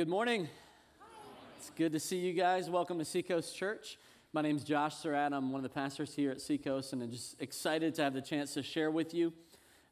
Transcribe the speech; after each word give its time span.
Good 0.00 0.08
morning. 0.08 0.48
It's 1.58 1.70
good 1.76 1.92
to 1.92 2.00
see 2.00 2.16
you 2.16 2.32
guys. 2.32 2.70
Welcome 2.70 2.98
to 3.00 3.04
Seacoast 3.04 3.54
Church. 3.54 3.98
My 4.32 4.40
name 4.40 4.56
is 4.56 4.64
Josh 4.64 4.94
Surratt. 4.94 5.34
I'm 5.34 5.52
one 5.52 5.58
of 5.58 5.62
the 5.62 5.74
pastors 5.74 6.14
here 6.14 6.30
at 6.30 6.40
Seacoast, 6.40 6.94
and 6.94 7.02
I'm 7.02 7.10
just 7.10 7.36
excited 7.38 7.94
to 7.96 8.04
have 8.04 8.14
the 8.14 8.22
chance 8.22 8.54
to 8.54 8.62
share 8.62 8.90
with 8.90 9.12
you. 9.12 9.30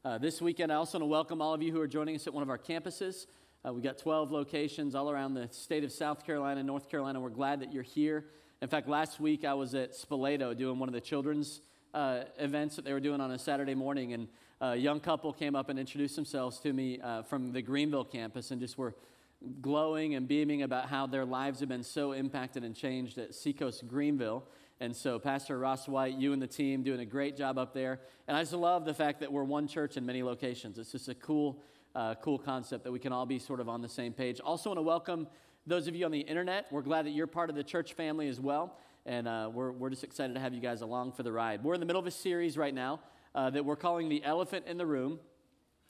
Uh, 0.03 0.17
this 0.17 0.41
weekend, 0.41 0.71
I 0.71 0.77
also 0.77 0.97
want 0.97 1.03
to 1.03 1.11
welcome 1.11 1.43
all 1.43 1.53
of 1.53 1.61
you 1.61 1.71
who 1.71 1.79
are 1.79 1.87
joining 1.87 2.15
us 2.15 2.25
at 2.25 2.33
one 2.33 2.41
of 2.41 2.49
our 2.49 2.57
campuses. 2.57 3.27
Uh, 3.63 3.71
we've 3.71 3.83
got 3.83 3.99
12 3.99 4.31
locations 4.31 4.95
all 4.95 5.11
around 5.11 5.35
the 5.35 5.47
state 5.51 5.83
of 5.83 5.91
South 5.91 6.25
Carolina, 6.25 6.63
North 6.63 6.89
Carolina. 6.89 7.19
We're 7.19 7.29
glad 7.29 7.59
that 7.59 7.71
you're 7.71 7.83
here. 7.83 8.25
In 8.63 8.67
fact, 8.67 8.89
last 8.89 9.19
week 9.19 9.45
I 9.45 9.53
was 9.53 9.75
at 9.75 9.91
Spoleto 9.91 10.57
doing 10.57 10.79
one 10.79 10.89
of 10.89 10.93
the 10.93 11.01
children's 11.01 11.61
uh, 11.93 12.21
events 12.39 12.77
that 12.77 12.83
they 12.83 12.93
were 12.93 12.99
doing 12.99 13.21
on 13.21 13.29
a 13.29 13.37
Saturday 13.37 13.75
morning, 13.75 14.13
and 14.13 14.27
a 14.59 14.75
young 14.75 15.01
couple 15.01 15.31
came 15.33 15.55
up 15.55 15.69
and 15.69 15.77
introduced 15.77 16.15
themselves 16.15 16.57
to 16.61 16.73
me 16.73 16.99
uh, 16.99 17.21
from 17.21 17.51
the 17.51 17.61
Greenville 17.61 18.05
campus 18.05 18.49
and 18.49 18.59
just 18.59 18.75
were 18.75 18.95
glowing 19.61 20.15
and 20.15 20.27
beaming 20.27 20.63
about 20.63 20.89
how 20.89 21.07
their 21.07 21.25
lives 21.25 21.59
have 21.61 21.69
been 21.69 21.83
so 21.83 22.11
impacted 22.11 22.63
and 22.63 22.75
changed 22.75 23.17
at 23.17 23.33
Seacoast 23.33 23.87
Greenville. 23.87 24.43
And 24.81 24.95
so, 24.95 25.19
Pastor 25.19 25.59
Ross 25.59 25.87
White, 25.87 26.15
you 26.15 26.31
and 26.31 26.41
the 26.41 26.47
team 26.47 26.83
doing 26.83 27.01
a 27.01 27.05
great 27.05 27.35
job 27.35 27.57
up 27.57 27.73
there. 27.73 27.99
And 28.27 28.37
I 28.37 28.41
just 28.41 28.53
love 28.53 28.85
the 28.85 28.93
fact 28.93 29.19
that 29.19 29.31
we're 29.31 29.43
one 29.43 29.67
church 29.67 29.97
in 29.97 30.05
many 30.05 30.23
locations. 30.23 30.77
It's 30.77 30.91
just 30.91 31.09
a 31.09 31.15
cool, 31.15 31.61
uh, 31.95 32.15
cool 32.15 32.39
concept 32.39 32.85
that 32.85 32.91
we 32.91 32.99
can 32.99 33.11
all 33.11 33.25
be 33.25 33.39
sort 33.39 33.59
of 33.59 33.67
on 33.67 33.81
the 33.81 33.89
same 33.89 34.13
page. 34.13 34.39
Also, 34.39 34.69
want 34.69 34.77
to 34.77 34.83
welcome 34.83 35.27
those 35.67 35.87
of 35.87 35.95
you 35.95 36.05
on 36.05 36.11
the 36.11 36.19
internet. 36.19 36.67
We're 36.71 36.81
glad 36.81 37.05
that 37.05 37.11
you're 37.11 37.27
part 37.27 37.49
of 37.49 37.55
the 37.55 37.63
church 37.63 37.93
family 37.93 38.29
as 38.29 38.39
well. 38.39 38.77
And 39.05 39.27
uh, 39.27 39.49
we're, 39.53 39.71
we're 39.71 39.89
just 39.89 40.03
excited 40.03 40.33
to 40.33 40.39
have 40.39 40.53
you 40.53 40.61
guys 40.61 40.81
along 40.81 41.13
for 41.13 41.23
the 41.23 41.31
ride. 41.31 41.63
We're 41.63 41.73
in 41.73 41.79
the 41.79 41.85
middle 41.85 42.01
of 42.01 42.07
a 42.07 42.11
series 42.11 42.57
right 42.57 42.73
now 42.73 43.01
uh, 43.35 43.49
that 43.49 43.63
we're 43.65 43.75
calling 43.75 44.07
The 44.09 44.23
Elephant 44.23 44.65
in 44.67 44.77
the 44.77 44.85
Room. 44.85 45.19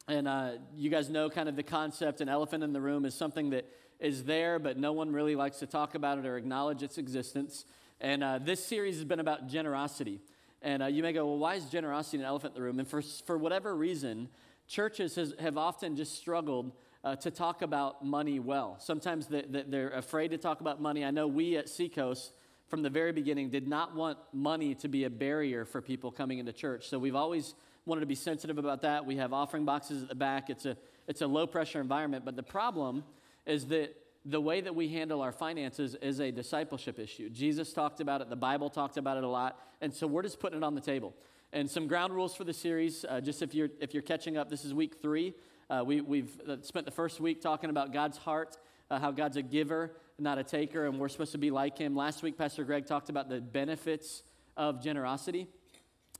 And 0.09 0.27
uh, 0.27 0.53
you 0.75 0.89
guys 0.89 1.07
know 1.07 1.29
kind 1.29 1.47
of 1.47 1.55
the 1.55 1.61
concept 1.61 2.19
an 2.19 2.29
elephant 2.29 2.63
in 2.63 2.73
the 2.73 2.81
room 2.81 3.05
is 3.05 3.13
something 3.13 3.51
that 3.51 3.71
is 3.99 4.23
there, 4.23 4.57
but 4.57 4.75
no 4.75 4.91
one 4.91 5.11
really 5.11 5.35
likes 5.35 5.59
to 5.59 5.67
talk 5.67 5.93
about 5.93 6.17
it 6.17 6.25
or 6.25 6.35
acknowledge 6.35 6.81
its 6.81 6.97
existence. 6.97 7.63
And 8.01 8.23
uh, 8.23 8.39
this 8.39 8.65
series 8.65 8.95
has 8.95 9.05
been 9.05 9.19
about 9.19 9.47
generosity. 9.47 10.19
And 10.63 10.81
uh, 10.81 10.87
you 10.87 11.03
may 11.03 11.13
go, 11.13 11.27
well, 11.27 11.37
why 11.37 11.55
is 11.55 11.65
generosity 11.65 12.17
an 12.17 12.23
elephant 12.23 12.55
in 12.55 12.59
the 12.59 12.65
room? 12.65 12.79
And 12.79 12.87
for, 12.87 13.03
for 13.03 13.37
whatever 13.37 13.75
reason, 13.75 14.29
churches 14.67 15.13
has, 15.13 15.35
have 15.39 15.59
often 15.59 15.95
just 15.95 16.15
struggled 16.15 16.71
uh, 17.03 17.15
to 17.17 17.29
talk 17.29 17.61
about 17.61 18.03
money 18.03 18.39
well. 18.39 18.77
Sometimes 18.79 19.27
they, 19.27 19.43
they're 19.47 19.91
afraid 19.91 20.31
to 20.31 20.39
talk 20.39 20.59
about 20.59 20.81
money. 20.81 21.05
I 21.05 21.11
know 21.11 21.27
we 21.27 21.55
at 21.55 21.69
Seacoast, 21.69 22.33
from 22.67 22.81
the 22.81 22.89
very 22.89 23.11
beginning, 23.11 23.51
did 23.51 23.67
not 23.67 23.95
want 23.95 24.17
money 24.33 24.73
to 24.73 24.87
be 24.87 25.03
a 25.03 25.09
barrier 25.11 25.65
for 25.65 25.83
people 25.83 26.11
coming 26.11 26.39
into 26.39 26.51
church. 26.51 26.89
So 26.89 26.97
we've 26.97 27.15
always 27.15 27.53
wanted 27.85 28.01
to 28.01 28.07
be 28.07 28.15
sensitive 28.15 28.57
about 28.57 28.81
that. 28.81 29.05
We 29.05 29.17
have 29.17 29.33
offering 29.33 29.65
boxes 29.65 30.03
at 30.03 30.09
the 30.09 30.15
back. 30.15 30.49
It's 30.49 30.65
a, 30.65 30.77
it's 31.07 31.21
a 31.21 31.27
low 31.27 31.47
pressure 31.47 31.81
environment. 31.81 32.25
But 32.25 32.35
the 32.35 32.43
problem 32.43 33.03
is 33.45 33.65
that 33.67 33.95
the 34.25 34.41
way 34.41 34.61
that 34.61 34.75
we 34.75 34.89
handle 34.89 35.21
our 35.21 35.31
finances 35.31 35.95
is 35.95 36.19
a 36.19 36.31
discipleship 36.31 36.99
issue. 36.99 37.29
Jesus 37.29 37.73
talked 37.73 38.01
about 38.01 38.21
it, 38.21 38.29
the 38.29 38.35
Bible 38.35 38.69
talked 38.69 38.97
about 38.97 39.17
it 39.17 39.23
a 39.23 39.27
lot. 39.27 39.59
And 39.81 39.93
so 39.93 40.07
we're 40.07 40.23
just 40.23 40.39
putting 40.39 40.57
it 40.57 40.63
on 40.63 40.75
the 40.75 40.81
table. 40.81 41.15
And 41.51 41.69
some 41.69 41.87
ground 41.87 42.13
rules 42.13 42.35
for 42.35 42.43
the 42.43 42.53
series, 42.53 43.05
uh, 43.09 43.21
just 43.21 43.41
if 43.41 43.55
you're, 43.55 43.69
if 43.79 43.93
you're 43.93 44.03
catching 44.03 44.37
up, 44.37 44.49
this 44.49 44.65
is 44.65 44.73
week 44.73 45.01
three. 45.01 45.33
Uh, 45.69 45.83
we, 45.85 46.01
we've 46.01 46.39
uh, 46.47 46.57
spent 46.61 46.85
the 46.85 46.91
first 46.91 47.19
week 47.19 47.41
talking 47.41 47.69
about 47.69 47.91
God's 47.91 48.17
heart, 48.17 48.57
uh, 48.91 48.99
how 48.99 49.11
God's 49.11 49.37
a 49.37 49.41
giver, 49.41 49.91
not 50.19 50.37
a 50.37 50.43
taker, 50.43 50.85
and 50.85 50.99
we're 50.99 51.09
supposed 51.09 51.31
to 51.31 51.37
be 51.37 51.49
like 51.49 51.77
Him. 51.77 51.95
Last 51.95 52.21
week, 52.21 52.37
Pastor 52.37 52.63
Greg 52.63 52.85
talked 52.85 53.09
about 53.09 53.29
the 53.29 53.39
benefits 53.39 54.23
of 54.57 54.83
generosity. 54.83 55.47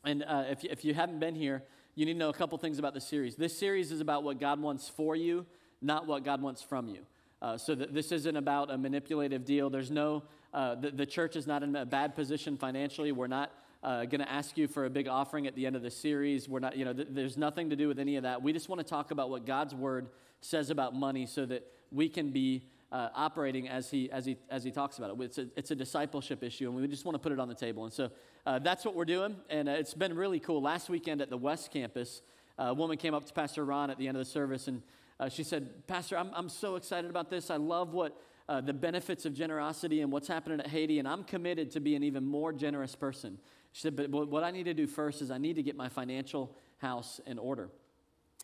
And 0.03 0.23
uh, 0.23 0.45
if, 0.49 0.63
if 0.63 0.85
you 0.85 0.93
haven't 0.93 1.19
been 1.19 1.35
here, 1.35 1.63
you 1.95 2.05
need 2.05 2.13
to 2.13 2.19
know 2.19 2.29
a 2.29 2.33
couple 2.33 2.57
things 2.57 2.79
about 2.79 2.93
the 2.93 3.01
series. 3.01 3.35
This 3.35 3.57
series 3.57 3.91
is 3.91 3.99
about 3.99 4.23
what 4.23 4.39
God 4.39 4.61
wants 4.61 4.87
for 4.87 5.15
you, 5.15 5.45
not 5.81 6.07
what 6.07 6.23
God 6.23 6.41
wants 6.41 6.61
from 6.61 6.87
you. 6.87 7.01
Uh, 7.41 7.57
so 7.57 7.73
that 7.73 7.93
this 7.93 8.11
isn't 8.11 8.35
about 8.35 8.69
a 8.69 8.77
manipulative 8.77 9.45
deal. 9.45 9.69
There's 9.69 9.91
no, 9.91 10.23
uh, 10.53 10.75
the, 10.75 10.91
the, 10.91 11.05
church 11.05 11.37
is 11.37 11.47
not 11.47 11.63
in 11.63 11.73
a 11.75 11.85
bad 11.85 12.13
position 12.13 12.57
financially. 12.57 13.13
We're 13.13 13.27
not 13.27 13.51
uh, 13.81 14.03
going 14.05 14.19
to 14.19 14.29
ask 14.29 14.57
you 14.57 14.67
for 14.67 14.85
a 14.85 14.89
big 14.89 15.07
offering 15.07 15.47
at 15.47 15.55
the 15.55 15.65
end 15.65 15.77
of 15.77 15.81
the 15.81 15.91
series. 15.91 16.49
We're 16.49 16.59
not, 16.59 16.75
you 16.75 16.83
know, 16.83 16.91
th- 16.91 17.07
there's 17.11 17.37
nothing 17.37 17.69
to 17.69 17.77
do 17.77 17.87
with 17.87 17.97
any 17.97 18.17
of 18.17 18.23
that. 18.23 18.41
We 18.41 18.51
just 18.51 18.67
want 18.67 18.79
to 18.79 18.85
talk 18.85 19.11
about 19.11 19.29
what 19.29 19.45
God's 19.45 19.73
word 19.73 20.09
says 20.41 20.69
about 20.69 20.95
money 20.95 21.25
so 21.25 21.45
that 21.45 21.65
we 21.91 22.09
can 22.09 22.31
be 22.31 22.63
uh, 22.91 23.09
operating 23.15 23.69
as 23.69 23.91
he, 23.91 24.09
as, 24.11 24.25
he, 24.25 24.37
as 24.49 24.63
he 24.63 24.71
talks 24.71 24.97
about 24.97 25.11
it. 25.11 25.21
It's 25.21 25.37
a, 25.37 25.47
it's 25.55 25.71
a 25.71 25.75
discipleship 25.75 26.43
issue, 26.43 26.67
and 26.67 26.75
we 26.75 26.87
just 26.87 27.05
want 27.05 27.15
to 27.15 27.19
put 27.19 27.31
it 27.31 27.39
on 27.39 27.47
the 27.47 27.55
table. 27.55 27.83
And 27.83 27.93
so 27.93 28.09
uh, 28.45 28.59
that's 28.59 28.83
what 28.83 28.95
we're 28.95 29.05
doing, 29.05 29.35
and 29.49 29.69
uh, 29.69 29.73
it's 29.73 29.93
been 29.93 30.15
really 30.15 30.39
cool. 30.39 30.61
Last 30.61 30.89
weekend 30.89 31.21
at 31.21 31.29
the 31.29 31.37
West 31.37 31.71
Campus, 31.71 32.21
uh, 32.57 32.63
a 32.63 32.73
woman 32.73 32.97
came 32.97 33.13
up 33.13 33.25
to 33.25 33.33
Pastor 33.33 33.63
Ron 33.63 33.89
at 33.89 33.97
the 33.97 34.07
end 34.07 34.17
of 34.17 34.25
the 34.25 34.29
service, 34.29 34.67
and 34.67 34.81
uh, 35.19 35.29
she 35.29 35.43
said, 35.43 35.85
Pastor, 35.87 36.17
I'm, 36.17 36.31
I'm 36.33 36.49
so 36.49 36.75
excited 36.75 37.09
about 37.09 37.29
this. 37.29 37.51
I 37.51 37.57
love 37.57 37.93
what 37.93 38.19
uh, 38.47 38.61
the 38.61 38.73
benefits 38.73 39.25
of 39.25 39.35
generosity 39.35 40.01
and 40.01 40.11
what's 40.11 40.27
happening 40.27 40.59
at 40.59 40.67
Haiti, 40.67 40.97
and 40.97 41.07
I'm 41.07 41.23
committed 41.23 41.71
to 41.71 41.79
be 41.79 41.95
an 41.95 42.03
even 42.03 42.25
more 42.25 42.51
generous 42.51 42.95
person. 42.95 43.37
She 43.71 43.81
said, 43.81 43.95
but 43.95 44.09
what 44.09 44.43
I 44.43 44.49
need 44.49 44.63
to 44.63 44.73
do 44.73 44.87
first 44.87 45.21
is 45.21 45.29
I 45.29 45.37
need 45.37 45.57
to 45.57 45.63
get 45.63 45.75
my 45.75 45.89
financial 45.89 46.55
house 46.79 47.21
in 47.27 47.37
order. 47.37 47.69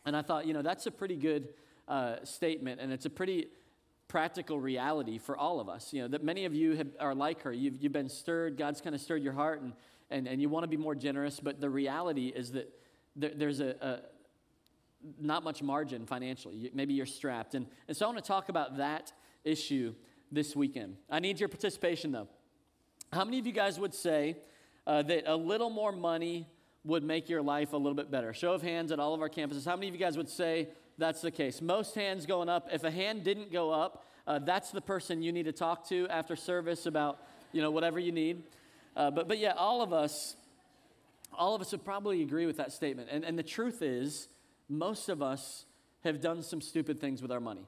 And 0.05 0.15
I 0.15 0.21
thought, 0.21 0.45
you 0.45 0.53
know, 0.53 0.61
that's 0.61 0.85
a 0.85 0.91
pretty 0.91 1.15
good 1.15 1.47
statement, 2.23 2.79
and 2.79 2.93
it's 2.93 3.07
a 3.07 3.09
pretty 3.09 3.47
practical 4.07 4.59
reality 4.59 5.17
for 5.17 5.37
all 5.37 5.59
of 5.59 5.69
us. 5.69 5.93
You 5.93 6.03
know, 6.03 6.07
that 6.09 6.23
many 6.23 6.45
of 6.45 6.53
you 6.53 6.75
have, 6.75 6.87
are 6.99 7.15
like 7.15 7.41
her. 7.41 7.51
You've, 7.51 7.81
you've 7.81 7.91
been 7.91 8.09
stirred, 8.09 8.57
God's 8.57 8.81
kind 8.81 8.95
of 8.95 9.01
stirred 9.01 9.23
your 9.23 9.33
heart, 9.33 9.61
and, 9.61 9.73
and, 10.09 10.27
and 10.27 10.41
you 10.41 10.49
want 10.49 10.63
to 10.63 10.67
be 10.67 10.77
more 10.77 10.95
generous, 10.95 11.39
but 11.39 11.59
the 11.59 11.69
reality 11.69 12.27
is 12.27 12.51
that 12.51 12.71
there, 13.15 13.31
there's 13.35 13.59
a, 13.59 13.75
a, 13.81 13.99
not 15.19 15.43
much 15.43 15.61
margin 15.61 16.05
financially. 16.05 16.69
Maybe 16.73 16.93
you're 16.93 17.05
strapped. 17.05 17.55
And, 17.55 17.67
and 17.87 17.95
so 17.95 18.05
I 18.05 18.09
want 18.09 18.23
to 18.23 18.27
talk 18.27 18.49
about 18.49 18.77
that 18.77 19.11
issue 19.43 19.93
this 20.31 20.55
weekend. 20.55 20.97
I 21.09 21.19
need 21.19 21.39
your 21.39 21.49
participation, 21.49 22.11
though. 22.11 22.27
How 23.13 23.23
many 23.23 23.39
of 23.39 23.47
you 23.47 23.53
guys 23.53 23.79
would 23.79 23.93
say 23.93 24.37
uh, 24.87 25.03
that 25.03 25.31
a 25.31 25.35
little 25.35 25.69
more 25.69 25.91
money 25.91 26.47
would 26.83 27.03
make 27.03 27.29
your 27.29 27.41
life 27.41 27.73
a 27.73 27.77
little 27.77 27.93
bit 27.93 28.11
better? 28.11 28.33
Show 28.33 28.53
of 28.53 28.61
hands 28.61 28.91
at 28.91 28.99
all 28.99 29.13
of 29.13 29.21
our 29.21 29.29
campuses. 29.29 29.65
How 29.65 29.75
many 29.75 29.87
of 29.87 29.93
you 29.93 29.99
guys 29.99 30.17
would 30.17 30.29
say 30.29 30.69
that's 30.97 31.21
the 31.21 31.31
case. 31.31 31.61
Most 31.61 31.95
hands 31.95 32.25
going 32.25 32.49
up. 32.49 32.69
If 32.71 32.83
a 32.83 32.91
hand 32.91 33.23
didn't 33.23 33.51
go 33.51 33.71
up, 33.71 34.05
uh, 34.27 34.39
that's 34.39 34.71
the 34.71 34.81
person 34.81 35.21
you 35.21 35.31
need 35.31 35.45
to 35.45 35.51
talk 35.51 35.87
to 35.89 36.07
after 36.09 36.35
service 36.35 36.85
about, 36.85 37.19
you 37.51 37.61
know, 37.61 37.71
whatever 37.71 37.99
you 37.99 38.11
need. 38.11 38.43
Uh, 38.95 39.11
but, 39.11 39.27
but 39.27 39.37
yeah, 39.37 39.53
all 39.57 39.81
of 39.81 39.93
us, 39.93 40.35
all 41.33 41.53
of 41.53 41.61
us 41.61 41.71
would 41.71 41.83
probably 41.83 42.21
agree 42.21 42.45
with 42.45 42.57
that 42.57 42.71
statement. 42.71 43.09
And, 43.11 43.23
and 43.23 43.37
the 43.37 43.43
truth 43.43 43.81
is, 43.81 44.27
most 44.69 45.09
of 45.09 45.21
us 45.21 45.65
have 46.03 46.21
done 46.21 46.41
some 46.41 46.61
stupid 46.61 46.99
things 46.99 47.21
with 47.21 47.31
our 47.31 47.39
money. 47.39 47.67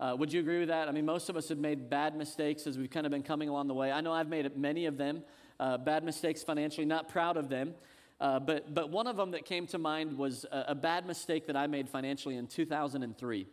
Uh, 0.00 0.16
would 0.18 0.32
you 0.32 0.40
agree 0.40 0.58
with 0.58 0.68
that? 0.68 0.88
I 0.88 0.92
mean, 0.92 1.06
most 1.06 1.28
of 1.28 1.36
us 1.36 1.48
have 1.50 1.58
made 1.58 1.88
bad 1.88 2.16
mistakes 2.16 2.66
as 2.66 2.76
we've 2.76 2.90
kind 2.90 3.06
of 3.06 3.12
been 3.12 3.22
coming 3.22 3.48
along 3.48 3.68
the 3.68 3.74
way. 3.74 3.92
I 3.92 4.00
know 4.00 4.12
I've 4.12 4.28
made 4.28 4.56
many 4.56 4.86
of 4.86 4.96
them, 4.96 5.22
uh, 5.60 5.78
bad 5.78 6.02
mistakes 6.02 6.42
financially, 6.42 6.86
not 6.86 7.08
proud 7.08 7.36
of 7.36 7.48
them. 7.48 7.74
Uh, 8.22 8.38
but, 8.38 8.72
but 8.72 8.88
one 8.88 9.08
of 9.08 9.16
them 9.16 9.32
that 9.32 9.44
came 9.44 9.66
to 9.66 9.78
mind 9.78 10.16
was 10.16 10.46
a, 10.52 10.66
a, 10.68 10.74
bad 10.76 11.04
mistake 11.06 11.48
that 11.48 11.56
I 11.56 11.66
made 11.66 11.88
financially 11.88 12.36
in 12.36 12.46
2003, 12.46 13.48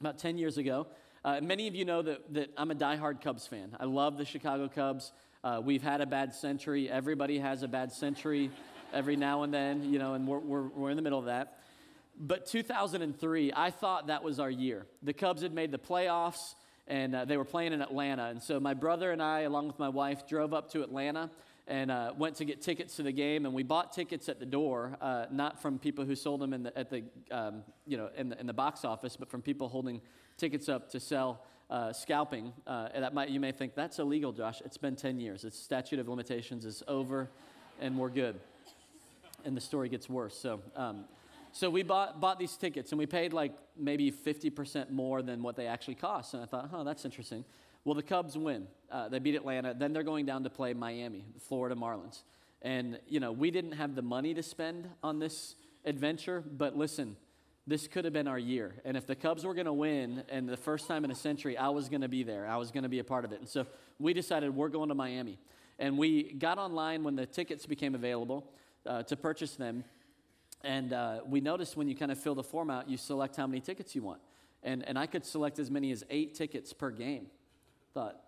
about 0.00 0.16
10 0.16 0.38
years 0.38 0.58
ago. 0.58 0.86
Uh, 1.24 1.40
many 1.42 1.66
of 1.66 1.74
you 1.74 1.84
know 1.84 2.00
that, 2.00 2.32
that 2.32 2.52
I'm 2.56 2.70
a 2.70 2.74
diehard 2.76 3.20
Cubs 3.20 3.48
fan. 3.48 3.76
I 3.80 3.86
love 3.86 4.16
the 4.16 4.24
Chicago 4.24 4.68
Cubs. 4.68 5.10
Uh, 5.42 5.60
we've 5.64 5.82
had 5.82 6.00
a 6.00 6.06
bad 6.06 6.32
century. 6.32 6.88
Everybody 6.88 7.40
has 7.40 7.64
a 7.64 7.68
bad 7.68 7.90
century 7.90 8.52
every 8.92 9.16
now 9.16 9.42
and 9.42 9.52
then, 9.52 9.92
you 9.92 9.98
know, 9.98 10.14
and 10.14 10.24
we're, 10.24 10.38
we're, 10.38 10.68
we're 10.68 10.90
in 10.90 10.96
the 10.96 11.02
middle 11.02 11.18
of 11.18 11.24
that. 11.24 11.58
But 12.16 12.46
2003, 12.46 13.52
I 13.56 13.72
thought 13.72 14.06
that 14.06 14.22
was 14.22 14.38
our 14.38 14.50
year. 14.50 14.86
The 15.02 15.14
Cubs 15.14 15.42
had 15.42 15.52
made 15.52 15.72
the 15.72 15.80
playoffs 15.80 16.54
and 16.86 17.12
uh, 17.12 17.24
they 17.24 17.36
were 17.36 17.44
playing 17.44 17.72
in 17.72 17.82
Atlanta. 17.82 18.26
And 18.26 18.40
so 18.40 18.60
my 18.60 18.74
brother 18.74 19.10
and 19.10 19.20
I, 19.20 19.40
along 19.40 19.66
with 19.66 19.80
my 19.80 19.88
wife, 19.88 20.28
drove 20.28 20.54
up 20.54 20.70
to 20.72 20.84
Atlanta 20.84 21.28
and 21.70 21.90
uh, 21.90 22.12
went 22.18 22.34
to 22.34 22.44
get 22.44 22.60
tickets 22.60 22.96
to 22.96 23.04
the 23.04 23.12
game. 23.12 23.46
And 23.46 23.54
we 23.54 23.62
bought 23.62 23.92
tickets 23.92 24.28
at 24.28 24.40
the 24.40 24.44
door, 24.44 24.98
uh, 25.00 25.26
not 25.30 25.62
from 25.62 25.78
people 25.78 26.04
who 26.04 26.16
sold 26.16 26.40
them 26.40 26.52
in 26.52 26.64
the, 26.64 26.76
at 26.76 26.90
the, 26.90 27.04
um, 27.30 27.62
you 27.86 27.96
know, 27.96 28.10
in 28.16 28.28
the, 28.28 28.40
in 28.40 28.46
the 28.46 28.52
box 28.52 28.84
office, 28.84 29.16
but 29.16 29.30
from 29.30 29.40
people 29.40 29.68
holding 29.68 30.00
tickets 30.36 30.68
up 30.68 30.90
to 30.90 30.98
sell 30.98 31.46
uh, 31.70 31.92
scalping. 31.92 32.52
Uh, 32.66 32.88
that 32.98 33.14
might, 33.14 33.30
you 33.30 33.38
may 33.38 33.52
think, 33.52 33.76
that's 33.76 34.00
illegal, 34.00 34.32
Josh. 34.32 34.60
It's 34.64 34.76
been 34.76 34.96
10 34.96 35.20
years. 35.20 35.44
Its 35.44 35.56
statute 35.56 36.00
of 36.00 36.08
limitations 36.08 36.64
is 36.64 36.82
over, 36.88 37.30
and 37.80 37.96
we're 37.96 38.10
good. 38.10 38.40
And 39.44 39.56
the 39.56 39.60
story 39.60 39.88
gets 39.88 40.08
worse. 40.08 40.36
So, 40.36 40.60
um, 40.74 41.04
so 41.52 41.70
we 41.70 41.84
bought, 41.84 42.20
bought 42.20 42.40
these 42.40 42.56
tickets, 42.56 42.90
and 42.90 42.98
we 42.98 43.06
paid 43.06 43.32
like 43.32 43.52
maybe 43.76 44.10
50% 44.10 44.90
more 44.90 45.22
than 45.22 45.40
what 45.40 45.54
they 45.54 45.68
actually 45.68 45.94
cost. 45.94 46.34
And 46.34 46.42
I 46.42 46.46
thought, 46.46 46.70
oh, 46.72 46.82
that's 46.82 47.04
interesting. 47.04 47.44
Well, 47.84 47.94
the 47.94 48.02
Cubs 48.02 48.36
win. 48.36 48.66
Uh, 48.90 49.08
they 49.08 49.18
beat 49.18 49.34
Atlanta. 49.34 49.74
Then 49.74 49.92
they're 49.92 50.02
going 50.02 50.26
down 50.26 50.44
to 50.44 50.50
play 50.50 50.74
Miami, 50.74 51.24
the 51.34 51.40
Florida 51.40 51.74
Marlins. 51.74 52.22
And, 52.62 52.98
you 53.08 53.20
know, 53.20 53.32
we 53.32 53.50
didn't 53.50 53.72
have 53.72 53.94
the 53.94 54.02
money 54.02 54.34
to 54.34 54.42
spend 54.42 54.88
on 55.02 55.18
this 55.18 55.54
adventure, 55.84 56.44
but 56.46 56.76
listen, 56.76 57.16
this 57.66 57.86
could 57.86 58.04
have 58.04 58.12
been 58.12 58.28
our 58.28 58.38
year. 58.38 58.74
And 58.84 58.96
if 58.96 59.06
the 59.06 59.14
Cubs 59.14 59.44
were 59.44 59.54
going 59.54 59.66
to 59.66 59.72
win, 59.72 60.24
and 60.28 60.48
the 60.48 60.56
first 60.56 60.88
time 60.88 61.04
in 61.04 61.10
a 61.10 61.14
century, 61.14 61.56
I 61.56 61.68
was 61.68 61.88
going 61.88 62.02
to 62.02 62.08
be 62.08 62.22
there. 62.22 62.46
I 62.46 62.56
was 62.56 62.70
going 62.70 62.82
to 62.82 62.88
be 62.88 62.98
a 62.98 63.04
part 63.04 63.24
of 63.24 63.32
it. 63.32 63.38
And 63.38 63.48
so 63.48 63.66
we 63.98 64.12
decided 64.12 64.54
we're 64.54 64.68
going 64.68 64.88
to 64.88 64.94
Miami. 64.94 65.38
And 65.78 65.96
we 65.96 66.34
got 66.34 66.58
online 66.58 67.02
when 67.02 67.16
the 67.16 67.24
tickets 67.24 67.64
became 67.64 67.94
available 67.94 68.50
uh, 68.84 69.04
to 69.04 69.16
purchase 69.16 69.56
them. 69.56 69.84
And 70.62 70.92
uh, 70.92 71.20
we 71.26 71.40
noticed 71.40 71.76
when 71.76 71.88
you 71.88 71.96
kind 71.96 72.12
of 72.12 72.18
fill 72.18 72.34
the 72.34 72.42
form 72.42 72.70
out, 72.70 72.90
you 72.90 72.98
select 72.98 73.36
how 73.36 73.46
many 73.46 73.60
tickets 73.60 73.94
you 73.94 74.02
want. 74.02 74.20
And, 74.62 74.86
and 74.86 74.98
I 74.98 75.06
could 75.06 75.24
select 75.24 75.58
as 75.58 75.70
many 75.70 75.90
as 75.92 76.04
eight 76.10 76.34
tickets 76.34 76.74
per 76.74 76.90
game. 76.90 77.28
Thought, 77.94 78.20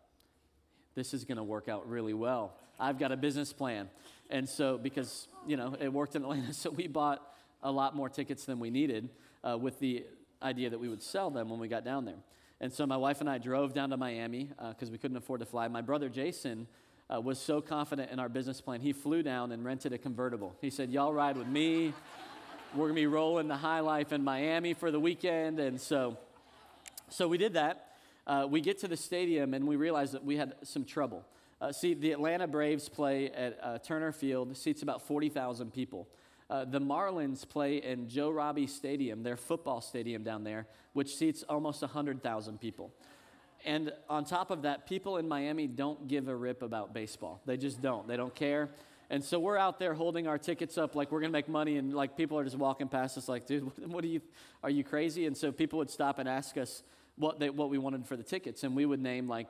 this 0.94 1.14
is 1.14 1.24
going 1.24 1.38
to 1.38 1.44
work 1.44 1.68
out 1.68 1.88
really 1.88 2.14
well. 2.14 2.54
I've 2.78 2.98
got 2.98 3.12
a 3.12 3.16
business 3.16 3.52
plan. 3.52 3.88
And 4.28 4.48
so, 4.48 4.78
because, 4.78 5.28
you 5.46 5.56
know, 5.56 5.76
it 5.80 5.92
worked 5.92 6.16
in 6.16 6.22
Atlanta, 6.22 6.52
so 6.52 6.70
we 6.70 6.86
bought 6.88 7.22
a 7.62 7.70
lot 7.70 7.94
more 7.94 8.08
tickets 8.08 8.44
than 8.44 8.58
we 8.58 8.70
needed 8.70 9.08
uh, 9.44 9.56
with 9.56 9.78
the 9.78 10.04
idea 10.42 10.70
that 10.70 10.80
we 10.80 10.88
would 10.88 11.02
sell 11.02 11.30
them 11.30 11.48
when 11.48 11.60
we 11.60 11.68
got 11.68 11.84
down 11.84 12.04
there. 12.04 12.22
And 12.60 12.72
so 12.72 12.86
my 12.86 12.96
wife 12.96 13.20
and 13.20 13.28
I 13.28 13.38
drove 13.38 13.74
down 13.74 13.90
to 13.90 13.96
Miami 13.96 14.50
because 14.68 14.88
uh, 14.88 14.92
we 14.92 14.98
couldn't 14.98 15.16
afford 15.16 15.40
to 15.40 15.46
fly. 15.46 15.68
My 15.68 15.80
brother 15.80 16.08
Jason 16.08 16.66
uh, 17.12 17.20
was 17.20 17.38
so 17.38 17.60
confident 17.60 18.10
in 18.10 18.18
our 18.18 18.28
business 18.28 18.60
plan, 18.60 18.80
he 18.80 18.92
flew 18.92 19.22
down 19.22 19.52
and 19.52 19.64
rented 19.64 19.92
a 19.92 19.98
convertible. 19.98 20.54
He 20.60 20.70
said, 20.70 20.90
Y'all 20.90 21.12
ride 21.12 21.36
with 21.36 21.48
me. 21.48 21.92
We're 22.74 22.86
going 22.86 22.94
to 22.94 23.02
be 23.02 23.06
rolling 23.06 23.48
the 23.48 23.56
high 23.56 23.80
life 23.80 24.12
in 24.12 24.24
Miami 24.24 24.72
for 24.72 24.90
the 24.90 25.00
weekend. 25.00 25.60
And 25.60 25.78
so, 25.80 26.16
so 27.10 27.28
we 27.28 27.36
did 27.36 27.54
that. 27.54 27.91
Uh, 28.26 28.46
we 28.48 28.60
get 28.60 28.78
to 28.78 28.88
the 28.88 28.96
stadium 28.96 29.54
and 29.54 29.66
we 29.66 29.76
realize 29.76 30.12
that 30.12 30.24
we 30.24 30.36
had 30.36 30.54
some 30.62 30.84
trouble. 30.84 31.24
Uh, 31.60 31.72
see, 31.72 31.94
the 31.94 32.12
Atlanta 32.12 32.46
Braves 32.46 32.88
play 32.88 33.30
at 33.30 33.58
uh, 33.62 33.78
Turner 33.78 34.12
Field, 34.12 34.56
seats 34.56 34.82
about 34.82 35.02
40,000 35.02 35.72
people. 35.72 36.08
Uh, 36.50 36.64
the 36.64 36.80
Marlins 36.80 37.48
play 37.48 37.76
in 37.76 38.08
Joe 38.08 38.30
Robbie 38.30 38.66
Stadium, 38.66 39.22
their 39.22 39.36
football 39.36 39.80
stadium 39.80 40.22
down 40.22 40.44
there, 40.44 40.66
which 40.92 41.16
seats 41.16 41.44
almost 41.48 41.80
100,000 41.82 42.60
people. 42.60 42.92
And 43.64 43.92
on 44.08 44.24
top 44.24 44.50
of 44.50 44.62
that, 44.62 44.86
people 44.88 45.18
in 45.18 45.28
Miami 45.28 45.66
don't 45.66 46.08
give 46.08 46.28
a 46.28 46.34
rip 46.34 46.62
about 46.62 46.92
baseball. 46.92 47.40
They 47.46 47.56
just 47.56 47.80
don't. 47.80 48.08
They 48.08 48.16
don't 48.16 48.34
care. 48.34 48.70
And 49.08 49.22
so 49.22 49.38
we're 49.38 49.56
out 49.56 49.78
there 49.78 49.94
holding 49.94 50.26
our 50.26 50.38
tickets 50.38 50.78
up 50.78 50.96
like 50.96 51.12
we're 51.12 51.20
going 51.20 51.30
to 51.30 51.36
make 51.36 51.48
money, 51.48 51.76
and 51.76 51.94
like 51.94 52.16
people 52.16 52.38
are 52.38 52.44
just 52.44 52.56
walking 52.56 52.88
past 52.88 53.16
us 53.18 53.28
like, 53.28 53.46
dude, 53.46 53.64
what, 53.64 53.78
what 53.88 54.04
are 54.04 54.08
you, 54.08 54.20
are 54.62 54.70
you 54.70 54.82
crazy? 54.82 55.26
And 55.26 55.36
so 55.36 55.52
people 55.52 55.78
would 55.78 55.90
stop 55.90 56.18
and 56.18 56.28
ask 56.28 56.56
us 56.56 56.82
what, 57.16 57.38
they, 57.38 57.50
what 57.50 57.70
we 57.70 57.78
wanted 57.78 58.06
for 58.06 58.16
the 58.16 58.22
tickets, 58.22 58.64
and 58.64 58.74
we 58.74 58.86
would 58.86 59.00
name 59.00 59.28
like, 59.28 59.48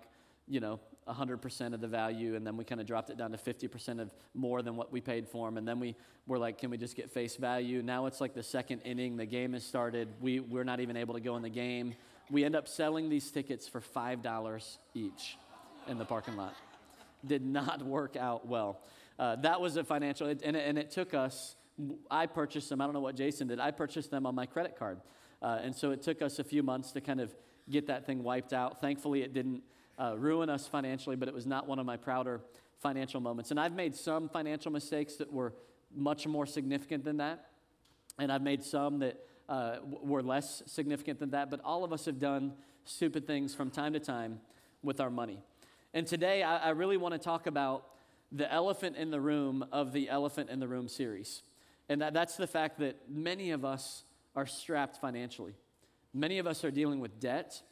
you 0.48 0.60
know, 0.60 0.80
100% 1.08 1.74
of 1.74 1.80
the 1.80 1.88
value, 1.88 2.36
and 2.36 2.46
then 2.46 2.56
we 2.56 2.64
kind 2.64 2.80
of 2.80 2.86
dropped 2.86 3.10
it 3.10 3.16
down 3.16 3.32
to 3.32 3.38
50% 3.38 4.00
of 4.00 4.10
more 4.34 4.62
than 4.62 4.76
what 4.76 4.92
we 4.92 5.00
paid 5.00 5.28
for 5.28 5.48
them. 5.48 5.56
And 5.56 5.66
then 5.66 5.80
we 5.80 5.96
were 6.26 6.38
like, 6.38 6.58
can 6.58 6.70
we 6.70 6.76
just 6.76 6.96
get 6.96 7.10
face 7.10 7.36
value? 7.36 7.82
Now 7.82 8.06
it's 8.06 8.20
like 8.20 8.34
the 8.34 8.42
second 8.42 8.80
inning, 8.80 9.16
the 9.16 9.26
game 9.26 9.52
has 9.54 9.64
started. 9.64 10.08
We, 10.20 10.40
we're 10.40 10.64
not 10.64 10.80
even 10.80 10.96
able 10.96 11.14
to 11.14 11.20
go 11.20 11.36
in 11.36 11.42
the 11.42 11.50
game. 11.50 11.94
We 12.30 12.44
end 12.44 12.54
up 12.54 12.68
selling 12.68 13.08
these 13.08 13.30
tickets 13.30 13.66
for 13.66 13.80
$5 13.80 14.78
each 14.94 15.36
in 15.88 15.98
the 15.98 16.04
parking 16.04 16.36
lot. 16.36 16.54
Did 17.26 17.44
not 17.44 17.82
work 17.82 18.16
out 18.16 18.46
well. 18.46 18.80
Uh, 19.18 19.36
that 19.36 19.60
was 19.60 19.76
a 19.76 19.84
financial, 19.84 20.28
and 20.28 20.40
it, 20.40 20.64
and 20.66 20.78
it 20.78 20.90
took 20.90 21.14
us, 21.14 21.56
I 22.10 22.26
purchased 22.26 22.68
them, 22.68 22.80
I 22.80 22.84
don't 22.84 22.94
know 22.94 23.00
what 23.00 23.16
Jason 23.16 23.48
did, 23.48 23.58
I 23.60 23.70
purchased 23.72 24.10
them 24.10 24.24
on 24.24 24.34
my 24.34 24.46
credit 24.46 24.78
card. 24.78 25.00
Uh, 25.40 25.58
and 25.62 25.74
so 25.74 25.90
it 25.90 26.02
took 26.02 26.22
us 26.22 26.38
a 26.38 26.44
few 26.44 26.62
months 26.62 26.92
to 26.92 27.00
kind 27.00 27.20
of 27.20 27.34
get 27.70 27.86
that 27.86 28.06
thing 28.06 28.22
wiped 28.22 28.52
out. 28.52 28.80
Thankfully, 28.80 29.22
it 29.22 29.32
didn't 29.32 29.62
uh, 29.98 30.14
ruin 30.16 30.50
us 30.50 30.66
financially, 30.66 31.16
but 31.16 31.28
it 31.28 31.34
was 31.34 31.46
not 31.46 31.66
one 31.66 31.78
of 31.78 31.86
my 31.86 31.96
prouder 31.96 32.40
financial 32.80 33.20
moments. 33.20 33.50
And 33.50 33.60
I've 33.60 33.74
made 33.74 33.94
some 33.94 34.28
financial 34.28 34.72
mistakes 34.72 35.16
that 35.16 35.32
were 35.32 35.54
much 35.94 36.26
more 36.26 36.46
significant 36.46 37.04
than 37.04 37.18
that. 37.18 37.46
And 38.18 38.32
I've 38.32 38.42
made 38.42 38.62
some 38.62 38.98
that 39.00 39.20
uh, 39.48 39.76
were 39.84 40.22
less 40.22 40.62
significant 40.66 41.20
than 41.20 41.30
that. 41.30 41.50
But 41.50 41.60
all 41.64 41.84
of 41.84 41.92
us 41.92 42.06
have 42.06 42.18
done 42.18 42.52
stupid 42.84 43.26
things 43.26 43.54
from 43.54 43.70
time 43.70 43.92
to 43.92 44.00
time 44.00 44.40
with 44.82 45.00
our 45.00 45.10
money. 45.10 45.38
And 45.94 46.06
today, 46.06 46.42
I, 46.42 46.56
I 46.56 46.70
really 46.70 46.96
want 46.96 47.12
to 47.12 47.18
talk 47.18 47.46
about 47.46 47.86
the 48.32 48.50
elephant 48.50 48.96
in 48.96 49.10
the 49.10 49.20
room 49.20 49.64
of 49.72 49.92
the 49.92 50.08
Elephant 50.08 50.48
in 50.48 50.58
the 50.58 50.66
Room 50.66 50.88
series. 50.88 51.42
And 51.88 52.00
that, 52.00 52.14
that's 52.14 52.36
the 52.36 52.46
fact 52.46 52.78
that 52.78 52.96
many 53.08 53.50
of 53.50 53.64
us 53.64 54.04
are 54.34 54.46
strapped 54.46 54.96
financially. 54.96 55.54
Many 56.14 56.38
of 56.38 56.46
us 56.46 56.64
are 56.64 56.70
dealing 56.70 57.00
with 57.00 57.20
debt. 57.20 57.62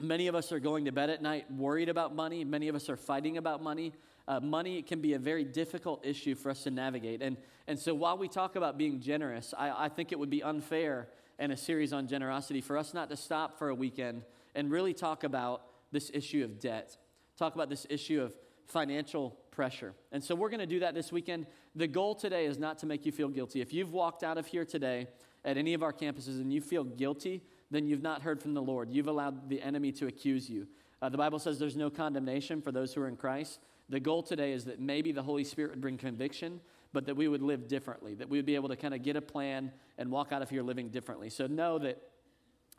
Many 0.00 0.26
of 0.26 0.34
us 0.34 0.50
are 0.50 0.58
going 0.58 0.86
to 0.86 0.92
bed 0.92 1.10
at 1.10 1.22
night 1.22 1.50
worried 1.50 1.88
about 1.88 2.14
money. 2.14 2.44
Many 2.44 2.68
of 2.68 2.74
us 2.74 2.88
are 2.88 2.96
fighting 2.96 3.36
about 3.36 3.62
money. 3.62 3.92
Uh, 4.26 4.40
money 4.40 4.82
can 4.82 5.00
be 5.00 5.14
a 5.14 5.18
very 5.18 5.44
difficult 5.44 6.04
issue 6.04 6.34
for 6.34 6.50
us 6.50 6.64
to 6.64 6.70
navigate. 6.70 7.22
And, 7.22 7.36
and 7.68 7.78
so 7.78 7.94
while 7.94 8.18
we 8.18 8.28
talk 8.28 8.56
about 8.56 8.78
being 8.78 9.00
generous, 9.00 9.54
I, 9.56 9.84
I 9.84 9.88
think 9.88 10.10
it 10.10 10.18
would 10.18 10.30
be 10.30 10.42
unfair 10.42 11.08
in 11.38 11.52
a 11.52 11.56
series 11.56 11.92
on 11.92 12.08
generosity 12.08 12.60
for 12.60 12.76
us 12.76 12.94
not 12.94 13.10
to 13.10 13.16
stop 13.16 13.58
for 13.58 13.68
a 13.68 13.74
weekend 13.74 14.22
and 14.54 14.70
really 14.70 14.92
talk 14.92 15.24
about 15.24 15.62
this 15.92 16.10
issue 16.12 16.44
of 16.44 16.58
debt, 16.58 16.96
talk 17.36 17.54
about 17.54 17.68
this 17.68 17.86
issue 17.88 18.22
of 18.22 18.34
financial 18.66 19.36
pressure. 19.50 19.94
And 20.10 20.22
so 20.22 20.34
we're 20.34 20.50
going 20.50 20.60
to 20.60 20.66
do 20.66 20.80
that 20.80 20.94
this 20.94 21.12
weekend. 21.12 21.46
The 21.76 21.86
goal 21.86 22.14
today 22.14 22.46
is 22.46 22.58
not 22.58 22.78
to 22.78 22.86
make 22.86 23.06
you 23.06 23.12
feel 23.12 23.28
guilty. 23.28 23.60
If 23.60 23.72
you've 23.72 23.92
walked 23.92 24.24
out 24.24 24.38
of 24.38 24.46
here 24.46 24.64
today 24.64 25.06
at 25.44 25.56
any 25.56 25.74
of 25.74 25.82
our 25.82 25.92
campuses 25.92 26.40
and 26.40 26.52
you 26.52 26.60
feel 26.60 26.84
guilty 26.84 27.42
then 27.72 27.86
you've 27.86 28.02
not 28.02 28.22
heard 28.22 28.40
from 28.40 28.54
the 28.54 28.62
Lord. 28.62 28.90
You've 28.90 29.08
allowed 29.08 29.48
the 29.48 29.60
enemy 29.60 29.92
to 29.92 30.06
accuse 30.06 30.48
you. 30.48 30.68
Uh, 31.00 31.08
the 31.08 31.18
Bible 31.18 31.38
says 31.38 31.58
there's 31.58 31.76
no 31.76 31.90
condemnation 31.90 32.62
for 32.62 32.70
those 32.70 32.94
who 32.94 33.00
are 33.00 33.08
in 33.08 33.16
Christ. 33.16 33.58
The 33.88 33.98
goal 33.98 34.22
today 34.22 34.52
is 34.52 34.66
that 34.66 34.78
maybe 34.78 35.10
the 35.10 35.22
Holy 35.22 35.42
Spirit 35.42 35.72
would 35.72 35.80
bring 35.80 35.98
conviction, 35.98 36.60
but 36.92 37.06
that 37.06 37.16
we 37.16 37.26
would 37.28 37.42
live 37.42 37.66
differently, 37.66 38.14
that 38.14 38.28
we 38.28 38.38
would 38.38 38.46
be 38.46 38.54
able 38.54 38.68
to 38.68 38.76
kind 38.76 38.94
of 38.94 39.02
get 39.02 39.16
a 39.16 39.20
plan 39.20 39.72
and 39.98 40.10
walk 40.10 40.32
out 40.32 40.42
of 40.42 40.50
here 40.50 40.62
living 40.62 40.90
differently. 40.90 41.30
So 41.30 41.46
know 41.46 41.78
that 41.78 42.00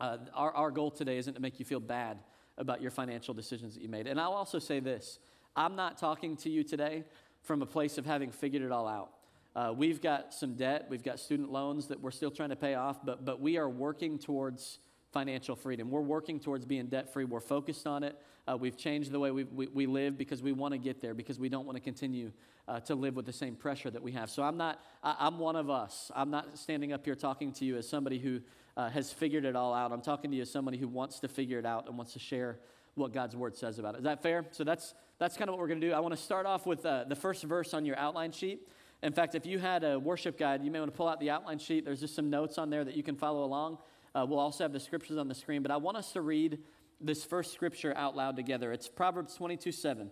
uh, 0.00 0.18
our, 0.32 0.52
our 0.52 0.70
goal 0.70 0.90
today 0.90 1.18
isn't 1.18 1.34
to 1.34 1.40
make 1.40 1.58
you 1.58 1.64
feel 1.64 1.80
bad 1.80 2.18
about 2.56 2.80
your 2.80 2.90
financial 2.90 3.34
decisions 3.34 3.74
that 3.74 3.82
you 3.82 3.88
made. 3.88 4.06
And 4.06 4.20
I'll 4.20 4.32
also 4.32 4.58
say 4.58 4.80
this 4.80 5.18
I'm 5.56 5.76
not 5.76 5.98
talking 5.98 6.36
to 6.38 6.50
you 6.50 6.62
today 6.62 7.04
from 7.42 7.62
a 7.62 7.66
place 7.66 7.98
of 7.98 8.06
having 8.06 8.30
figured 8.30 8.62
it 8.62 8.72
all 8.72 8.88
out. 8.88 9.10
Uh, 9.56 9.72
we've 9.76 10.00
got 10.00 10.34
some 10.34 10.54
debt, 10.54 10.86
we've 10.90 11.04
got 11.04 11.20
student 11.20 11.50
loans 11.50 11.86
that 11.88 12.00
we're 12.00 12.10
still 12.10 12.30
trying 12.30 12.48
to 12.48 12.56
pay 12.56 12.74
off, 12.74 13.04
but, 13.04 13.24
but 13.24 13.40
we 13.40 13.56
are 13.56 13.68
working 13.68 14.18
towards 14.18 14.80
financial 15.12 15.54
freedom. 15.54 15.90
We're 15.90 16.00
working 16.00 16.40
towards 16.40 16.64
being 16.64 16.86
debt 16.86 17.12
free. 17.12 17.24
We're 17.24 17.38
focused 17.38 17.86
on 17.86 18.02
it. 18.02 18.20
Uh, 18.48 18.56
we've 18.56 18.76
changed 18.76 19.12
the 19.12 19.20
way 19.20 19.30
we, 19.30 19.44
we, 19.44 19.68
we, 19.68 19.86
live 19.86 20.18
because 20.18 20.42
we 20.42 20.50
want 20.50 20.72
to 20.72 20.78
get 20.78 21.00
there, 21.00 21.14
because 21.14 21.38
we 21.38 21.48
don't 21.48 21.64
want 21.66 21.76
to 21.76 21.80
continue 21.80 22.32
uh, 22.66 22.80
to 22.80 22.96
live 22.96 23.14
with 23.14 23.24
the 23.24 23.32
same 23.32 23.54
pressure 23.54 23.90
that 23.90 24.02
we 24.02 24.10
have. 24.10 24.28
So 24.28 24.42
I'm 24.42 24.56
not, 24.56 24.80
I, 25.04 25.28
am 25.28 25.38
one 25.38 25.54
of 25.54 25.70
us. 25.70 26.10
I'm 26.16 26.30
not 26.30 26.58
standing 26.58 26.92
up 26.92 27.04
here 27.04 27.14
talking 27.14 27.52
to 27.52 27.64
you 27.64 27.76
as 27.76 27.88
somebody 27.88 28.18
who 28.18 28.40
uh, 28.76 28.90
has 28.90 29.12
figured 29.12 29.44
it 29.44 29.54
all 29.54 29.72
out. 29.72 29.92
I'm 29.92 30.02
talking 30.02 30.32
to 30.32 30.36
you 30.36 30.42
as 30.42 30.50
somebody 30.50 30.78
who 30.78 30.88
wants 30.88 31.20
to 31.20 31.28
figure 31.28 31.60
it 31.60 31.64
out 31.64 31.86
and 31.86 31.96
wants 31.96 32.12
to 32.14 32.18
share 32.18 32.58
what 32.96 33.12
God's 33.12 33.36
word 33.36 33.56
says 33.56 33.78
about 33.78 33.94
it. 33.94 33.98
Is 33.98 34.04
that 34.04 34.20
fair? 34.20 34.44
So 34.50 34.64
that's, 34.64 34.94
that's 35.18 35.36
kind 35.36 35.48
of 35.48 35.54
what 35.54 35.60
we're 35.60 35.68
going 35.68 35.80
to 35.80 35.86
do. 35.86 35.92
I 35.92 36.00
want 36.00 36.14
to 36.14 36.20
start 36.20 36.44
off 36.44 36.66
with 36.66 36.84
uh, 36.84 37.04
the 37.04 37.16
first 37.16 37.44
verse 37.44 37.72
on 37.72 37.86
your 37.86 37.96
outline 37.98 38.32
sheet. 38.32 38.68
In 39.04 39.12
fact, 39.12 39.34
if 39.34 39.44
you 39.44 39.58
had 39.58 39.84
a 39.84 39.98
worship 39.98 40.38
guide, 40.38 40.64
you 40.64 40.70
may 40.70 40.80
want 40.80 40.90
to 40.90 40.96
pull 40.96 41.08
out 41.08 41.20
the 41.20 41.28
outline 41.28 41.58
sheet. 41.58 41.84
There's 41.84 42.00
just 42.00 42.16
some 42.16 42.30
notes 42.30 42.56
on 42.56 42.70
there 42.70 42.82
that 42.82 42.96
you 42.96 43.02
can 43.02 43.16
follow 43.16 43.44
along. 43.44 43.76
Uh, 44.14 44.24
we'll 44.26 44.38
also 44.38 44.64
have 44.64 44.72
the 44.72 44.80
scriptures 44.80 45.18
on 45.18 45.28
the 45.28 45.34
screen, 45.34 45.60
but 45.60 45.70
I 45.70 45.76
want 45.76 45.98
us 45.98 46.12
to 46.12 46.22
read 46.22 46.58
this 47.02 47.22
first 47.22 47.52
scripture 47.52 47.92
out 47.98 48.16
loud 48.16 48.34
together. 48.34 48.72
It's 48.72 48.88
Proverbs 48.88 49.34
22 49.34 49.72
7. 49.72 50.10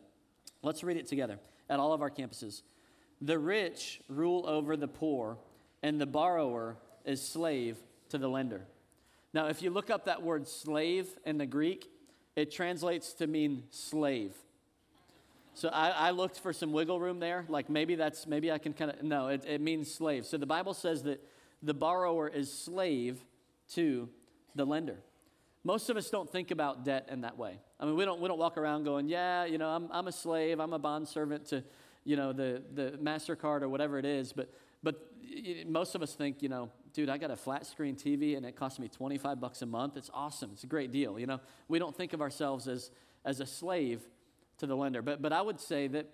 Let's 0.63 0.85
read 0.85 0.99
it 0.99 1.07
together 1.07 1.39
at 1.71 1.81
all 1.81 1.95
of 1.95 2.03
our 2.03 2.11
campuses. 2.11 2.61
The 3.23 3.39
rich 3.39 4.03
rule 4.09 4.45
over 4.47 4.77
the 4.77 4.89
poor, 4.89 5.39
and 5.83 5.99
the 5.99 6.07
borrower 6.07 6.77
is 7.07 7.27
slave 7.27 7.79
to 8.11 8.19
the 8.19 8.29
lender. 8.29 8.67
Now, 9.33 9.47
if 9.47 9.63
you 9.63 9.71
look 9.71 9.89
up 9.89 10.05
that 10.05 10.23
word 10.23 10.47
slave 10.47 11.09
in 11.25 11.39
the 11.39 11.47
Greek, 11.47 11.89
it 12.37 12.51
translates 12.51 13.15
to 13.15 13.27
mean 13.27 13.63
slave. 13.71 14.35
So 15.55 15.69
I, 15.69 15.91
I, 15.91 16.11
looked 16.13 16.41
for 16.41 16.53
some 16.53 16.73
wiggle 16.73 16.99
room 16.99 17.21
there. 17.21 17.45
Like 17.49 17.69
maybe 17.69 17.95
that's, 17.95 18.27
maybe 18.27 18.51
I 18.51 18.59
can 18.59 18.73
kind 18.73 18.91
of, 18.91 19.03
no, 19.03 19.29
it, 19.29 19.45
it 19.47 19.61
means 19.61 19.93
slave. 19.93 20.25
So 20.25 20.39
the 20.39 20.47
Bible 20.47 20.73
says 20.73 21.03
that 21.03 21.23
the 21.63 21.75
borrower 21.75 22.27
is 22.29 22.53
slave 22.53 23.23
to 23.75 24.09
the 24.55 24.65
lender. 24.65 24.99
Most 25.65 25.91
of 25.91 25.97
us 25.97 26.11
don't 26.11 26.31
think 26.31 26.51
about 26.51 26.85
debt 26.85 27.09
in 27.11 27.21
that 27.21 27.39
way. 27.39 27.61
I 27.79 27.85
mean, 27.85 27.97
we 27.97 28.05
don't, 28.05 28.21
we 28.21 28.29
don't 28.29 28.39
walk 28.39 28.57
around 28.57 28.85
going, 28.85 29.09
yeah, 29.09 29.45
you 29.45 29.59
know, 29.59 29.69
I'm, 29.69 29.89
I'm 29.93 30.09
a 30.09 30.13
slave, 30.13 30.59
I'm 30.59 30.73
a 30.73 30.79
bond 30.79 31.07
servant 31.07 31.47
to, 31.47 31.63
you 32.05 32.17
know, 32.17 32.33
the, 32.33 32.63
the 32.75 32.99
MasterCard 33.03 33.63
or 33.63 33.69
whatever 33.69 33.99
it 33.99 34.05
is. 34.05 34.33
But, 34.33 34.53
but 34.83 35.07
most 35.67 35.95
of 35.95 36.03
us 36.03 36.15
think, 36.15 36.43
you 36.43 36.49
know, 36.49 36.71
dude, 36.95 37.09
I 37.09 37.19
got 37.19 37.31
a 37.31 37.37
flat 37.37 37.67
screen 37.67 37.95
TV 37.95 38.37
and 38.37 38.45
it 38.45 38.57
costs 38.57 38.79
me 38.79 38.89
25 38.89 39.41
bucks 39.41 39.63
a 39.63 39.67
month. 39.67 39.97
It's 39.97 40.11
awesome. 40.13 40.51
It's 40.53 40.65
a 40.65 40.69
great 40.69 40.91
deal. 40.91 41.19
You 41.19 41.27
know, 41.27 41.41
we 41.69 41.79
don't 41.79 41.97
think 41.97 42.13
of 42.13 42.21
ourselves 42.21 42.67
as, 42.67 42.91
as 43.25 43.41
a 43.41 43.47
slave 43.47 44.01
to 44.63 44.67
the 44.67 44.77
lender. 44.77 45.03
But, 45.03 45.21
but 45.21 45.33
I 45.33 45.43
would 45.43 45.61
say 45.61 45.87
that 45.89 46.07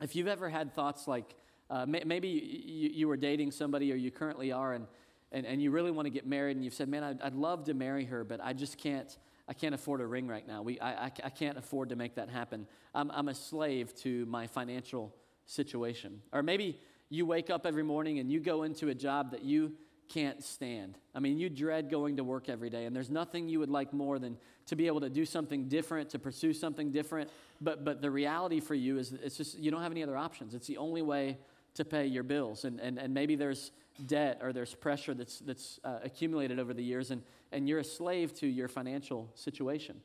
if 0.00 0.14
you've 0.14 0.28
ever 0.28 0.48
had 0.48 0.74
thoughts 0.74 1.08
like, 1.08 1.34
uh, 1.70 1.86
maybe 1.86 2.28
you, 2.28 2.90
you 2.92 3.08
were 3.08 3.16
dating 3.16 3.52
somebody 3.52 3.92
or 3.92 3.96
you 3.96 4.10
currently 4.10 4.52
are, 4.52 4.72
and 4.74 4.86
and, 5.32 5.46
and 5.46 5.62
you 5.62 5.70
really 5.70 5.90
want 5.90 6.06
to 6.06 6.10
get 6.10 6.26
married 6.26 6.56
and 6.56 6.64
you've 6.64 6.74
said, 6.74 6.88
man, 6.88 7.04
I'd, 7.04 7.22
I'd 7.22 7.34
love 7.34 7.64
to 7.64 7.74
marry 7.74 8.04
her, 8.06 8.24
but 8.24 8.40
I 8.42 8.52
just 8.52 8.78
can't, 8.78 9.16
I 9.48 9.52
can't 9.52 9.74
afford 9.74 10.00
a 10.00 10.06
ring 10.06 10.26
right 10.26 10.46
now. 10.46 10.62
We, 10.62 10.80
I, 10.80 11.06
I, 11.06 11.12
I 11.24 11.30
can't 11.30 11.56
afford 11.56 11.90
to 11.90 11.96
make 11.96 12.16
that 12.16 12.28
happen. 12.28 12.66
I'm, 12.94 13.10
I'm 13.12 13.28
a 13.28 13.34
slave 13.34 13.94
to 13.98 14.26
my 14.26 14.46
financial 14.46 15.14
situation. 15.46 16.20
Or 16.32 16.42
maybe 16.42 16.80
you 17.08 17.26
wake 17.26 17.50
up 17.50 17.66
every 17.66 17.84
morning 17.84 18.18
and 18.18 18.30
you 18.30 18.40
go 18.40 18.64
into 18.64 18.88
a 18.88 18.94
job 18.94 19.30
that 19.30 19.44
you 19.44 19.72
can't 20.10 20.42
stand. 20.42 20.98
I 21.14 21.20
mean, 21.20 21.38
you 21.38 21.48
dread 21.48 21.88
going 21.88 22.16
to 22.16 22.24
work 22.24 22.48
every 22.48 22.68
day, 22.68 22.84
and 22.84 22.94
there's 22.94 23.10
nothing 23.10 23.48
you 23.48 23.60
would 23.60 23.70
like 23.70 23.92
more 23.92 24.18
than 24.18 24.36
to 24.66 24.76
be 24.76 24.88
able 24.88 25.00
to 25.00 25.08
do 25.08 25.24
something 25.24 25.68
different, 25.68 26.10
to 26.10 26.18
pursue 26.18 26.52
something 26.52 26.90
different. 26.90 27.30
But, 27.60 27.84
but 27.84 28.02
the 28.02 28.10
reality 28.10 28.60
for 28.60 28.74
you 28.74 28.98
is 28.98 29.12
it's 29.12 29.36
just 29.36 29.58
you 29.58 29.70
don't 29.70 29.82
have 29.82 29.92
any 29.92 30.02
other 30.02 30.16
options. 30.16 30.54
It's 30.54 30.66
the 30.66 30.76
only 30.78 31.02
way 31.02 31.38
to 31.74 31.84
pay 31.84 32.06
your 32.06 32.24
bills. 32.24 32.64
And, 32.64 32.80
and, 32.80 32.98
and 32.98 33.14
maybe 33.14 33.36
there's 33.36 33.70
debt 34.06 34.40
or 34.42 34.52
there's 34.52 34.74
pressure 34.74 35.14
that's, 35.14 35.38
that's 35.38 35.78
uh, 35.84 36.00
accumulated 36.02 36.58
over 36.58 36.74
the 36.74 36.82
years, 36.82 37.10
and, 37.10 37.22
and 37.52 37.68
you're 37.68 37.78
a 37.78 37.84
slave 37.84 38.34
to 38.34 38.46
your 38.46 38.68
financial 38.68 39.30
situation. 39.34 40.00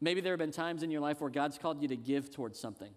Maybe 0.00 0.20
there 0.20 0.32
have 0.32 0.38
been 0.38 0.52
times 0.52 0.82
in 0.82 0.90
your 0.90 1.00
life 1.00 1.20
where 1.20 1.30
God's 1.30 1.56
called 1.56 1.80
you 1.80 1.88
to 1.88 1.96
give 1.96 2.30
towards 2.30 2.58
something. 2.58 2.90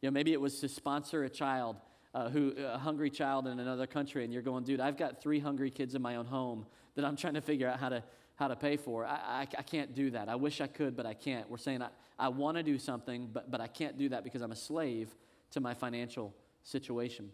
You 0.00 0.08
know, 0.08 0.12
maybe 0.12 0.32
it 0.32 0.40
was 0.40 0.60
to 0.60 0.68
sponsor 0.68 1.24
a 1.24 1.30
child 1.30 1.76
uh, 2.14 2.28
who 2.30 2.54
a 2.56 2.78
hungry 2.78 3.10
child 3.10 3.46
in 3.46 3.58
another 3.58 3.86
country, 3.86 4.24
and 4.24 4.32
you're 4.32 4.42
going, 4.42 4.64
dude, 4.64 4.80
I've 4.80 4.96
got 4.96 5.20
three 5.22 5.38
hungry 5.38 5.70
kids 5.70 5.94
in 5.94 6.02
my 6.02 6.16
own 6.16 6.26
home 6.26 6.66
that 6.94 7.04
I'm 7.04 7.16
trying 7.16 7.34
to 7.34 7.40
figure 7.40 7.68
out 7.68 7.78
how 7.78 7.90
to 7.90 8.02
how 8.36 8.48
to 8.48 8.56
pay 8.56 8.76
for. 8.76 9.04
I, 9.04 9.14
I, 9.14 9.40
I 9.58 9.62
can't 9.62 9.94
do 9.94 10.10
that. 10.10 10.28
I 10.28 10.36
wish 10.36 10.60
I 10.60 10.66
could, 10.66 10.94
but 10.94 11.06
I 11.06 11.14
can't. 11.14 11.50
We're 11.50 11.56
saying 11.56 11.82
I, 11.82 11.88
I 12.18 12.28
want 12.28 12.58
to 12.58 12.62
do 12.62 12.78
something, 12.78 13.30
but, 13.32 13.50
but 13.50 13.60
I 13.60 13.66
can't 13.66 13.98
do 13.98 14.10
that 14.10 14.24
because 14.24 14.42
I'm 14.42 14.52
a 14.52 14.56
slave 14.56 15.14
to 15.52 15.60
my 15.60 15.74
financial 15.74 16.34
situation. 16.62 17.30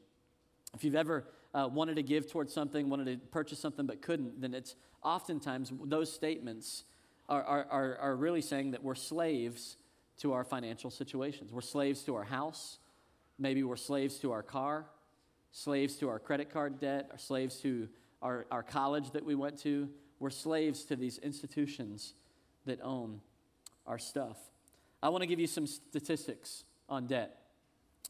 If 0.74 0.84
you've 0.84 0.94
ever 0.94 1.24
uh, 1.54 1.68
wanted 1.70 1.96
to 1.96 2.02
give 2.02 2.30
towards 2.30 2.54
something, 2.54 2.88
wanted 2.88 3.06
to 3.06 3.26
purchase 3.28 3.58
something, 3.58 3.84
but 3.84 4.00
couldn't, 4.00 4.40
then 4.40 4.54
it's 4.54 4.76
oftentimes 5.02 5.72
those 5.84 6.10
statements 6.10 6.84
are, 7.28 7.42
are, 7.42 7.66
are, 7.68 7.96
are 7.96 8.16
really 8.16 8.40
saying 8.40 8.70
that 8.70 8.82
we're 8.82 8.94
slaves 8.94 9.76
to 10.18 10.32
our 10.32 10.44
financial 10.44 10.90
situations. 10.90 11.52
We're 11.52 11.62
slaves 11.62 12.02
to 12.04 12.14
our 12.14 12.24
house. 12.24 12.78
Maybe 13.42 13.64
we're 13.64 13.74
slaves 13.74 14.18
to 14.18 14.30
our 14.30 14.44
car, 14.44 14.86
slaves 15.50 15.96
to 15.96 16.08
our 16.08 16.20
credit 16.20 16.48
card 16.48 16.78
debt, 16.78 17.08
or 17.10 17.18
slaves 17.18 17.56
to 17.62 17.88
our, 18.22 18.46
our 18.52 18.62
college 18.62 19.10
that 19.10 19.24
we 19.24 19.34
went 19.34 19.58
to. 19.62 19.88
We're 20.20 20.30
slaves 20.30 20.84
to 20.84 20.94
these 20.94 21.18
institutions 21.18 22.14
that 22.66 22.80
own 22.82 23.20
our 23.84 23.98
stuff. 23.98 24.36
I 25.02 25.08
want 25.08 25.22
to 25.22 25.26
give 25.26 25.40
you 25.40 25.48
some 25.48 25.66
statistics 25.66 26.62
on 26.88 27.08
debt. 27.08 27.36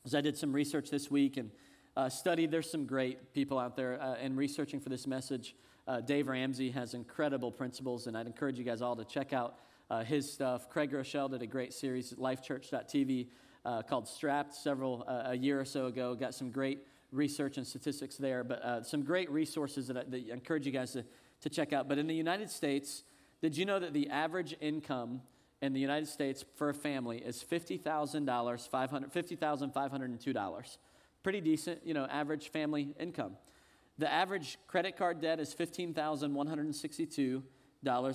As 0.04 0.14
I 0.14 0.20
did 0.20 0.36
some 0.36 0.52
research 0.52 0.90
this 0.90 1.10
week 1.10 1.38
and 1.38 1.50
uh, 1.96 2.10
studied, 2.10 2.50
there's 2.50 2.70
some 2.70 2.84
great 2.84 3.32
people 3.32 3.58
out 3.58 3.74
there 3.74 4.02
uh, 4.02 4.16
in 4.16 4.36
researching 4.36 4.80
for 4.80 4.90
this 4.90 5.06
message. 5.06 5.56
Uh, 5.88 6.02
Dave 6.02 6.28
Ramsey 6.28 6.70
has 6.72 6.92
incredible 6.92 7.50
principles, 7.50 8.06
and 8.06 8.18
I'd 8.18 8.26
encourage 8.26 8.58
you 8.58 8.64
guys 8.64 8.82
all 8.82 8.96
to 8.96 9.04
check 9.06 9.32
out 9.32 9.60
uh, 9.88 10.04
his 10.04 10.30
stuff. 10.30 10.68
Craig 10.68 10.92
Groeschel 10.92 11.30
did 11.30 11.40
a 11.40 11.46
great 11.46 11.72
series 11.72 12.12
at 12.12 12.18
lifechurch.tv 12.18 13.28
uh, 13.64 13.82
called 13.82 14.08
Strapped 14.08 14.54
several 14.54 15.04
uh, 15.06 15.22
a 15.26 15.36
year 15.36 15.60
or 15.60 15.64
so 15.64 15.86
ago. 15.86 16.14
Got 16.14 16.34
some 16.34 16.50
great 16.50 16.86
research 17.10 17.58
and 17.58 17.66
statistics 17.66 18.16
there, 18.16 18.42
but 18.42 18.86
some 18.86 19.02
great 19.02 19.30
resources 19.30 19.86
that 19.88 19.96
I, 19.96 20.04
that 20.08 20.24
I 20.30 20.32
encourage 20.32 20.66
you 20.66 20.72
guys 20.72 20.92
to, 20.92 21.04
to 21.42 21.50
check 21.50 21.72
out. 21.72 21.88
But 21.88 21.98
in 21.98 22.06
the 22.06 22.14
United 22.14 22.50
States, 22.50 23.04
did 23.42 23.56
you 23.56 23.64
know 23.64 23.78
that 23.78 23.92
the 23.92 24.08
average 24.08 24.56
income 24.60 25.20
in 25.60 25.72
the 25.72 25.80
United 25.80 26.08
States 26.08 26.44
for 26.56 26.70
a 26.70 26.74
family 26.74 27.18
is 27.18 27.44
$50,000, 27.48 28.24
$50,502? 28.24 30.76
Pretty 31.22 31.40
decent, 31.40 31.80
you 31.84 31.94
know, 31.94 32.06
average 32.06 32.50
family 32.50 32.96
income. 32.98 33.36
The 33.98 34.12
average 34.12 34.58
credit 34.66 34.96
card 34.96 35.20
debt 35.20 35.38
is 35.38 35.54
$15,162. 35.54 37.42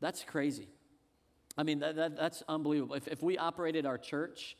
That's 0.00 0.22
crazy. 0.24 0.68
I 1.56 1.64
mean, 1.64 1.80
that, 1.80 1.96
that, 1.96 2.16
that's 2.16 2.42
unbelievable. 2.48 2.94
If, 2.94 3.08
if 3.08 3.22
we 3.22 3.36
operated 3.38 3.86
our 3.86 3.98
church 3.98 4.56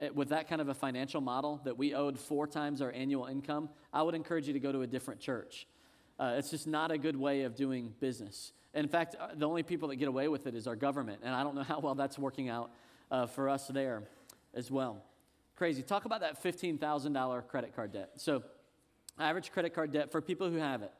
eh, 0.00 0.08
with 0.12 0.30
that 0.30 0.48
kind 0.48 0.60
of 0.60 0.68
a 0.68 0.74
financial 0.74 1.20
model 1.20 1.60
that 1.64 1.76
we 1.78 1.94
owed 1.94 2.18
four 2.18 2.46
times 2.46 2.80
our 2.80 2.90
annual 2.90 3.26
income, 3.26 3.68
I 3.92 4.02
would 4.02 4.14
encourage 4.14 4.46
you 4.46 4.54
to 4.54 4.60
go 4.60 4.72
to 4.72 4.80
a 4.82 4.86
different 4.86 5.20
church. 5.20 5.66
Uh, 6.18 6.34
it's 6.36 6.50
just 6.50 6.66
not 6.66 6.90
a 6.90 6.98
good 6.98 7.16
way 7.16 7.42
of 7.42 7.54
doing 7.54 7.94
business. 8.00 8.52
In 8.74 8.88
fact, 8.88 9.16
uh, 9.20 9.28
the 9.34 9.46
only 9.46 9.62
people 9.62 9.88
that 9.88 9.96
get 9.96 10.08
away 10.08 10.28
with 10.28 10.46
it 10.46 10.54
is 10.54 10.66
our 10.66 10.76
government, 10.76 11.20
and 11.22 11.34
I 11.34 11.42
don't 11.42 11.54
know 11.54 11.62
how 11.74 11.80
well 11.80 11.94
that's 11.94 12.18
working 12.18 12.48
out 12.48 12.70
uh, 13.12 13.26
for 13.26 13.48
us 13.48 13.68
there 13.68 14.02
as 14.54 14.72
well. 14.72 15.04
Crazy. 15.54 15.82
Talk 15.82 16.06
about 16.06 16.22
that 16.22 16.42
$15,000 16.42 17.46
credit 17.46 17.76
card 17.76 17.92
debt. 17.92 18.10
So, 18.16 18.42
Average 19.18 19.52
credit 19.52 19.74
card 19.74 19.92
debt 19.92 20.10
for 20.10 20.22
people 20.22 20.50
who 20.50 20.56
have 20.56 20.82
it 20.82 20.90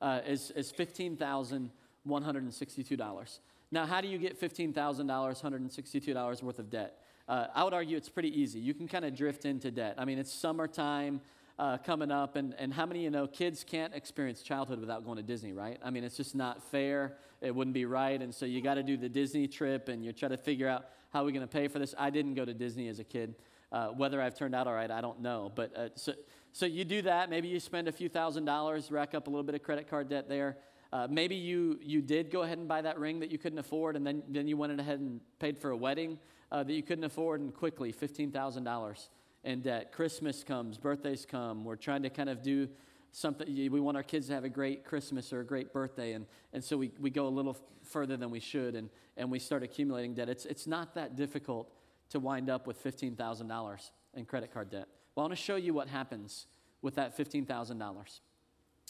uh, 0.00 0.20
is 0.26 0.52
is 0.52 0.72
$15,162. 0.72 3.38
Now, 3.70 3.86
how 3.86 4.00
do 4.02 4.08
you 4.08 4.18
get 4.18 4.38
$15,000, 4.38 4.74
$162 4.74 6.42
worth 6.42 6.58
of 6.58 6.68
debt? 6.68 6.98
Uh, 7.26 7.46
I 7.54 7.64
would 7.64 7.72
argue 7.72 7.96
it's 7.96 8.10
pretty 8.10 8.38
easy. 8.38 8.60
You 8.60 8.74
can 8.74 8.86
kind 8.86 9.06
of 9.06 9.16
drift 9.16 9.46
into 9.46 9.70
debt. 9.70 9.94
I 9.96 10.04
mean, 10.04 10.18
it's 10.18 10.30
summertime 10.30 11.22
uh, 11.58 11.78
coming 11.78 12.10
up, 12.10 12.36
and, 12.36 12.54
and 12.58 12.74
how 12.74 12.84
many 12.84 13.00
of 13.00 13.04
you 13.04 13.10
know 13.10 13.26
kids 13.26 13.64
can't 13.64 13.94
experience 13.94 14.42
childhood 14.42 14.80
without 14.80 15.06
going 15.06 15.16
to 15.16 15.22
Disney, 15.22 15.54
right? 15.54 15.80
I 15.82 15.88
mean, 15.88 16.04
it's 16.04 16.18
just 16.18 16.34
not 16.34 16.62
fair. 16.62 17.16
It 17.40 17.54
wouldn't 17.54 17.72
be 17.72 17.86
right. 17.86 18.20
And 18.20 18.34
so 18.34 18.44
you 18.44 18.60
got 18.60 18.74
to 18.74 18.82
do 18.82 18.98
the 18.98 19.08
Disney 19.08 19.48
trip, 19.48 19.88
and 19.88 20.04
you 20.04 20.12
try 20.12 20.28
to 20.28 20.36
figure 20.36 20.68
out 20.68 20.84
how 21.12 21.20
are 21.20 21.24
we're 21.24 21.30
going 21.30 21.42
to 21.42 21.46
pay 21.46 21.68
for 21.68 21.78
this. 21.78 21.94
I 21.98 22.08
didn't 22.08 22.34
go 22.34 22.44
to 22.44 22.54
Disney 22.54 22.88
as 22.88 22.98
a 22.98 23.04
kid. 23.04 23.34
Uh, 23.70 23.88
whether 23.88 24.20
I've 24.20 24.34
turned 24.34 24.54
out 24.54 24.66
all 24.66 24.74
right, 24.74 24.90
I 24.90 25.00
don't 25.00 25.20
know. 25.20 25.52
But 25.54 25.76
uh, 25.76 25.88
so, 25.94 26.12
so 26.52 26.66
you 26.66 26.84
do 26.84 27.02
that. 27.02 27.28
Maybe 27.28 27.48
you 27.48 27.60
spend 27.60 27.88
a 27.88 27.92
few 27.92 28.08
thousand 28.08 28.46
dollars, 28.46 28.90
rack 28.90 29.14
up 29.14 29.26
a 29.26 29.30
little 29.30 29.44
bit 29.44 29.54
of 29.54 29.62
credit 29.62 29.88
card 29.88 30.08
debt 30.08 30.28
there. 30.28 30.56
Uh, 30.92 31.06
maybe 31.10 31.34
you, 31.34 31.78
you 31.82 32.02
did 32.02 32.30
go 32.30 32.42
ahead 32.42 32.58
and 32.58 32.68
buy 32.68 32.82
that 32.82 32.98
ring 32.98 33.20
that 33.20 33.30
you 33.30 33.38
couldn't 33.38 33.58
afford, 33.58 33.96
and 33.96 34.06
then, 34.06 34.22
then 34.28 34.46
you 34.46 34.56
went 34.56 34.78
ahead 34.78 35.00
and 35.00 35.20
paid 35.38 35.58
for 35.58 35.70
a 35.70 35.76
wedding 35.76 36.18
uh, 36.50 36.62
that 36.62 36.72
you 36.72 36.82
couldn't 36.82 37.04
afford, 37.04 37.40
and 37.40 37.54
quickly 37.54 37.92
$15,000 37.92 39.08
in 39.44 39.60
debt. 39.60 39.92
Christmas 39.92 40.44
comes, 40.44 40.76
birthdays 40.76 41.26
come. 41.26 41.64
We're 41.64 41.76
trying 41.76 42.02
to 42.02 42.10
kind 42.10 42.28
of 42.28 42.42
do 42.42 42.68
something. 43.12 43.46
We 43.70 43.80
want 43.80 43.96
our 43.96 44.02
kids 44.02 44.26
to 44.28 44.34
have 44.34 44.44
a 44.44 44.48
great 44.48 44.84
Christmas 44.84 45.32
or 45.32 45.40
a 45.40 45.44
great 45.44 45.72
birthday, 45.72 46.14
and, 46.14 46.26
and 46.52 46.64
so 46.64 46.76
we, 46.76 46.90
we 46.98 47.10
go 47.10 47.26
a 47.26 47.28
little 47.28 47.56
further 47.84 48.16
than 48.16 48.30
we 48.30 48.40
should, 48.40 48.74
and, 48.74 48.90
and 49.16 49.30
we 49.30 49.38
start 49.38 49.62
accumulating 49.62 50.14
debt. 50.14 50.28
It's, 50.28 50.46
it's 50.46 50.66
not 50.66 50.94
that 50.94 51.14
difficult 51.14 51.72
to 52.10 52.18
wind 52.18 52.50
up 52.50 52.66
with 52.66 52.82
$15,000 52.82 53.90
in 54.14 54.24
credit 54.24 54.52
card 54.52 54.70
debt. 54.70 54.88
Well, 55.14 55.24
I 55.24 55.28
want 55.28 55.38
to 55.38 55.42
show 55.42 55.56
you 55.56 55.74
what 55.74 55.88
happens 55.88 56.46
with 56.80 56.94
that 56.96 57.16
$15,000. 57.16 58.20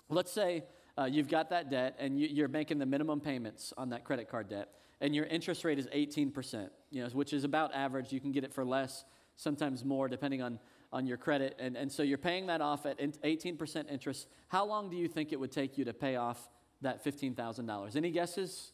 Let's 0.09 0.33
say 0.33 0.65
uh, 0.97 1.05
you've 1.05 1.29
got 1.29 1.51
that 1.51 1.71
debt 1.71 1.97
and 1.99 2.19
you, 2.21 2.45
are 2.45 2.49
making 2.49 2.79
the 2.79 2.87
minimum 2.87 3.21
payments 3.21 3.73
on 3.77 3.91
that 3.91 4.05
credit 4.05 4.29
card 4.29 4.49
debt, 4.49 4.69
and 5.01 5.15
your 5.15 5.27
interest 5.27 5.65
rate 5.65 5.79
is 5.79 5.87
18%, 5.89 6.69
you 6.91 7.03
know, 7.03 7.09
which 7.11 7.33
is 7.33 7.45
about 7.45 7.75
average. 7.75 8.13
You 8.13 8.21
can 8.21 8.31
get 8.33 8.45
it 8.45 8.53
for 8.53 8.65
less, 8.65 9.05
sometimes 9.37 9.85
more, 9.85 10.09
depending 10.09 10.43
on, 10.43 10.59
on 10.93 11.07
your 11.07 11.17
credit. 11.17 11.57
And, 11.59 11.77
and 11.77 11.91
so 11.91 12.03
you're 12.03 12.19
paying 12.19 12.47
that 12.47 12.61
off 12.61 12.87
at 12.87 12.99
18% 12.99 13.91
interest. 13.91 14.29
How 14.49 14.67
long 14.67 14.91
do 14.91 14.97
you 14.97 15.09
think 15.09 15.33
it 15.33 15.41
would 15.41 15.53
take 15.53 15.79
you 15.79 15.85
to 15.87 15.95
pay 15.95 16.17
off 16.17 16.49
that 16.83 17.05
$15,000? 17.05 17.97
Any 17.97 18.11
guesses? 18.11 18.73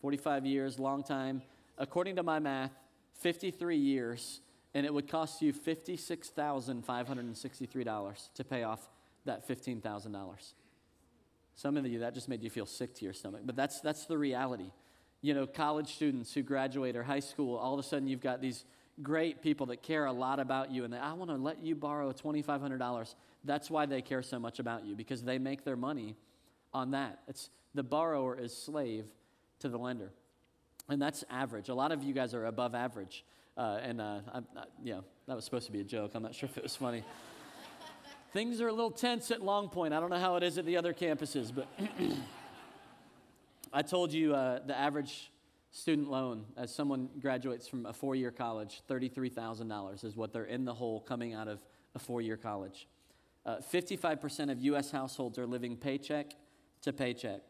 45 0.00 0.46
years, 0.46 0.78
long 0.78 1.02
time. 1.02 1.42
According 1.78 2.16
to 2.16 2.22
my 2.22 2.38
math, 2.38 2.72
53 3.20 3.76
years 3.76 4.40
and 4.74 4.84
it 4.84 4.92
would 4.92 5.08
cost 5.08 5.40
you 5.40 5.52
$56,563 5.52 8.28
to 8.34 8.44
pay 8.44 8.64
off 8.64 8.90
that 9.24 9.48
$15,000. 9.48 10.52
Some 11.54 11.76
of 11.76 11.86
you, 11.86 12.00
that 12.00 12.14
just 12.14 12.28
made 12.28 12.42
you 12.42 12.50
feel 12.50 12.66
sick 12.66 12.96
to 12.96 13.04
your 13.04 13.14
stomach, 13.14 13.42
but 13.44 13.54
that's, 13.54 13.80
that's 13.80 14.06
the 14.06 14.18
reality. 14.18 14.72
You 15.22 15.34
know, 15.34 15.46
college 15.46 15.94
students 15.94 16.34
who 16.34 16.42
graduate 16.42 16.96
or 16.96 17.04
high 17.04 17.20
school, 17.20 17.56
all 17.56 17.72
of 17.72 17.78
a 17.78 17.84
sudden 17.84 18.08
you've 18.08 18.20
got 18.20 18.42
these 18.42 18.64
great 19.02 19.42
people 19.42 19.66
that 19.66 19.82
care 19.82 20.06
a 20.06 20.12
lot 20.12 20.38
about 20.38 20.70
you 20.70 20.84
and 20.84 20.92
they, 20.92 20.98
I 20.98 21.12
want 21.14 21.30
to 21.30 21.36
let 21.36 21.62
you 21.62 21.74
borrow 21.74 22.12
$2,500. 22.12 23.14
That's 23.44 23.70
why 23.70 23.86
they 23.86 24.02
care 24.02 24.22
so 24.22 24.38
much 24.38 24.58
about 24.58 24.84
you 24.84 24.94
because 24.94 25.22
they 25.22 25.38
make 25.38 25.64
their 25.64 25.76
money 25.76 26.16
on 26.72 26.92
that. 26.92 27.20
It's 27.28 27.50
the 27.74 27.82
borrower 27.82 28.38
is 28.38 28.56
slave 28.56 29.06
to 29.60 29.68
the 29.68 29.78
lender. 29.78 30.10
And 30.88 31.00
that's 31.00 31.24
average. 31.30 31.68
A 31.68 31.74
lot 31.74 31.92
of 31.92 32.02
you 32.02 32.12
guys 32.12 32.34
are 32.34 32.46
above 32.46 32.74
average. 32.74 33.24
Uh, 33.56 33.78
and 33.82 34.00
uh, 34.00 34.20
yeah, 34.82 35.00
that 35.26 35.36
was 35.36 35.44
supposed 35.44 35.66
to 35.66 35.72
be 35.72 35.80
a 35.80 35.84
joke. 35.84 36.12
I'm 36.14 36.22
not 36.22 36.34
sure 36.34 36.48
if 36.48 36.56
it 36.56 36.62
was 36.62 36.76
funny. 36.76 37.02
Things 38.32 38.60
are 38.60 38.68
a 38.68 38.72
little 38.72 38.90
tense 38.90 39.30
at 39.30 39.42
Long 39.42 39.68
Point. 39.68 39.94
I 39.94 40.00
don't 40.00 40.10
know 40.10 40.18
how 40.18 40.36
it 40.36 40.42
is 40.42 40.58
at 40.58 40.66
the 40.66 40.76
other 40.76 40.92
campuses, 40.92 41.54
but 41.54 41.68
I 43.72 43.82
told 43.82 44.12
you 44.12 44.34
uh, 44.34 44.60
the 44.66 44.76
average 44.76 45.30
student 45.74 46.08
loan 46.08 46.44
as 46.56 46.72
someone 46.72 47.08
graduates 47.20 47.66
from 47.66 47.84
a 47.84 47.92
four 47.92 48.14
year 48.14 48.30
college, 48.30 48.80
$33,000 48.88 50.04
is 50.04 50.16
what 50.16 50.32
they're 50.32 50.44
in 50.44 50.64
the 50.64 50.72
hole 50.72 51.00
coming 51.00 51.34
out 51.34 51.48
of 51.48 51.58
a 51.96 51.98
four 51.98 52.22
year 52.22 52.36
college. 52.36 52.86
Uh, 53.44 53.56
55% 53.72 54.52
of 54.52 54.60
U.S. 54.60 54.92
households 54.92 55.36
are 55.36 55.46
living 55.46 55.76
paycheck 55.76 56.32
to 56.82 56.92
paycheck. 56.92 57.40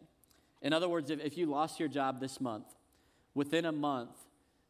In 0.63 0.73
other 0.73 0.89
words, 0.89 1.11
if, 1.11 1.21
if 1.21 1.37
you 1.37 1.47
lost 1.47 1.79
your 1.79 1.89
job 1.89 2.19
this 2.19 2.41
month, 2.41 2.65
within 3.35 3.67
a 3.67 3.73
month, 3.73 4.17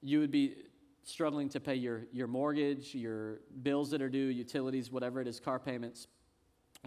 you 0.02 0.18
would 0.18 0.32
be 0.32 0.56
struggling 1.04 1.48
to 1.50 1.60
pay 1.60 1.76
your, 1.76 2.02
your 2.12 2.26
mortgage, 2.26 2.92
your 2.92 3.38
bills 3.62 3.90
that 3.92 4.02
are 4.02 4.08
due, 4.08 4.26
utilities, 4.26 4.90
whatever 4.90 5.20
it 5.20 5.28
is, 5.28 5.38
car 5.38 5.60
payments, 5.60 6.08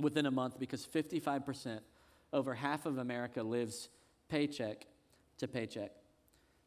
within 0.02 0.26
a 0.26 0.32
month 0.32 0.60
because 0.60 0.86
55%, 0.86 1.80
over 2.34 2.54
half 2.54 2.86
of 2.86 2.98
America 2.98 3.42
lives 3.42 3.88
paycheck 4.28 4.86
to 5.38 5.48
paycheck. 5.48 5.92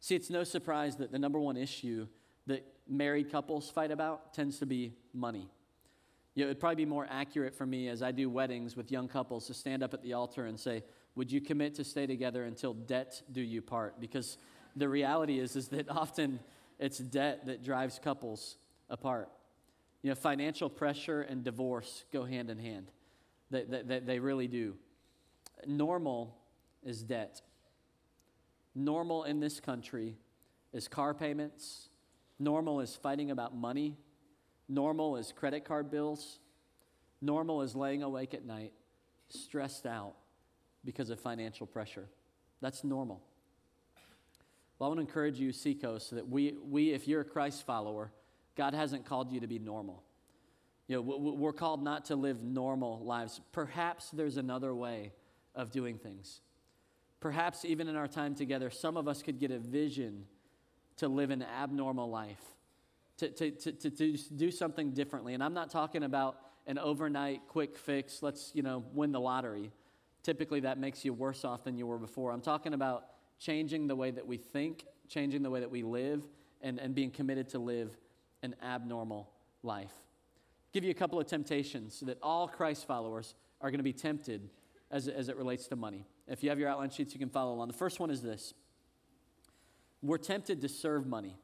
See, 0.01 0.15
it's 0.15 0.31
no 0.31 0.45
surprise 0.45 0.97
that 0.97 1.13
the 1.13 1.19
number 1.19 1.39
one 1.39 1.57
issue 1.57 2.07
that 2.47 2.67
married 2.89 3.31
couples 3.31 3.71
fight 3.71 3.91
about 3.91 4.33
tends 4.33 4.59
to 4.59 4.67
be 4.67 4.95
money. 5.13 5.49
You 6.35 6.45
know, 6.45 6.51
it'd 6.51 6.61
probably 6.61 6.77
be 6.77 6.87
more 6.87 7.07
accurate 7.11 7.55
for 7.55 7.67
me 7.67 7.89
as 7.89 8.03
I 8.03 8.13
do 8.13 8.31
weddings 8.31 8.77
with 8.77 8.91
young 8.91 9.09
couples 9.09 9.47
to 9.49 9.55
stand 9.55 9.83
up 9.83 9.93
at 9.93 10.03
the 10.03 10.15
altar 10.15 10.47
and 10.47 10.59
say, 10.59 10.85
Would 11.17 11.31
you 11.31 11.41
commit 11.41 11.75
to 11.75 11.85
stay 11.85 12.07
together 12.07 12.45
until 12.45 12.73
debt 12.73 13.21
do 13.31 13.41
you 13.41 13.61
part? 13.61 14.01
Because 14.01 14.39
the 14.75 14.89
reality 14.89 15.39
is, 15.39 15.57
is 15.57 15.69
that 15.69 15.89
often 15.91 16.41
it's 16.79 16.99
debt 16.99 17.47
that 17.47 17.63
drives 17.63 18.01
couples 18.03 18.57
apart. 18.89 19.29
You 20.03 20.11
know, 20.11 20.15
financial 20.15 20.71
pressure 20.71 21.23
and 21.23 21.45
divorce 21.45 22.05
go 22.13 22.25
hand 22.25 22.49
in 22.49 22.59
hand. 22.59 22.91
They, 23.51 23.65
they, 23.65 23.99
they 23.99 24.19
really 24.19 24.49
do. 24.49 24.77
Normal 25.67 26.35
is 26.83 27.03
debt. 27.03 27.43
Normal 28.75 29.25
in 29.25 29.41
this 29.41 29.61
country 29.61 30.17
is 30.73 30.89
car 30.89 31.15
payments. 31.15 31.89
Normal 32.39 32.81
is 32.81 32.97
fighting 32.97 33.31
about 33.31 33.55
money. 33.55 33.97
Normal 34.69 35.17
is 35.17 35.33
credit 35.33 35.65
card 35.65 35.91
bills. 35.91 36.39
Normal 37.21 37.63
is 37.63 37.75
laying 37.75 38.03
awake 38.03 38.35
at 38.35 38.45
night, 38.45 38.73
stressed 39.29 39.87
out 39.87 40.15
because 40.85 41.11
of 41.11 41.21
financial 41.21 41.67
pressure. 41.67 42.09
That's 42.61 42.85
normal. 42.85 43.21
Well, 44.79 44.87
I 44.87 44.95
want 44.95 44.99
to 44.99 45.07
encourage 45.07 45.39
you, 45.39 45.53
Seacoast, 45.53 46.13
that 46.13 46.27
we, 46.27 46.55
we, 46.67 46.93
if 46.93 47.07
you're 47.07 47.21
a 47.21 47.25
Christ 47.25 47.67
follower, 47.67 48.13
God 48.57 48.73
hasn't 48.73 49.05
called 49.05 49.31
you 49.31 49.41
to 49.41 49.47
be 49.47 49.59
normal. 49.59 50.03
You 50.89 50.97
know, 50.97 51.03
we're 51.03 51.53
called 51.53 51.83
not 51.83 52.07
to 52.07 52.17
live 52.17 52.43
normal 52.43 53.05
lives. 53.05 53.41
Perhaps 53.53 54.11
there's 54.11 54.39
another 54.39 54.75
way 54.75 55.13
of 55.55 55.71
doing 55.71 55.99
things. 55.99 56.41
Perhaps 57.21 57.65
even 57.65 57.87
in 57.87 57.97
our 57.97 58.09
time 58.09 58.35
together, 58.35 58.71
some 58.71 58.97
of 58.97 59.07
us 59.07 59.23
could 59.23 59.39
get 59.39 59.51
a 59.51 59.59
vision 59.59 60.25
to 60.97 61.09
live 61.09 61.31
an 61.31 61.43
abnormal 61.43 62.11
life, 62.11 62.43
to, 63.19 63.31
to, 63.31 63.51
to, 63.51 63.73
to, 63.73 64.17
do 64.37 64.51
something 64.51 64.93
differently. 64.93 65.35
And 65.35 65.43
I'm 65.43 65.55
not 65.55 65.71
talking 65.71 66.03
about 66.03 66.39
an 66.67 66.79
overnight 66.79 67.43
quick 67.49 67.77
fix, 67.77 68.23
let's, 68.23 68.51
you 68.55 68.63
know, 68.63 68.85
win 68.93 69.13
the 69.13 69.21
lottery. 69.21 69.71
Typically, 70.23 70.61
that 70.61 70.79
makes 70.79 71.05
you 71.05 71.13
worse 71.13 71.45
off 71.45 71.65
than 71.65 71.77
you 71.77 71.87
were 71.87 71.99
before. 71.99 72.33
I'm 72.33 72.43
talking 72.43 72.75
about 72.75 73.07
changing 73.39 73.87
the 73.87 73.97
way 73.97 74.11
that 74.11 74.27
we 74.27 74.37
think, 74.37 74.85
changing 75.09 75.43
the 75.43 75.51
way 75.51 75.61
that 75.61 75.71
we 75.71 75.83
live, 75.83 76.27
and, 76.63 76.79
and 76.79 76.95
being 76.95 77.11
committed 77.11 77.49
to 77.51 77.59
live 77.59 77.97
an 78.43 78.55
abnormal 78.63 79.31
life. 79.63 79.93
Give 80.73 80.85
you 80.85 80.91
a 80.91 80.95
couple 80.95 81.19
of 81.19 81.27
temptations 81.27 82.01
that 82.01 82.19
all 82.23 82.47
Christ 82.47 82.87
followers 82.87 83.35
are 83.61 83.71
going 83.71 83.79
to 83.79 83.85
be 83.85 83.93
tempted 83.93 84.49
as, 84.91 85.09
as 85.09 85.29
it 85.29 85.37
relates 85.37 85.67
to 85.69 85.77
money. 85.77 86.05
If 86.27 86.43
you 86.43 86.51
have 86.51 86.59
your 86.59 86.69
outline 86.69 86.91
sheets, 86.91 87.13
you 87.15 87.21
can 87.21 87.29
follow 87.29 87.53
along. 87.55 87.69
The 87.69 87.75
first 87.75 88.01
one 88.01 88.11
is 88.11 88.23
this 88.23 88.55
we're 90.03 90.19
tempted 90.19 90.61
to 90.63 90.69
serve 90.69 91.07
money. 91.07 91.37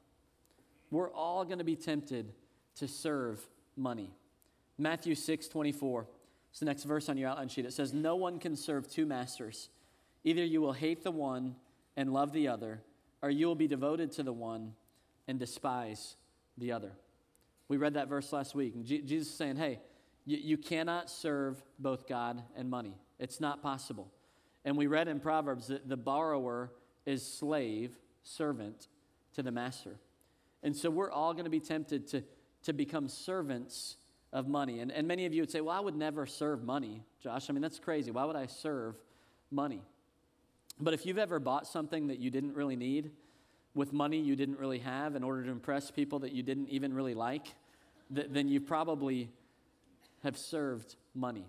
We're 0.90 1.10
all 1.10 1.44
going 1.44 1.58
to 1.58 1.64
be 1.64 1.76
tempted 1.76 2.32
to 2.76 2.88
serve 2.88 3.46
money. 3.76 4.12
Matthew 4.78 5.14
6 5.14 5.48
24. 5.48 6.06
It's 6.50 6.60
the 6.60 6.66
next 6.66 6.84
verse 6.84 7.08
on 7.08 7.18
your 7.18 7.28
outline 7.28 7.48
sheet. 7.48 7.66
It 7.66 7.72
says, 7.72 7.92
No 7.92 8.16
one 8.16 8.38
can 8.38 8.56
serve 8.56 8.88
two 8.88 9.04
masters. 9.04 9.68
Either 10.24 10.44
you 10.44 10.60
will 10.60 10.72
hate 10.72 11.04
the 11.04 11.10
one 11.10 11.54
and 11.96 12.12
love 12.12 12.32
the 12.32 12.48
other, 12.48 12.80
or 13.22 13.30
you 13.30 13.46
will 13.46 13.54
be 13.54 13.68
devoted 13.68 14.10
to 14.12 14.22
the 14.22 14.32
one 14.32 14.72
and 15.28 15.38
despise 15.38 16.16
the 16.56 16.72
other. 16.72 16.92
We 17.68 17.76
read 17.76 17.94
that 17.94 18.08
verse 18.08 18.32
last 18.32 18.54
week. 18.54 18.74
And 18.74 18.84
Jesus 18.84 19.28
is 19.28 19.34
saying, 19.34 19.56
hey, 19.56 19.80
you, 20.24 20.38
you 20.38 20.56
cannot 20.56 21.10
serve 21.10 21.60
both 21.78 22.08
God 22.08 22.42
and 22.56 22.70
money. 22.70 22.96
It's 23.18 23.40
not 23.40 23.62
possible. 23.62 24.10
And 24.64 24.76
we 24.76 24.86
read 24.86 25.08
in 25.08 25.20
Proverbs 25.20 25.68
that 25.68 25.88
the 25.88 25.96
borrower 25.96 26.70
is 27.06 27.26
slave, 27.26 27.96
servant 28.22 28.88
to 29.34 29.42
the 29.42 29.52
master. 29.52 29.96
And 30.62 30.76
so 30.76 30.90
we're 30.90 31.10
all 31.10 31.32
going 31.32 31.44
to 31.44 31.50
be 31.50 31.60
tempted 31.60 32.08
to, 32.08 32.24
to 32.64 32.72
become 32.72 33.08
servants 33.08 33.96
of 34.32 34.48
money. 34.48 34.80
And, 34.80 34.90
and 34.90 35.06
many 35.06 35.24
of 35.24 35.32
you 35.32 35.42
would 35.42 35.50
say, 35.50 35.60
well, 35.60 35.76
I 35.76 35.80
would 35.80 35.96
never 35.96 36.26
serve 36.26 36.64
money, 36.64 37.04
Josh. 37.22 37.48
I 37.48 37.52
mean, 37.52 37.62
that's 37.62 37.78
crazy. 37.78 38.10
Why 38.10 38.24
would 38.24 38.36
I 38.36 38.46
serve 38.46 38.96
money? 39.50 39.82
But 40.80 40.92
if 40.92 41.06
you've 41.06 41.18
ever 41.18 41.38
bought 41.38 41.66
something 41.66 42.08
that 42.08 42.18
you 42.18 42.30
didn't 42.30 42.54
really 42.54 42.76
need 42.76 43.10
with 43.74 43.92
money 43.92 44.18
you 44.18 44.34
didn't 44.36 44.58
really 44.58 44.78
have 44.78 45.14
in 45.14 45.22
order 45.22 45.44
to 45.44 45.50
impress 45.50 45.90
people 45.90 46.18
that 46.20 46.32
you 46.32 46.42
didn't 46.42 46.68
even 46.70 46.92
really 46.94 47.14
like, 47.14 47.46
th- 48.14 48.28
then 48.30 48.48
you 48.48 48.60
probably 48.60 49.28
have 50.22 50.36
served 50.36 50.96
money 51.14 51.44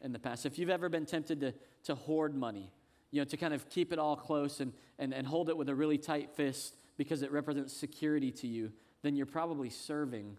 in 0.00 0.12
the 0.12 0.18
past. 0.18 0.46
If 0.46 0.58
you've 0.58 0.70
ever 0.70 0.88
been 0.88 1.06
tempted 1.06 1.40
to, 1.40 1.54
to 1.84 1.94
hoard 1.94 2.34
money, 2.34 2.70
you 3.10 3.20
know, 3.20 3.24
to 3.24 3.36
kind 3.36 3.54
of 3.54 3.68
keep 3.68 3.92
it 3.92 3.98
all 3.98 4.16
close 4.16 4.60
and, 4.60 4.72
and, 4.98 5.14
and 5.14 5.26
hold 5.26 5.48
it 5.48 5.56
with 5.56 5.68
a 5.68 5.74
really 5.74 5.98
tight 5.98 6.30
fist 6.34 6.76
because 6.96 7.22
it 7.22 7.30
represents 7.32 7.72
security 7.72 8.30
to 8.30 8.46
you, 8.46 8.72
then 9.02 9.16
you're 9.16 9.26
probably 9.26 9.70
serving 9.70 10.36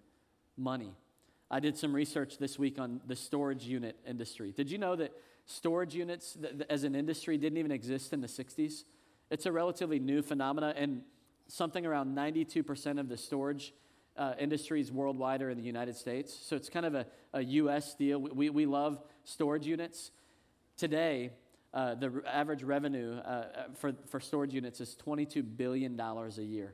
money. 0.58 0.94
I 1.50 1.60
did 1.60 1.78
some 1.78 1.94
research 1.94 2.38
this 2.38 2.60
week 2.60 2.78
on 2.78 3.00
the 3.08 3.16
storage 3.16 3.64
unit 3.64 3.98
industry. 4.06 4.52
Did 4.52 4.70
you 4.70 4.78
know 4.78 4.96
that 4.98 5.14
storage 5.46 5.96
units 5.96 6.34
th- 6.34 6.54
as 6.70 6.84
an 6.84 6.94
industry 6.94 7.38
didn't 7.38 7.58
even 7.58 7.72
exist 7.72 8.12
in 8.12 8.20
the 8.20 8.28
60s? 8.28 8.84
It's 9.30 9.46
a 9.46 9.52
relatively 9.52 10.00
new 10.00 10.22
phenomenon, 10.22 10.74
and 10.76 11.02
something 11.48 11.86
around 11.86 12.16
92% 12.16 13.00
of 13.00 13.08
the 13.08 13.18
storage 13.18 13.74
uh, 14.18 14.34
industries 14.40 14.92
worldwide 14.92 15.42
are 15.42 15.50
in 15.50 15.58
the 15.58 15.64
United 15.64 15.96
States. 15.96 16.34
So 16.34 16.56
it's 16.56 16.70
kind 16.70 16.86
of 16.86 16.96
a, 16.96 17.06
a 17.34 17.44
U.S. 17.44 17.94
deal. 17.94 18.20
We, 18.20 18.50
we 18.50 18.66
love 18.66 19.00
storage 19.28 19.68
units. 19.68 20.12
Today, 20.78 21.32
uh, 21.74 21.96
the 21.96 22.24
average 22.26 22.64
revenue 22.64 23.18
uh, 23.18 23.28
uh, 23.28 23.46
for, 23.76 23.94
for 24.08 24.20
storage 24.20 24.54
units 24.54 24.80
is 24.80 24.98
$22 25.06 25.44
billion 25.58 26.00
a 26.00 26.30
year. 26.42 26.74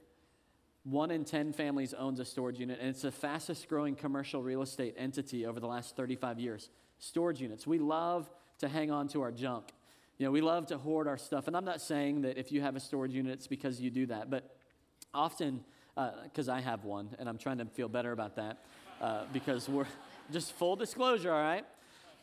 One 0.83 1.11
in 1.11 1.25
10 1.25 1.53
families 1.53 1.93
owns 1.93 2.19
a 2.19 2.25
storage 2.25 2.59
unit, 2.59 2.79
and 2.79 2.89
it's 2.89 3.01
the 3.01 3.11
fastest 3.11 3.67
growing 3.67 3.95
commercial 3.95 4.43
real 4.43 4.61
estate 4.61 4.93
entity 4.97 5.45
over 5.45 5.59
the 5.59 5.67
last 5.67 5.95
35 5.95 6.39
years. 6.39 6.69
Storage 6.99 7.41
units. 7.41 7.65
We 7.65 7.79
love 7.79 8.29
to 8.59 8.67
hang 8.67 8.91
on 8.91 9.07
to 9.09 9.21
our 9.21 9.31
junk. 9.31 9.71
You 10.17 10.25
know, 10.25 10.31
we 10.31 10.41
love 10.41 10.67
to 10.67 10.77
hoard 10.77 11.07
our 11.07 11.17
stuff. 11.17 11.47
And 11.47 11.57
I'm 11.57 11.65
not 11.65 11.81
saying 11.81 12.21
that 12.21 12.37
if 12.37 12.51
you 12.51 12.61
have 12.61 12.75
a 12.75 12.79
storage 12.79 13.13
unit, 13.13 13.33
it's 13.33 13.47
because 13.47 13.81
you 13.81 13.89
do 13.89 14.05
that. 14.07 14.29
But 14.29 14.55
often, 15.13 15.63
because 16.23 16.49
uh, 16.49 16.53
I 16.53 16.61
have 16.61 16.83
one, 16.83 17.15
and 17.17 17.27
I'm 17.27 17.37
trying 17.37 17.57
to 17.57 17.65
feel 17.65 17.87
better 17.87 18.11
about 18.11 18.35
that, 18.35 18.63
uh, 19.01 19.23
because 19.33 19.67
we're 19.67 19.87
just 20.31 20.51
full 20.53 20.75
disclosure, 20.75 21.33
all 21.33 21.41
right? 21.41 21.65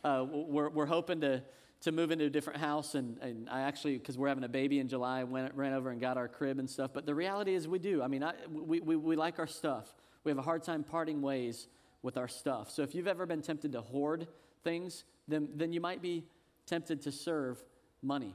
Uh, 0.03 0.25
we're, 0.31 0.71
we're 0.71 0.87
hoping 0.87 1.21
to, 1.21 1.43
to 1.83 1.93
move 1.93 2.11
into 2.11 2.25
a 2.25 2.31
different 2.31 2.61
house, 2.61 2.95
and, 2.95 3.19
and 3.19 3.49
I 3.49 3.63
actually, 3.63 3.99
because 3.99 4.17
we're 4.17 4.29
having 4.29 4.45
a 4.45 4.49
baby 4.49 4.79
in 4.79 4.89
July, 4.89 5.25
went, 5.25 5.55
ran 5.55 5.73
over 5.73 5.91
and 5.91 6.01
got 6.01 6.17
our 6.17 6.29
crib 6.29 6.59
and 6.59 6.69
stuff. 6.69 6.93
But 6.93 7.07
the 7.07 7.15
reality 7.15 7.55
is, 7.55 7.69
we 7.69 7.79
do. 7.79 8.03
I 8.03 8.09
mean, 8.09 8.23
I, 8.23 8.33
we, 8.51 8.81
we, 8.81 8.97
we 8.97 9.17
like 9.17 9.39
our 9.39 9.47
stuff. 9.47 9.95
We 10.25 10.31
have 10.31 10.39
a 10.39 10.43
hard 10.43 10.63
time 10.63 10.85
parting 10.85 11.23
ways 11.23 11.69
with 12.03 12.17
our 12.17 12.29
stuff. 12.29 12.71
So 12.71 12.83
if 12.83 12.95
you've 12.95 13.09
ever 13.09 13.27
been 13.27 13.43
tempted 13.43 13.73
to 13.73 13.81
hoard 13.81 14.27
things, 14.65 15.05
then, 15.29 15.49
then 15.55 15.73
you 15.73 15.81
might 15.81 16.03
be 16.03 16.25
tempted 16.67 17.03
to 17.03 17.13
serve 17.13 17.63
money. 18.03 18.35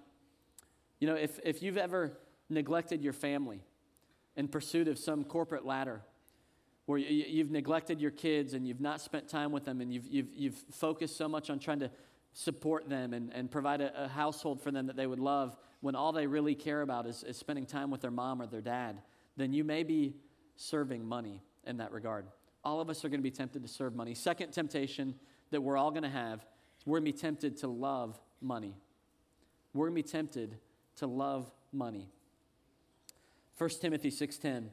You 1.00 1.08
know, 1.08 1.16
if, 1.16 1.40
if 1.44 1.62
you've 1.62 1.78
ever 1.78 2.18
neglected 2.50 3.04
your 3.04 3.14
family, 3.14 3.62
in 4.36 4.48
pursuit 4.48 4.88
of 4.88 5.00
some 5.00 5.24
corporate 5.24 5.66
ladder 5.66 6.02
where 6.86 7.00
you've 7.00 7.52
neglected 7.52 8.00
your 8.00 8.12
kids 8.12 8.54
and 8.54 8.68
you've 8.68 8.82
not 8.82 9.02
spent 9.02 9.28
time 9.28 9.52
with 9.52 9.66
them 9.66 9.82
and 9.82 9.92
you've, 9.92 10.08
you've, 10.08 10.28
you've 10.36 10.64
focused 10.72 11.18
so 11.18 11.28
much 11.28 11.50
on 11.50 11.58
trying 11.58 11.80
to 11.80 11.90
support 12.34 12.90
them 12.90 13.14
and, 13.14 13.32
and 13.34 13.50
provide 13.50 13.82
a, 13.82 14.04
a, 14.04 14.08
household 14.08 14.62
for 14.62 14.70
them 14.70 14.88
that 14.88 14.96
they 14.96 15.08
would 15.08 15.20
love 15.20 15.56
when 15.82 15.96
all 15.96 16.12
they 16.12 16.28
really 16.28 16.54
care 16.54 16.82
about 16.82 17.08
is, 17.08 17.24
is 17.24 17.38
spending 17.38 17.66
time 17.66 17.90
with 17.90 18.02
their 18.02 18.12
mom 18.12 18.42
or 18.42 18.46
their 18.46 18.62
dad, 18.62 19.02
then 19.38 19.54
you 19.54 19.64
may 19.64 19.84
be 19.84 20.14
serving 20.58 21.06
money 21.06 21.42
in 21.66 21.78
that 21.78 21.92
regard. 21.92 22.26
All 22.64 22.82
of 22.82 22.90
us 22.90 23.04
are 23.06 23.10
going 23.10 23.20
to 23.20 23.24
be 23.24 23.32
tempted 23.32 23.62
to 23.64 23.70
serve 23.70 23.96
money. 23.96 24.14
Second 24.14 24.52
temptation 24.52 25.16
that 25.52 25.62
we're 25.62 25.78
all 25.78 25.92
going 25.92 26.04
to 26.04 26.10
have, 26.10 26.46
we're 26.86 27.00
going 27.00 27.12
to 27.12 27.14
be 27.14 27.20
tempted 27.20 27.58
to 27.58 27.68
love 27.68 28.20
money. 28.42 28.76
We're 29.74 29.88
going 29.90 30.04
to 30.04 30.04
be 30.04 30.10
tempted 30.10 30.58
to 30.98 31.08
love 31.08 31.50
money. 31.72 32.10
1 33.58 33.70
Timothy 33.82 34.12
6:10 34.12 34.66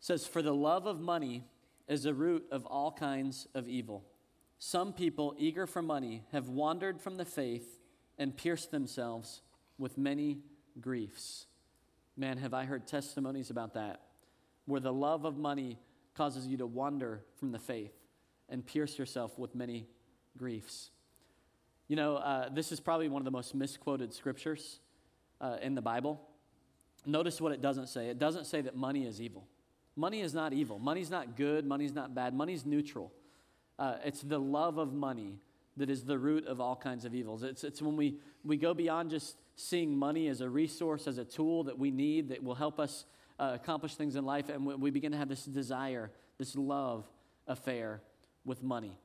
says 0.00 0.26
for 0.26 0.42
the 0.42 0.54
love 0.54 0.86
of 0.86 1.00
money 1.00 1.44
is 1.86 2.02
the 2.02 2.14
root 2.14 2.44
of 2.50 2.66
all 2.66 2.92
kinds 2.92 3.46
of 3.54 3.68
evil. 3.68 4.04
Some 4.58 4.92
people 4.92 5.34
eager 5.38 5.66
for 5.66 5.82
money 5.82 6.24
have 6.32 6.48
wandered 6.48 7.00
from 7.00 7.16
the 7.16 7.24
faith 7.24 7.78
and 8.18 8.36
pierced 8.36 8.70
themselves 8.70 9.42
with 9.78 9.96
many 9.96 10.38
griefs. 10.80 11.46
Man, 12.16 12.38
have 12.38 12.52
I 12.52 12.64
heard 12.64 12.86
testimonies 12.86 13.50
about 13.50 13.74
that 13.74 14.02
where 14.66 14.80
the 14.80 14.92
love 14.92 15.24
of 15.24 15.38
money 15.38 15.78
causes 16.14 16.46
you 16.46 16.58
to 16.58 16.66
wander 16.66 17.22
from 17.36 17.52
the 17.52 17.58
faith 17.58 17.94
and 18.48 18.66
pierce 18.66 18.98
yourself 18.98 19.38
with 19.38 19.54
many 19.54 19.86
griefs. 20.36 20.90
You 21.86 21.96
know, 21.96 22.16
uh, 22.16 22.48
this 22.50 22.70
is 22.70 22.80
probably 22.80 23.08
one 23.08 23.22
of 23.22 23.24
the 23.24 23.30
most 23.30 23.54
misquoted 23.54 24.12
scriptures 24.12 24.80
uh, 25.40 25.56
in 25.62 25.74
the 25.74 25.80
Bible. 25.80 26.20
Notice 27.06 27.40
what 27.40 27.52
it 27.52 27.62
doesn't 27.62 27.86
say. 27.86 28.08
It 28.08 28.18
doesn't 28.18 28.44
say 28.44 28.60
that 28.62 28.76
money 28.76 29.06
is 29.06 29.20
evil. 29.20 29.46
Money 29.98 30.20
is 30.20 30.32
not 30.32 30.52
evil. 30.52 30.78
Money's 30.78 31.10
not 31.10 31.36
good. 31.36 31.66
Money's 31.66 31.92
not 31.92 32.14
bad. 32.14 32.32
Money's 32.32 32.64
neutral. 32.64 33.12
Uh, 33.80 33.96
it's 34.04 34.22
the 34.22 34.38
love 34.38 34.78
of 34.78 34.94
money 34.94 35.40
that 35.76 35.90
is 35.90 36.04
the 36.04 36.16
root 36.16 36.46
of 36.46 36.60
all 36.60 36.76
kinds 36.76 37.04
of 37.04 37.16
evils. 37.16 37.42
It's, 37.42 37.64
it's 37.64 37.82
when 37.82 37.96
we, 37.96 38.18
we 38.44 38.56
go 38.56 38.74
beyond 38.74 39.10
just 39.10 39.36
seeing 39.56 39.96
money 39.96 40.28
as 40.28 40.40
a 40.40 40.48
resource, 40.48 41.08
as 41.08 41.18
a 41.18 41.24
tool 41.24 41.64
that 41.64 41.76
we 41.76 41.90
need 41.90 42.28
that 42.28 42.44
will 42.44 42.54
help 42.54 42.78
us 42.78 43.06
uh, 43.40 43.50
accomplish 43.54 43.96
things 43.96 44.14
in 44.14 44.24
life, 44.24 44.48
and 44.48 44.64
we, 44.64 44.76
we 44.76 44.90
begin 44.90 45.10
to 45.10 45.18
have 45.18 45.28
this 45.28 45.44
desire, 45.44 46.12
this 46.38 46.54
love 46.54 47.04
affair 47.48 48.00
with 48.44 48.62
money. 48.62 48.96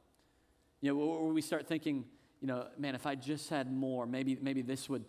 You 0.81 0.93
know, 0.93 1.31
we 1.33 1.41
start 1.41 1.67
thinking, 1.67 2.05
you 2.39 2.47
know, 2.47 2.67
man, 2.77 2.93
if 2.93 3.07
I 3.07 3.15
just 3.15 3.49
had 3.49 3.71
more, 3.71 4.05
maybe, 4.05 4.37
maybe 4.39 4.61
this 4.61 4.87
would, 4.89 5.05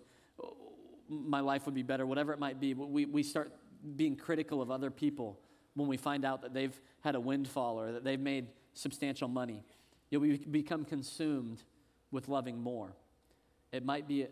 my 1.11 1.41
life 1.41 1.67
would 1.67 1.75
be 1.75 1.83
better, 1.83 2.07
whatever 2.07 2.33
it 2.33 2.39
might 2.39 2.59
be. 2.59 2.73
We, 2.73 3.05
we 3.05 3.23
start 3.23 3.53
being 3.97 4.17
critical 4.17 4.63
of 4.63 4.71
other 4.71 4.91
people 4.91 5.41
when 5.75 5.89
we 5.89 5.97
find 5.97 6.25
out 6.25 6.43
that 6.43 6.55
they've 6.55 6.79
had 7.03 7.15
a 7.15 7.21
windfall 7.21 7.81
or 7.81 7.93
that 7.93 8.05
they've 8.05 8.21
made 8.21 8.47
substantial 8.75 9.29
money. 9.29 9.65
Know, 10.11 10.21
we 10.21 10.37
become 10.37 10.85
consumed 10.85 11.63
with 12.11 12.29
loving 12.29 12.61
more. 12.61 12.95
It 13.73 13.85
might 13.85 14.07
be 14.07 14.23
a, 14.23 14.29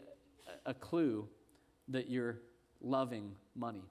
a 0.67 0.75
clue 0.75 1.29
that 1.89 2.09
you're 2.09 2.39
loving 2.81 3.33
money. 3.57 3.83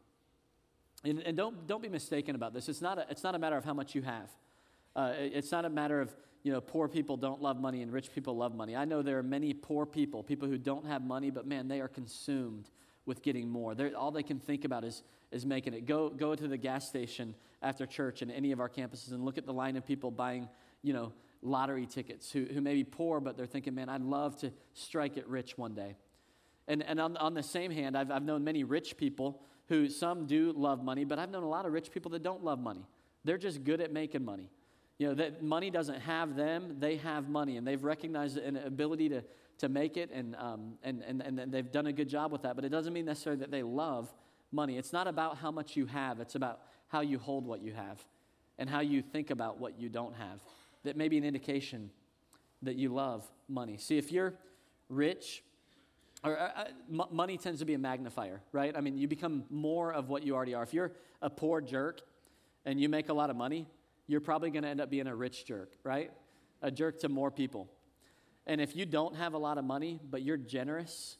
And, 1.03 1.19
and, 1.19 1.35
don't, 1.35 1.67
don't 1.67 1.81
be 1.81 1.89
mistaken 1.89 2.35
about 2.35 2.53
this. 2.53 2.69
It's 2.69 2.81
not, 2.81 2.97
a, 2.97 3.05
it's 3.09 3.23
not 3.23 3.35
a 3.35 3.39
matter 3.39 3.57
of 3.57 3.65
how 3.65 3.73
much 3.73 3.95
you 3.95 4.01
have. 4.03 4.29
Uh, 4.95 5.13
it's 5.17 5.51
not 5.51 5.65
a 5.65 5.69
matter 5.69 5.99
of, 5.99 6.15
you 6.43 6.51
know, 6.51 6.61
poor 6.61 6.87
people 6.87 7.17
don't 7.17 7.41
love 7.41 7.59
money 7.59 7.81
and 7.81 7.91
rich 7.91 8.13
people 8.13 8.37
love 8.37 8.53
money. 8.55 8.75
I 8.75 8.85
know 8.85 9.01
there 9.01 9.17
are 9.17 9.23
many 9.23 9.53
poor 9.53 9.85
people, 9.85 10.23
people 10.23 10.47
who 10.47 10.57
don't 10.57 10.85
have 10.85 11.03
money, 11.03 11.31
but 11.31 11.47
man, 11.47 11.67
they 11.67 11.81
are 11.81 11.87
consumed 11.87 12.69
with 13.11 13.21
getting 13.21 13.49
more. 13.49 13.75
They're, 13.75 13.91
all 13.93 14.09
they 14.09 14.23
can 14.23 14.39
think 14.39 14.63
about 14.63 14.85
is, 14.85 15.03
is 15.33 15.45
making 15.45 15.73
it. 15.73 15.85
Go, 15.85 16.09
go 16.09 16.33
to 16.33 16.47
the 16.47 16.55
gas 16.55 16.87
station 16.87 17.35
after 17.61 17.85
church 17.85 18.21
in 18.21 18.31
any 18.31 18.53
of 18.53 18.61
our 18.61 18.69
campuses 18.69 19.11
and 19.11 19.25
look 19.25 19.37
at 19.37 19.45
the 19.45 19.51
line 19.51 19.75
of 19.75 19.85
people 19.85 20.11
buying, 20.11 20.47
you 20.81 20.93
know, 20.93 21.11
lottery 21.41 21.85
tickets 21.85 22.31
who, 22.31 22.45
who 22.45 22.61
may 22.61 22.73
be 22.73 22.85
poor, 22.85 23.19
but 23.19 23.35
they're 23.35 23.45
thinking, 23.45 23.75
man, 23.75 23.89
I'd 23.89 24.01
love 24.01 24.37
to 24.37 24.53
strike 24.75 25.17
it 25.17 25.27
rich 25.27 25.57
one 25.57 25.73
day. 25.73 25.97
And, 26.69 26.81
and 26.83 27.01
on, 27.01 27.17
on 27.17 27.33
the 27.33 27.43
same 27.43 27.69
hand, 27.69 27.97
I've, 27.97 28.11
I've 28.11 28.23
known 28.23 28.45
many 28.45 28.63
rich 28.63 28.95
people 28.95 29.41
who 29.67 29.89
some 29.89 30.25
do 30.25 30.53
love 30.55 30.81
money, 30.81 31.03
but 31.03 31.19
I've 31.19 31.31
known 31.31 31.43
a 31.43 31.49
lot 31.49 31.65
of 31.65 31.73
rich 31.73 31.91
people 31.91 32.11
that 32.11 32.23
don't 32.23 32.45
love 32.45 32.59
money. 32.61 32.85
They're 33.25 33.37
just 33.37 33.65
good 33.65 33.81
at 33.81 33.91
making 33.91 34.23
money. 34.23 34.49
You 34.99 35.09
know, 35.09 35.13
that 35.15 35.43
money 35.43 35.69
doesn't 35.69 35.99
have 35.99 36.37
them, 36.37 36.77
they 36.79 36.95
have 36.95 37.27
money, 37.27 37.57
and 37.57 37.67
they've 37.67 37.83
recognized 37.83 38.37
an 38.37 38.55
ability 38.55 39.09
to, 39.09 39.23
to 39.59 39.69
make 39.69 39.97
it, 39.97 40.09
and, 40.11 40.35
um, 40.37 40.73
and, 40.83 41.03
and, 41.03 41.21
and 41.21 41.51
they've 41.51 41.71
done 41.71 41.87
a 41.87 41.93
good 41.93 42.09
job 42.09 42.31
with 42.31 42.41
that. 42.43 42.55
But 42.55 42.65
it 42.65 42.69
doesn't 42.69 42.93
mean 42.93 43.05
necessarily 43.05 43.39
that 43.41 43.51
they 43.51 43.63
love 43.63 44.11
money. 44.51 44.77
It's 44.77 44.93
not 44.93 45.07
about 45.07 45.37
how 45.37 45.51
much 45.51 45.75
you 45.75 45.85
have, 45.85 46.19
it's 46.19 46.35
about 46.35 46.61
how 46.87 47.01
you 47.01 47.19
hold 47.19 47.45
what 47.45 47.61
you 47.61 47.73
have 47.73 48.03
and 48.57 48.69
how 48.69 48.81
you 48.81 49.01
think 49.01 49.29
about 49.29 49.59
what 49.59 49.79
you 49.79 49.89
don't 49.89 50.15
have. 50.15 50.41
That 50.83 50.97
may 50.97 51.07
be 51.07 51.17
an 51.17 51.23
indication 51.23 51.89
that 52.63 52.75
you 52.75 52.93
love 52.93 53.25
money. 53.47 53.77
See, 53.77 53.97
if 53.97 54.11
you're 54.11 54.33
rich, 54.89 55.43
or 56.23 56.37
uh, 56.37 56.49
uh 56.55 56.65
m- 56.89 57.07
money 57.11 57.37
tends 57.37 57.59
to 57.59 57.65
be 57.65 57.73
a 57.73 57.79
magnifier, 57.79 58.41
right? 58.51 58.75
I 58.75 58.81
mean, 58.81 58.97
you 58.97 59.07
become 59.07 59.45
more 59.49 59.93
of 59.93 60.09
what 60.09 60.23
you 60.23 60.35
already 60.35 60.53
are. 60.53 60.63
If 60.63 60.73
you're 60.73 60.91
a 61.21 61.29
poor 61.29 61.61
jerk 61.61 62.01
and 62.65 62.79
you 62.79 62.89
make 62.89 63.09
a 63.09 63.13
lot 63.13 63.29
of 63.29 63.35
money, 63.35 63.67
you're 64.07 64.21
probably 64.21 64.51
going 64.51 64.63
to 64.63 64.69
end 64.69 64.81
up 64.81 64.89
being 64.89 65.07
a 65.07 65.15
rich 65.15 65.45
jerk, 65.45 65.71
right? 65.83 66.11
A 66.61 66.69
jerk 66.69 66.99
to 66.99 67.09
more 67.09 67.31
people. 67.31 67.69
And 68.47 68.59
if 68.59 68.75
you 68.75 68.85
don't 68.85 69.15
have 69.15 69.33
a 69.33 69.37
lot 69.37 69.57
of 69.57 69.65
money, 69.65 69.99
but 70.09 70.23
you're 70.23 70.37
generous, 70.37 71.17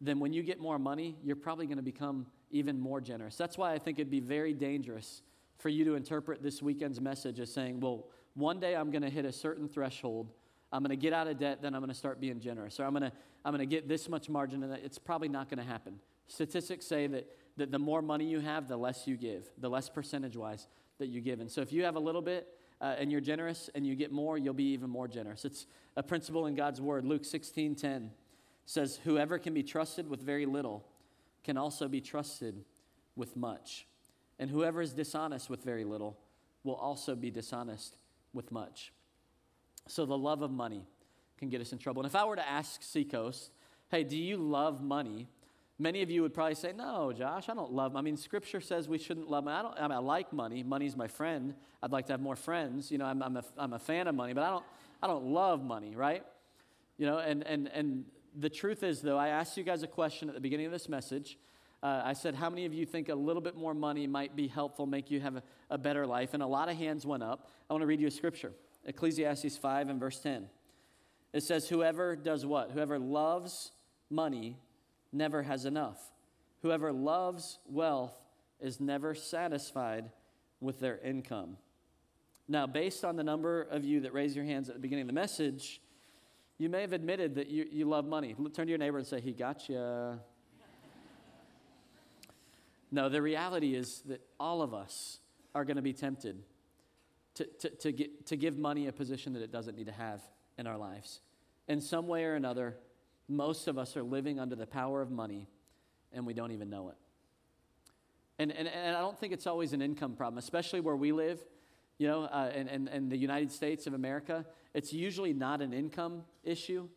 then 0.00 0.20
when 0.20 0.32
you 0.32 0.42
get 0.42 0.60
more 0.60 0.78
money, 0.78 1.16
you're 1.22 1.36
probably 1.36 1.66
going 1.66 1.78
to 1.78 1.82
become 1.82 2.26
even 2.50 2.78
more 2.78 3.00
generous. 3.00 3.36
That's 3.36 3.58
why 3.58 3.72
I 3.72 3.78
think 3.78 3.98
it'd 3.98 4.10
be 4.10 4.20
very 4.20 4.52
dangerous 4.52 5.22
for 5.58 5.68
you 5.68 5.84
to 5.84 5.94
interpret 5.94 6.42
this 6.42 6.62
weekend's 6.62 7.00
message 7.00 7.40
as 7.40 7.52
saying, 7.52 7.80
well, 7.80 8.06
one 8.34 8.60
day 8.60 8.76
I'm 8.76 8.90
going 8.90 9.02
to 9.02 9.10
hit 9.10 9.24
a 9.24 9.32
certain 9.32 9.68
threshold. 9.68 10.30
I'm 10.72 10.82
going 10.82 10.90
to 10.90 10.96
get 10.96 11.12
out 11.12 11.26
of 11.26 11.38
debt, 11.38 11.62
then 11.62 11.74
I'm 11.74 11.80
going 11.80 11.92
to 11.92 11.96
start 11.96 12.20
being 12.20 12.40
generous. 12.40 12.78
Or 12.80 12.84
I'm 12.84 12.92
going 12.92 13.10
to, 13.10 13.12
I'm 13.44 13.52
going 13.52 13.68
to 13.68 13.74
get 13.74 13.88
this 13.88 14.08
much 14.08 14.28
margin, 14.28 14.62
and 14.62 14.72
it's 14.72 14.98
probably 14.98 15.28
not 15.28 15.48
going 15.48 15.58
to 15.58 15.64
happen. 15.64 16.00
Statistics 16.26 16.86
say 16.86 17.06
that, 17.06 17.30
that 17.56 17.70
the 17.70 17.78
more 17.78 18.02
money 18.02 18.24
you 18.24 18.40
have, 18.40 18.66
the 18.68 18.76
less 18.76 19.06
you 19.06 19.16
give, 19.16 19.48
the 19.58 19.68
less 19.68 19.88
percentage 19.88 20.36
wise 20.36 20.66
that 20.98 21.06
you 21.06 21.20
give. 21.20 21.40
And 21.40 21.50
so 21.50 21.60
if 21.60 21.72
you 21.72 21.84
have 21.84 21.96
a 21.96 22.00
little 22.00 22.22
bit 22.22 22.48
uh, 22.84 22.96
and 22.98 23.10
you're 23.10 23.20
generous 23.22 23.70
and 23.74 23.86
you 23.86 23.94
get 23.94 24.12
more, 24.12 24.36
you'll 24.36 24.52
be 24.52 24.72
even 24.72 24.90
more 24.90 25.08
generous. 25.08 25.46
It's 25.46 25.64
a 25.96 26.02
principle 26.02 26.44
in 26.44 26.54
God's 26.54 26.82
word. 26.82 27.06
Luke 27.06 27.24
16 27.24 27.76
10 27.76 28.10
says, 28.66 29.00
Whoever 29.04 29.38
can 29.38 29.54
be 29.54 29.62
trusted 29.62 30.06
with 30.06 30.20
very 30.20 30.44
little 30.44 30.84
can 31.44 31.56
also 31.56 31.88
be 31.88 32.02
trusted 32.02 32.62
with 33.16 33.36
much. 33.36 33.86
And 34.38 34.50
whoever 34.50 34.82
is 34.82 34.92
dishonest 34.92 35.48
with 35.48 35.64
very 35.64 35.84
little 35.84 36.18
will 36.62 36.74
also 36.74 37.14
be 37.14 37.30
dishonest 37.30 37.96
with 38.34 38.52
much. 38.52 38.92
So 39.88 40.04
the 40.04 40.18
love 40.18 40.42
of 40.42 40.50
money 40.50 40.86
can 41.38 41.48
get 41.48 41.62
us 41.62 41.72
in 41.72 41.78
trouble. 41.78 42.02
And 42.02 42.10
if 42.10 42.14
I 42.14 42.26
were 42.26 42.36
to 42.36 42.46
ask 42.46 42.82
Seacoast, 42.82 43.50
hey, 43.90 44.04
do 44.04 44.18
you 44.18 44.36
love 44.36 44.82
money? 44.82 45.28
Many 45.78 46.02
of 46.02 46.10
you 46.10 46.22
would 46.22 46.32
probably 46.32 46.54
say, 46.54 46.72
no, 46.72 47.12
Josh, 47.12 47.48
I 47.48 47.54
don't 47.54 47.72
love. 47.72 47.96
I 47.96 48.00
mean, 48.00 48.16
Scripture 48.16 48.60
says 48.60 48.88
we 48.88 48.98
shouldn't 48.98 49.28
love 49.28 49.44
money. 49.44 49.56
I 49.56 49.62
don't. 49.62 49.78
I, 49.78 49.82
mean, 49.82 49.92
I 49.92 49.98
like 49.98 50.32
money. 50.32 50.62
Money's 50.62 50.96
my 50.96 51.08
friend. 51.08 51.54
I'd 51.82 51.90
like 51.90 52.06
to 52.06 52.12
have 52.12 52.20
more 52.20 52.36
friends. 52.36 52.92
You 52.92 52.98
know, 52.98 53.06
I'm, 53.06 53.22
I'm, 53.22 53.36
a, 53.36 53.44
I'm 53.58 53.72
a 53.72 53.78
fan 53.80 54.06
of 54.06 54.14
money, 54.14 54.32
but 54.32 54.44
I 54.44 54.50
don't. 54.50 54.64
I 55.02 55.06
don't 55.06 55.26
love 55.26 55.62
money, 55.62 55.96
right? 55.96 56.24
You 56.96 57.06
know, 57.06 57.18
and 57.18 57.44
and 57.44 57.68
and 57.68 58.04
the 58.36 58.48
truth 58.48 58.82
is, 58.82 59.00
though, 59.00 59.18
I 59.18 59.28
asked 59.28 59.56
you 59.56 59.64
guys 59.64 59.82
a 59.82 59.88
question 59.88 60.28
at 60.28 60.34
the 60.34 60.40
beginning 60.40 60.66
of 60.66 60.72
this 60.72 60.88
message. 60.88 61.38
Uh, 61.82 62.02
I 62.02 62.14
said, 62.14 62.34
How 62.34 62.48
many 62.48 62.64
of 62.64 62.72
you 62.72 62.86
think 62.86 63.08
a 63.08 63.14
little 63.14 63.42
bit 63.42 63.56
more 63.56 63.74
money 63.74 64.06
might 64.06 64.34
be 64.34 64.48
helpful, 64.48 64.86
make 64.86 65.10
you 65.10 65.20
have 65.20 65.36
a, 65.36 65.42
a 65.70 65.78
better 65.78 66.06
life? 66.06 66.34
And 66.34 66.42
a 66.42 66.46
lot 66.46 66.68
of 66.68 66.76
hands 66.76 67.04
went 67.04 67.22
up. 67.22 67.50
I 67.68 67.74
want 67.74 67.82
to 67.82 67.86
read 67.86 68.00
you 68.00 68.06
a 68.06 68.10
scripture 68.10 68.52
Ecclesiastes 68.86 69.56
5 69.56 69.88
and 69.88 70.00
verse 70.00 70.18
10. 70.20 70.48
It 71.32 71.42
says, 71.42 71.68
Whoever 71.68 72.16
does 72.16 72.46
what? 72.46 72.70
Whoever 72.70 72.98
loves 72.98 73.72
money 74.08 74.56
never 75.14 75.42
has 75.42 75.64
enough. 75.64 75.98
Whoever 76.62 76.92
loves 76.92 77.58
wealth 77.66 78.14
is 78.60 78.80
never 78.80 79.14
satisfied 79.14 80.10
with 80.60 80.80
their 80.80 80.98
income. 80.98 81.56
Now, 82.48 82.66
based 82.66 83.04
on 83.04 83.16
the 83.16 83.24
number 83.24 83.62
of 83.62 83.84
you 83.84 84.00
that 84.00 84.12
raised 84.12 84.36
your 84.36 84.44
hands 84.44 84.68
at 84.68 84.74
the 84.74 84.80
beginning 84.80 85.02
of 85.02 85.08
the 85.08 85.14
message, 85.14 85.80
you 86.58 86.68
may 86.68 86.82
have 86.82 86.92
admitted 86.92 87.34
that 87.36 87.48
you, 87.48 87.66
you 87.70 87.84
love 87.86 88.06
money. 88.06 88.34
Turn 88.52 88.66
to 88.66 88.70
your 88.70 88.78
neighbor 88.78 88.98
and 88.98 89.06
say, 89.06 89.20
He 89.20 89.32
got 89.32 89.68
you. 89.68 90.18
No, 92.94 93.08
the 93.08 93.20
reality 93.20 93.74
is 93.74 94.02
that 94.06 94.20
all 94.38 94.62
of 94.62 94.72
us 94.72 95.18
are 95.52 95.64
going 95.64 95.76
to 95.76 95.82
be 95.82 95.92
tempted 95.92 96.44
to, 97.34 97.44
to, 97.44 97.70
to, 97.70 97.92
get, 97.92 98.26
to 98.26 98.36
give 98.36 98.56
money 98.56 98.86
a 98.86 98.92
position 98.92 99.32
that 99.32 99.42
it 99.42 99.50
doesn't 99.50 99.76
need 99.76 99.86
to 99.86 99.92
have 99.92 100.22
in 100.58 100.68
our 100.68 100.78
lives. 100.78 101.20
In 101.66 101.80
some 101.80 102.06
way 102.06 102.24
or 102.24 102.34
another, 102.34 102.76
most 103.28 103.68
of 103.68 103.78
us 103.78 103.96
are 103.96 104.02
living 104.02 104.38
under 104.38 104.54
the 104.54 104.66
power 104.66 105.00
of 105.00 105.10
money 105.10 105.48
and 106.12 106.26
we 106.26 106.34
don't 106.34 106.52
even 106.52 106.70
know 106.70 106.88
it. 106.88 106.96
And, 108.38 108.50
and, 108.52 108.68
and 108.68 108.96
I 108.96 109.00
don't 109.00 109.18
think 109.18 109.32
it's 109.32 109.46
always 109.46 109.72
an 109.72 109.82
income 109.82 110.14
problem, 110.14 110.38
especially 110.38 110.80
where 110.80 110.96
we 110.96 111.12
live, 111.12 111.40
you 111.98 112.08
know, 112.08 112.24
uh, 112.24 112.50
in, 112.54 113.08
the 113.08 113.16
United 113.16 113.52
States 113.52 113.86
of 113.86 113.94
America. 113.94 114.44
It's 114.72 114.92
usually 114.92 115.32
not 115.32 115.62
an 115.62 115.72
income 115.72 116.24
issue, 116.42 116.88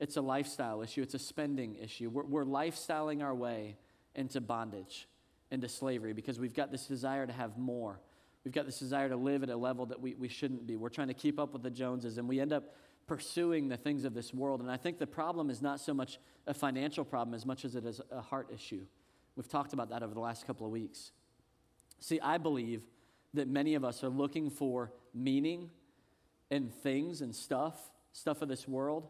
it's 0.00 0.16
a 0.16 0.20
lifestyle 0.20 0.82
issue, 0.82 1.02
it's 1.02 1.14
a 1.14 1.18
spending 1.18 1.76
issue. 1.76 2.10
We're, 2.10 2.24
we're 2.24 2.44
lifestyling 2.44 3.22
our 3.22 3.34
way 3.34 3.76
into 4.14 4.40
bondage, 4.40 5.08
into 5.50 5.68
slavery, 5.68 6.12
because 6.12 6.38
we've 6.38 6.54
got 6.54 6.70
this 6.70 6.86
desire 6.86 7.26
to 7.26 7.32
have 7.32 7.56
more. 7.56 8.00
We've 8.44 8.52
got 8.52 8.66
this 8.66 8.78
desire 8.78 9.08
to 9.08 9.16
live 9.16 9.42
at 9.42 9.48
a 9.48 9.56
level 9.56 9.86
that 9.86 10.00
we, 10.00 10.14
we 10.14 10.28
shouldn't 10.28 10.66
be. 10.66 10.76
We're 10.76 10.88
trying 10.88 11.08
to 11.08 11.14
keep 11.14 11.38
up 11.38 11.52
with 11.52 11.62
the 11.62 11.70
Joneses, 11.70 12.18
and 12.18 12.28
we 12.28 12.40
end 12.40 12.52
up 12.52 12.74
pursuing 13.06 13.68
the 13.68 13.76
things 13.76 14.04
of 14.04 14.14
this 14.14 14.32
world. 14.32 14.60
And 14.60 14.70
I 14.70 14.76
think 14.76 14.98
the 14.98 15.06
problem 15.06 15.50
is 15.50 15.60
not 15.60 15.80
so 15.80 15.92
much 15.92 16.18
a 16.46 16.54
financial 16.54 17.04
problem 17.04 17.34
as 17.34 17.44
much 17.44 17.64
as 17.64 17.74
it 17.74 17.84
is 17.84 18.00
a 18.10 18.20
heart 18.20 18.48
issue. 18.54 18.84
We've 19.36 19.48
talked 19.48 19.72
about 19.72 19.90
that 19.90 20.02
over 20.02 20.14
the 20.14 20.20
last 20.20 20.46
couple 20.46 20.66
of 20.66 20.72
weeks. 20.72 21.12
See, 22.00 22.20
I 22.20 22.38
believe 22.38 22.82
that 23.34 23.48
many 23.48 23.74
of 23.74 23.84
us 23.84 24.04
are 24.04 24.08
looking 24.08 24.50
for 24.50 24.92
meaning 25.14 25.70
in 26.50 26.68
things 26.68 27.22
and 27.22 27.34
stuff, 27.34 27.90
stuff 28.12 28.42
of 28.42 28.48
this 28.48 28.68
world, 28.68 29.08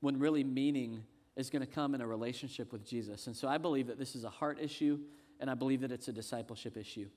when 0.00 0.18
really 0.18 0.44
meaning 0.44 1.02
is 1.36 1.50
going 1.50 1.64
to 1.64 1.70
come 1.70 1.94
in 1.94 2.00
a 2.00 2.06
relationship 2.06 2.72
with 2.72 2.84
Jesus. 2.86 3.26
And 3.26 3.36
so 3.36 3.48
I 3.48 3.58
believe 3.58 3.88
that 3.88 3.98
this 3.98 4.14
is 4.14 4.24
a 4.24 4.30
heart 4.30 4.58
issue, 4.60 4.98
and 5.40 5.50
I 5.50 5.54
believe 5.54 5.80
that 5.80 5.92
it's 5.92 6.08
a 6.08 6.12
discipleship 6.12 6.76
issue. 6.76 7.08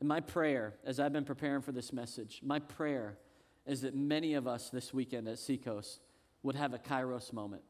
And 0.00 0.08
my 0.08 0.20
prayer, 0.20 0.74
as 0.84 1.00
I've 1.00 1.12
been 1.12 1.24
preparing 1.24 1.60
for 1.60 1.72
this 1.72 1.92
message, 1.92 2.40
my 2.42 2.58
prayer 2.58 3.18
is 3.66 3.82
that 3.82 3.94
many 3.94 4.34
of 4.34 4.46
us 4.46 4.70
this 4.70 4.92
weekend 4.92 5.28
at 5.28 5.38
Seacoast 5.38 6.00
would 6.42 6.54
have 6.54 6.74
a 6.74 6.78
kairos 6.78 7.32
moment. 7.32 7.62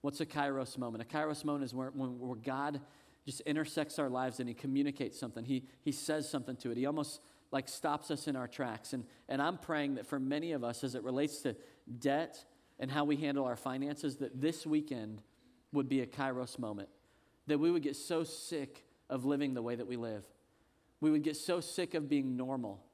What's 0.00 0.20
a 0.20 0.26
kairos 0.26 0.76
moment? 0.78 1.02
A 1.02 1.06
kairos 1.06 1.44
moment 1.44 1.64
is 1.64 1.74
where, 1.74 1.90
where 1.90 2.36
God 2.36 2.80
just 3.24 3.40
intersects 3.42 3.98
our 3.98 4.08
lives 4.08 4.40
and 4.40 4.48
he 4.48 4.54
communicates 4.54 5.18
something. 5.18 5.44
He, 5.44 5.64
he 5.82 5.92
says 5.92 6.28
something 6.28 6.56
to 6.56 6.70
it. 6.70 6.76
He 6.76 6.86
almost 6.86 7.20
like 7.50 7.68
stops 7.68 8.10
us 8.10 8.28
in 8.28 8.36
our 8.36 8.48
tracks. 8.48 8.92
And, 8.92 9.04
and 9.28 9.40
I'm 9.40 9.58
praying 9.58 9.96
that 9.96 10.06
for 10.06 10.18
many 10.18 10.52
of 10.52 10.64
us, 10.64 10.84
as 10.84 10.94
it 10.94 11.02
relates 11.02 11.38
to 11.42 11.56
debt 11.98 12.44
and 12.78 12.90
how 12.90 13.04
we 13.04 13.16
handle 13.16 13.44
our 13.44 13.56
finances, 13.56 14.16
that 14.16 14.40
this 14.40 14.66
weekend 14.66 15.22
would 15.72 15.88
be 15.88 16.00
a 16.00 16.06
kairos 16.06 16.58
moment. 16.58 16.88
That 17.46 17.58
we 17.58 17.70
would 17.70 17.82
get 17.82 17.96
so 17.96 18.24
sick 18.24 18.84
of 19.08 19.24
living 19.24 19.54
the 19.54 19.62
way 19.62 19.76
that 19.76 19.86
we 19.86 19.96
live. 19.96 20.24
We 21.00 21.10
would 21.10 21.22
get 21.22 21.36
so 21.36 21.60
sick 21.60 21.94
of 21.94 22.08
being 22.08 22.36
normal 22.36 22.85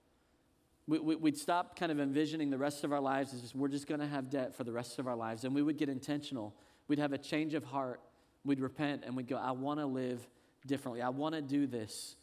we, 0.87 0.99
we, 0.99 1.17
would 1.17 1.37
stop 1.37 1.79
kind 1.79 1.93
of 1.93 2.01
envisioning 2.01 2.51
the 2.51 2.59
rest 2.59 2.85
of 2.85 2.93
our 2.93 3.01
lives 3.01 3.33
as 3.33 3.41
just, 3.41 3.55
we're 3.55 3.69
just 3.69 3.87
going 3.87 4.01
to 4.01 4.07
have 4.07 4.31
debt 4.31 4.55
for 4.55 4.65
the 4.65 4.73
rest 4.73 4.99
of 4.99 5.07
our 5.07 5.17
lives. 5.17 5.45
And 5.45 5.55
we 5.55 5.63
would 5.63 5.79
get 5.79 5.89
intentional. 5.89 6.55
We'd 6.89 6.99
have 6.99 7.13
a 7.13 7.19
change 7.19 7.55
of 7.55 7.65
heart. 7.65 8.01
We'd 8.45 8.61
repent 8.61 9.05
and 9.07 9.17
we'd 9.17 9.29
go, 9.29 9.37
I 9.37 9.53
want 9.53 9.79
to 9.79 9.87
live 9.87 10.27
differently. 10.67 11.01
I 11.03 11.11
want 11.11 11.35
to 11.35 11.43
do 11.43 11.67
this 11.67 12.17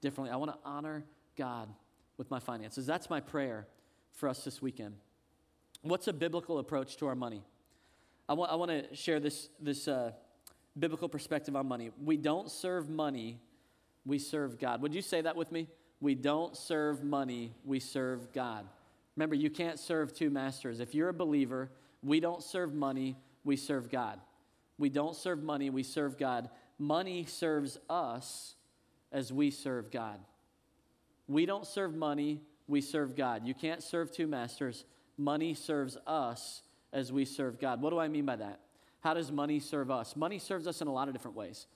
differently. 0.00 0.32
I 0.32 0.36
want 0.36 0.52
to 0.52 0.58
honor 0.64 1.04
God 1.36 1.68
with 2.16 2.30
my 2.30 2.38
finances. 2.38 2.86
That's 2.86 3.10
my 3.10 3.20
prayer 3.20 3.66
for 4.12 4.28
us 4.28 4.44
this 4.44 4.62
weekend. 4.62 4.94
what's 5.82 6.08
a 6.08 6.12
biblical 6.12 6.58
approach 6.58 6.96
to 6.96 7.06
our 7.06 7.14
money? 7.14 7.42
I 8.28 8.32
want, 8.32 8.50
I 8.50 8.54
want 8.56 8.70
to 8.70 8.96
share 8.96 9.20
this, 9.20 9.50
this 9.60 9.86
uh, 9.86 10.12
biblical 10.78 11.08
perspective 11.08 11.54
on 11.54 11.68
money. 11.68 11.90
We 12.02 12.16
don't 12.16 12.50
serve 12.50 12.88
money, 12.88 13.38
we 14.04 14.18
serve 14.18 14.58
God. 14.58 14.82
Would 14.82 14.94
you 14.94 15.02
say 15.02 15.20
that 15.20 15.36
with 15.36 15.52
me? 15.52 15.68
We 16.00 16.14
don't 16.14 16.56
serve 16.56 17.02
money, 17.02 17.52
we 17.64 17.80
serve 17.80 18.32
God. 18.32 18.66
Remember, 19.16 19.34
you 19.34 19.50
can't 19.50 19.78
serve 19.78 20.14
two 20.14 20.30
masters. 20.30 20.80
If 20.80 20.94
you're 20.94 21.08
a 21.08 21.14
believer, 21.14 21.70
we 22.02 22.20
don't 22.20 22.42
serve 22.42 22.74
money, 22.74 23.16
we 23.44 23.56
serve 23.56 23.90
God. 23.90 24.20
We 24.78 24.90
don't 24.90 25.16
serve 25.16 25.42
money, 25.42 25.70
we 25.70 25.82
serve 25.82 26.18
God. 26.18 26.50
Money 26.78 27.24
serves 27.24 27.78
us 27.88 28.54
as 29.10 29.32
we 29.32 29.50
serve 29.50 29.90
God. 29.90 30.20
We 31.28 31.46
don't 31.46 31.66
serve 31.66 31.94
money, 31.94 32.42
we 32.68 32.80
serve 32.80 33.16
God. 33.16 33.46
You 33.46 33.54
can't 33.54 33.82
serve 33.82 34.12
two 34.12 34.26
masters. 34.26 34.84
Money 35.16 35.54
serves 35.54 35.96
us 36.06 36.62
as 36.92 37.10
we 37.12 37.24
serve 37.24 37.58
God. 37.58 37.80
What 37.80 37.90
do 37.90 37.98
I 37.98 38.08
mean 38.08 38.26
by 38.26 38.36
that? 38.36 38.60
How 39.00 39.14
does 39.14 39.32
money 39.32 39.60
serve 39.60 39.90
us? 39.90 40.16
Money 40.16 40.38
serves 40.38 40.66
us 40.66 40.82
in 40.82 40.88
a 40.88 40.92
lot 40.92 41.08
of 41.08 41.14
different 41.14 41.36
ways. 41.36 41.66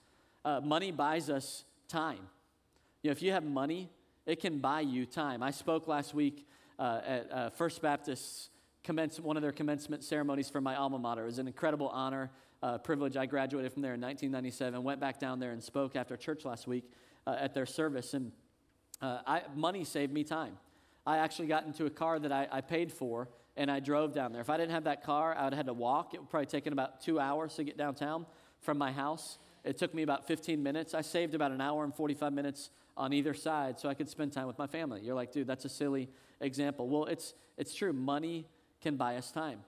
Uh, 0.43 0.59
money 0.61 0.91
buys 0.91 1.29
us 1.29 1.63
time. 1.87 2.19
You 3.01 3.09
know, 3.09 3.11
if 3.11 3.21
you 3.21 3.31
have 3.31 3.43
money, 3.43 3.89
it 4.25 4.39
can 4.39 4.59
buy 4.59 4.81
you 4.81 5.05
time. 5.05 5.41
I 5.41 5.51
spoke 5.51 5.87
last 5.87 6.13
week 6.13 6.47
uh, 6.77 7.01
at 7.05 7.31
uh, 7.31 7.49
First 7.51 7.81
Baptist's 7.81 8.49
commence, 8.83 9.19
one 9.19 9.37
of 9.37 9.41
their 9.41 9.51
commencement 9.51 10.03
ceremonies 10.03 10.49
for 10.49 10.61
my 10.61 10.75
alma 10.75 10.99
mater. 10.99 11.23
It 11.23 11.27
was 11.27 11.39
an 11.39 11.47
incredible 11.47 11.89
honor, 11.89 12.31
uh, 12.63 12.77
privilege. 12.77 13.17
I 13.17 13.25
graduated 13.25 13.73
from 13.73 13.81
there 13.81 13.93
in 13.93 14.01
1997, 14.01 14.83
went 14.83 14.99
back 14.99 15.19
down 15.19 15.39
there 15.39 15.51
and 15.51 15.63
spoke 15.63 15.95
after 15.95 16.15
church 16.17 16.45
last 16.45 16.67
week 16.67 16.91
uh, 17.25 17.35
at 17.39 17.53
their 17.53 17.65
service. 17.65 18.13
And 18.13 18.31
uh, 19.01 19.19
I, 19.25 19.41
money 19.55 19.83
saved 19.83 20.13
me 20.13 20.23
time. 20.23 20.57
I 21.05 21.17
actually 21.17 21.47
got 21.47 21.65
into 21.65 21.85
a 21.87 21.89
car 21.89 22.19
that 22.19 22.31
I, 22.31 22.47
I, 22.51 22.61
paid 22.61 22.91
for 22.91 23.27
and 23.57 23.71
I 23.71 23.79
drove 23.79 24.13
down 24.13 24.31
there. 24.31 24.41
If 24.41 24.51
I 24.51 24.57
didn't 24.57 24.71
have 24.71 24.83
that 24.83 25.03
car, 25.03 25.35
I 25.35 25.45
would 25.45 25.53
have 25.53 25.57
had 25.57 25.65
to 25.65 25.73
walk. 25.73 26.13
It 26.13 26.19
would 26.19 26.29
probably 26.29 26.45
taken 26.45 26.73
about 26.73 27.01
two 27.01 27.19
hours 27.19 27.55
to 27.55 27.63
get 27.63 27.75
downtown 27.75 28.27
from 28.59 28.77
my 28.77 28.91
house. 28.91 29.39
It 29.63 29.77
took 29.77 29.93
me 29.93 30.01
about 30.01 30.27
15 30.27 30.61
minutes. 30.61 30.93
I 30.93 31.01
saved 31.01 31.35
about 31.35 31.51
an 31.51 31.61
hour 31.61 31.83
and 31.83 31.93
45 31.93 32.33
minutes 32.33 32.71
on 32.97 33.13
either 33.13 33.33
side 33.33 33.79
so 33.79 33.89
I 33.89 33.93
could 33.93 34.09
spend 34.09 34.33
time 34.33 34.47
with 34.47 34.57
my 34.57 34.67
family. 34.67 35.01
You're 35.01 35.15
like, 35.15 35.31
dude, 35.31 35.47
that's 35.47 35.65
a 35.65 35.69
silly 35.69 36.09
example. 36.39 36.87
Well, 36.89 37.05
it's, 37.05 37.33
it's 37.57 37.73
true. 37.73 37.93
Money 37.93 38.47
can 38.81 38.95
buy 38.95 39.17
us 39.17 39.31
time. 39.31 39.59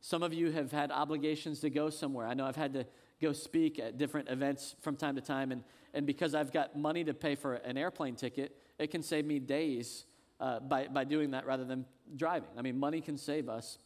Some 0.00 0.22
of 0.22 0.32
you 0.32 0.50
have 0.52 0.72
had 0.72 0.90
obligations 0.90 1.60
to 1.60 1.70
go 1.70 1.90
somewhere. 1.90 2.26
I 2.26 2.34
know 2.34 2.44
I've 2.44 2.56
had 2.56 2.72
to 2.74 2.86
go 3.20 3.32
speak 3.32 3.78
at 3.78 3.98
different 3.98 4.28
events 4.28 4.74
from 4.80 4.96
time 4.96 5.14
to 5.14 5.20
time, 5.20 5.52
and, 5.52 5.62
and 5.94 6.06
because 6.06 6.34
I've 6.34 6.52
got 6.52 6.76
money 6.76 7.04
to 7.04 7.14
pay 7.14 7.36
for 7.36 7.54
an 7.54 7.78
airplane 7.78 8.16
ticket, 8.16 8.56
it 8.80 8.90
can 8.90 9.02
save 9.02 9.24
me 9.26 9.38
days 9.38 10.04
uh, 10.40 10.58
by, 10.58 10.88
by 10.88 11.04
doing 11.04 11.30
that 11.32 11.46
rather 11.46 11.64
than 11.64 11.84
driving. 12.16 12.48
I 12.58 12.62
mean, 12.62 12.80
money 12.80 13.00
can 13.00 13.16
save 13.16 13.48
us 13.48 13.78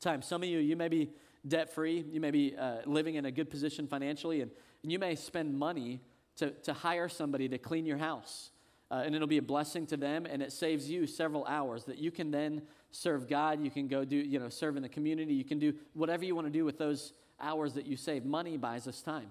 time. 0.00 0.22
Some 0.22 0.42
of 0.42 0.48
you, 0.48 0.60
you 0.60 0.76
may 0.76 0.88
be 0.88 1.10
debt 1.46 1.74
free, 1.74 2.06
you 2.10 2.20
may 2.20 2.30
be 2.30 2.56
uh, 2.56 2.78
living 2.86 3.16
in 3.16 3.26
a 3.26 3.30
good 3.30 3.50
position 3.50 3.86
financially, 3.86 4.40
and, 4.40 4.50
and 4.84 4.92
you 4.92 4.98
may 4.98 5.16
spend 5.16 5.58
money 5.58 6.00
to, 6.36 6.50
to 6.50 6.74
hire 6.74 7.08
somebody 7.08 7.48
to 7.48 7.58
clean 7.58 7.86
your 7.86 7.96
house. 7.96 8.50
Uh, 8.90 9.02
and 9.04 9.14
it'll 9.14 9.26
be 9.26 9.38
a 9.38 9.42
blessing 9.42 9.86
to 9.86 9.96
them, 9.96 10.26
and 10.26 10.42
it 10.42 10.52
saves 10.52 10.90
you 10.90 11.06
several 11.06 11.46
hours 11.46 11.84
that 11.84 11.96
you 11.98 12.10
can 12.10 12.30
then 12.30 12.60
serve 12.90 13.26
God. 13.26 13.64
You 13.64 13.70
can 13.70 13.88
go 13.88 14.04
do, 14.04 14.16
you 14.16 14.38
know, 14.38 14.50
serve 14.50 14.76
in 14.76 14.82
the 14.82 14.88
community. 14.88 15.32
You 15.32 15.44
can 15.44 15.58
do 15.58 15.72
whatever 15.94 16.24
you 16.24 16.34
want 16.34 16.46
to 16.46 16.52
do 16.52 16.66
with 16.66 16.78
those 16.78 17.14
hours 17.40 17.72
that 17.74 17.86
you 17.86 17.96
save. 17.96 18.26
Money 18.26 18.58
buys 18.58 18.86
us 18.86 19.00
time. 19.00 19.30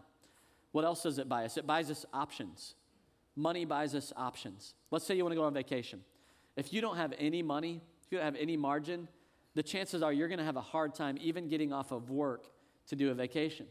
What 0.72 0.86
else 0.86 1.04
does 1.04 1.20
it 1.20 1.30
buy 1.30 1.46
us? 1.46 1.56
It 1.56 1.68
buys 1.68 1.92
us 1.92 2.04
options. 2.12 2.74
Money 3.36 3.64
buys 3.64 3.94
us 3.94 4.12
options. 4.18 4.74
Let's 4.90 5.06
say 5.06 5.16
you 5.16 5.24
want 5.24 5.34
to 5.34 5.40
go 5.40 5.46
on 5.46 5.54
vacation. 5.54 6.02
If 6.58 6.74
you 6.74 6.82
don't 6.82 6.98
have 6.98 7.14
any 7.20 7.44
money, 7.44 7.80
if 8.06 8.12
you 8.12 8.18
don't 8.18 8.26
have 8.26 8.36
any 8.36 8.58
margin, 8.58 9.08
the 9.54 9.64
chances 9.64 10.02
are 10.02 10.12
you're 10.12 10.28
going 10.28 10.40
to 10.40 10.46
have 10.46 10.58
a 10.58 10.62
hard 10.62 10.96
time 10.96 11.16
even 11.22 11.48
getting 11.48 11.72
off 11.72 11.92
of 11.92 12.10
work 12.10 12.48
to 12.88 12.96
do 12.96 13.12
a 13.12 13.14
vacation. 13.14 13.68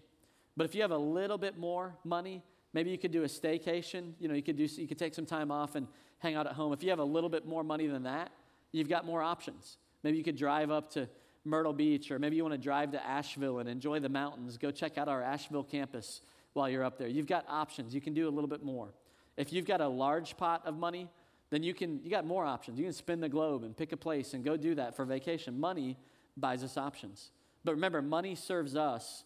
But 0.56 0.64
if 0.64 0.74
you 0.74 0.82
have 0.82 0.90
a 0.90 0.98
little 0.98 1.38
bit 1.38 1.58
more 1.58 1.96
money, 2.04 2.42
Maybe 2.72 2.90
you 2.90 2.98
could 2.98 3.10
do 3.10 3.22
a 3.22 3.26
staycation. 3.26 4.12
You 4.18 4.28
know, 4.28 4.34
you 4.34 4.42
could, 4.42 4.56
do, 4.56 4.64
you 4.64 4.88
could 4.88 4.98
take 4.98 5.14
some 5.14 5.26
time 5.26 5.50
off 5.50 5.74
and 5.74 5.86
hang 6.18 6.34
out 6.34 6.46
at 6.46 6.54
home. 6.54 6.72
If 6.72 6.82
you 6.82 6.90
have 6.90 6.98
a 6.98 7.04
little 7.04 7.28
bit 7.28 7.46
more 7.46 7.62
money 7.62 7.86
than 7.86 8.04
that, 8.04 8.30
you've 8.72 8.88
got 8.88 9.04
more 9.04 9.22
options. 9.22 9.76
Maybe 10.02 10.16
you 10.16 10.24
could 10.24 10.36
drive 10.36 10.70
up 10.70 10.90
to 10.92 11.08
Myrtle 11.44 11.72
Beach, 11.72 12.10
or 12.10 12.18
maybe 12.18 12.36
you 12.36 12.44
want 12.44 12.54
to 12.54 12.58
drive 12.58 12.92
to 12.92 13.04
Asheville 13.04 13.58
and 13.58 13.68
enjoy 13.68 14.00
the 14.00 14.08
mountains. 14.08 14.56
Go 14.56 14.70
check 14.70 14.96
out 14.96 15.08
our 15.08 15.22
Asheville 15.22 15.64
campus 15.64 16.22
while 16.54 16.70
you're 16.70 16.84
up 16.84 16.98
there. 16.98 17.08
You've 17.08 17.26
got 17.26 17.44
options. 17.48 17.94
You 17.94 18.00
can 18.00 18.14
do 18.14 18.28
a 18.28 18.30
little 18.30 18.48
bit 18.48 18.62
more. 18.62 18.94
If 19.36 19.52
you've 19.52 19.66
got 19.66 19.80
a 19.80 19.88
large 19.88 20.36
pot 20.36 20.62
of 20.64 20.76
money, 20.76 21.08
then 21.50 21.62
you 21.62 21.74
can 21.74 22.00
you 22.02 22.10
got 22.10 22.24
more 22.24 22.44
options. 22.44 22.78
You 22.78 22.84
can 22.84 22.92
spin 22.92 23.20
the 23.20 23.28
globe 23.28 23.64
and 23.64 23.76
pick 23.76 23.92
a 23.92 23.96
place 23.96 24.34
and 24.34 24.44
go 24.44 24.56
do 24.56 24.74
that 24.76 24.94
for 24.94 25.04
vacation. 25.04 25.58
Money 25.58 25.98
buys 26.36 26.62
us 26.62 26.76
options. 26.76 27.30
But 27.64 27.72
remember, 27.72 28.00
money 28.02 28.34
serves 28.34 28.76
us 28.76 29.24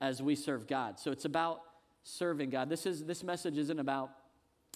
as 0.00 0.22
we 0.22 0.34
serve 0.34 0.66
God. 0.66 0.98
So 0.98 1.10
it's 1.10 1.24
about 1.24 1.60
serving 2.02 2.50
God. 2.50 2.68
This, 2.68 2.86
is, 2.86 3.04
this 3.04 3.22
message 3.22 3.58
isn't 3.58 3.78
about, 3.78 4.10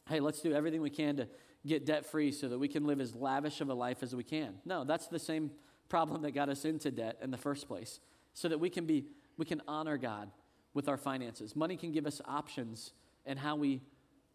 hey, 0.09 0.21
let's 0.21 0.41
do 0.41 0.53
everything 0.53 0.83
we 0.83 0.91
can 0.91 1.17
to 1.17 1.29
get 1.67 1.87
debt 1.87 2.05
free 2.05 2.31
so 2.31 2.49
that 2.49 2.59
we 2.59 2.69
can 2.69 2.87
live 2.87 3.01
as 3.01 3.15
lavish 3.15 3.61
of 3.61 3.71
a 3.71 3.75
life 3.75 4.03
as 4.03 4.15
we 4.15 4.23
can. 4.23 4.55
No, 4.65 4.85
that's 4.85 5.07
the 5.07 5.19
same 5.19 5.51
problem 5.89 6.23
that 6.23 6.33
got 6.33 6.49
us 6.49 6.65
into 6.65 6.91
debt 6.91 7.19
in 7.23 7.31
the 7.31 7.39
first 7.39 7.69
place, 7.69 8.01
so 8.33 8.49
that 8.49 8.59
we 8.59 8.69
can 8.69 8.85
be 8.87 9.07
we 9.37 9.45
can 9.45 9.63
honor 9.67 9.97
God 9.97 10.31
with 10.75 10.89
our 10.89 10.97
finances. 10.97 11.57
Money 11.57 11.77
can 11.77 11.93
give 11.93 12.07
us 12.07 12.21
options 12.25 12.93
in 13.27 13.37
how 13.37 13.57
we 13.57 13.81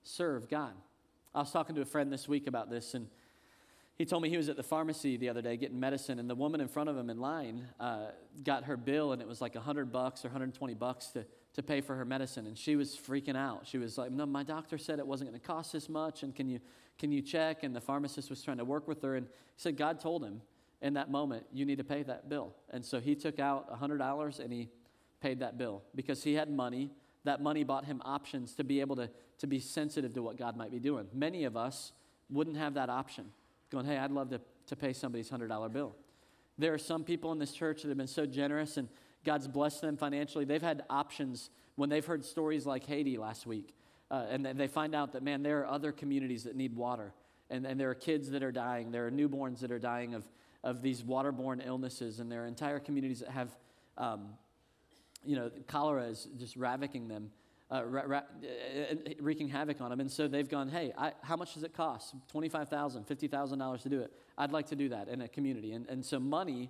serve 0.04 0.50
God. 0.50 0.74
I 1.34 1.40
was 1.40 1.52
talking 1.52 1.76
to 1.76 1.82
a 1.82 1.86
friend 1.86 2.12
this 2.12 2.28
week 2.28 2.48
about 2.48 2.70
this, 2.70 2.94
and 2.94 3.08
he 4.00 4.06
told 4.06 4.24
me 4.24 4.30
he 4.30 4.38
was 4.38 4.50
at 4.50 4.56
the 4.56 4.64
pharmacy 4.64 5.18
the 5.18 5.30
other 5.30 5.42
day 5.42 5.58
getting 5.58 5.80
medicine, 5.80 6.18
and 6.18 6.30
the 6.30 6.36
woman 6.36 6.62
in 6.62 6.68
front 6.68 6.90
of 6.90 6.98
him 6.98 7.10
in 7.10 7.20
line 7.20 7.68
uh, 7.80 8.08
got 8.44 8.64
her 8.64 8.78
bill, 8.78 9.12
and 9.12 9.22
it 9.22 9.28
was 9.28 9.42
like 9.42 9.54
100 9.54 9.92
bucks 9.92 10.26
or 10.26 10.30
120 10.30 10.74
bucks 10.74 11.08
to 11.08 11.26
to 11.54 11.64
pay 11.64 11.82
for 11.82 11.96
her 11.96 12.06
medicine 12.06 12.46
and 12.48 12.58
she 12.58 12.76
was 12.76 12.96
freaking 12.96 13.36
out. 13.36 13.68
She 13.68 13.78
was 13.78 13.98
like 13.98 14.12
no 14.12 14.26
my 14.26 14.44
doctor 14.44 14.78
said 14.78 15.00
it 15.00 15.08
wasn't 15.08 15.30
going 15.30 15.40
to 15.42 15.46
cost 15.46 15.74
this 15.74 15.90
much 15.90 16.24
and 16.24 16.36
can 16.36 16.48
you 16.48 16.60
can 16.98 17.12
you 17.12 17.22
check? 17.22 17.64
And 17.64 17.76
the 17.76 17.82
pharmacist 17.82 18.30
was 18.30 18.42
trying 18.42 18.58
to 18.58 18.66
work 18.66 18.88
with 18.88 19.02
her 19.02 19.16
and 19.16 19.26
he 19.26 19.32
said 19.58 19.76
god 19.78 20.00
told 20.00 20.24
him 20.24 20.42
in 20.82 20.94
that 20.94 21.10
moment 21.12 21.46
you 21.52 21.66
need 21.66 21.78
to 21.80 21.84
pay 21.84 22.04
that 22.04 22.30
bill. 22.30 22.54
And 22.70 22.86
so 22.86 23.00
he 23.00 23.16
took 23.16 23.40
out 23.40 23.70
$100 23.78 24.40
and 24.40 24.54
he 24.54 24.70
paid 25.22 25.40
that 25.40 25.58
bill 25.58 25.84
because 25.96 26.24
he 26.24 26.34
had 26.34 26.50
money. 26.50 26.92
That 27.26 27.42
money 27.42 27.64
bought 27.64 27.86
him 27.86 28.02
options 28.06 28.56
to 28.56 28.64
be 28.64 28.80
able 28.80 28.96
to, 28.96 29.10
to 29.40 29.48
be 29.48 29.60
sensitive 29.60 30.14
to 30.14 30.22
what 30.22 30.38
god 30.38 30.56
might 30.56 30.72
be 30.72 30.80
doing. 30.80 31.08
Many 31.14 31.44
of 31.44 31.58
us 31.58 31.92
wouldn't 32.30 32.56
have 32.58 32.76
that 32.76 32.90
option 32.90 33.26
going 33.70 33.86
hey 33.86 33.98
i'd 33.98 34.12
love 34.12 34.30
to, 34.30 34.40
to 34.66 34.76
pay 34.76 34.94
somebody's 34.94 35.30
$100 35.30 35.72
bill 35.72 35.96
there 36.58 36.74
are 36.74 36.80
some 36.80 37.04
people 37.04 37.32
in 37.32 37.40
this 37.40 37.54
church 37.54 37.82
that 37.82 37.88
have 37.88 37.98
been 37.98 38.08
so 38.08 38.26
generous 38.26 38.78
and 38.78 38.90
God's 39.26 39.48
blessed 39.48 39.82
them 39.82 39.98
financially. 39.98 40.46
They've 40.46 40.62
had 40.62 40.84
options 40.90 41.50
when 41.76 41.90
they've 41.90 42.06
heard 42.06 42.24
stories 42.24 42.66
like 42.66 42.86
Haiti 42.86 43.18
last 43.18 43.46
week. 43.46 43.74
Uh, 44.12 44.26
and 44.30 44.46
they 44.46 44.68
find 44.68 44.96
out 44.96 45.14
that, 45.14 45.24
man, 45.24 45.44
there 45.44 45.60
are 45.60 45.68
other 45.68 45.92
communities 45.92 46.44
that 46.44 46.56
need 46.56 46.76
water. 46.76 47.14
And, 47.50 47.66
and 47.66 47.80
there 47.80 47.90
are 47.90 47.96
kids 47.96 48.30
that 48.32 48.44
are 48.44 48.52
dying. 48.52 48.92
There 48.92 49.08
are 49.08 49.12
newborns 49.12 49.60
that 49.60 49.72
are 49.72 49.80
dying 49.80 50.14
of, 50.14 50.26
of 50.64 50.82
these 50.82 51.04
waterborne 51.04 51.66
illnesses. 51.66 52.20
And 52.20 52.32
there 52.32 52.44
are 52.44 52.48
entire 52.48 52.80
communities 52.80 53.20
that 53.20 53.30
have, 53.30 53.56
um, 53.98 54.30
you 55.24 55.36
know, 55.36 55.52
cholera 55.68 56.06
is 56.06 56.28
just 56.38 56.56
ravaging 56.56 57.08
them, 57.08 57.32
uh, 57.72 57.84
ra- 57.86 58.04
ra- 58.06 58.18
uh, 58.18 58.96
wreaking 59.20 59.48
havoc 59.48 59.82
on 59.82 59.90
them. 59.90 60.00
And 60.00 60.12
so 60.12 60.28
they've 60.28 60.50
gone, 60.50 60.70
hey, 60.70 60.92
I, 60.98 61.14
how 61.22 61.36
much 61.36 61.54
does 61.54 61.64
it 61.64 61.74
cost? 61.74 62.16
$25,000, 62.34 63.06
$50,000 63.06 63.82
to 63.84 63.90
do 63.90 64.02
it. 64.02 64.12
I'd 64.38 64.52
like 64.52 64.68
to 64.68 64.76
do 64.76 64.90
that 64.90 65.08
in 65.08 65.22
a 65.22 65.28
community. 65.28 65.74
And, 65.74 65.88
and 65.88 66.06
so 66.06 66.20
money 66.20 66.70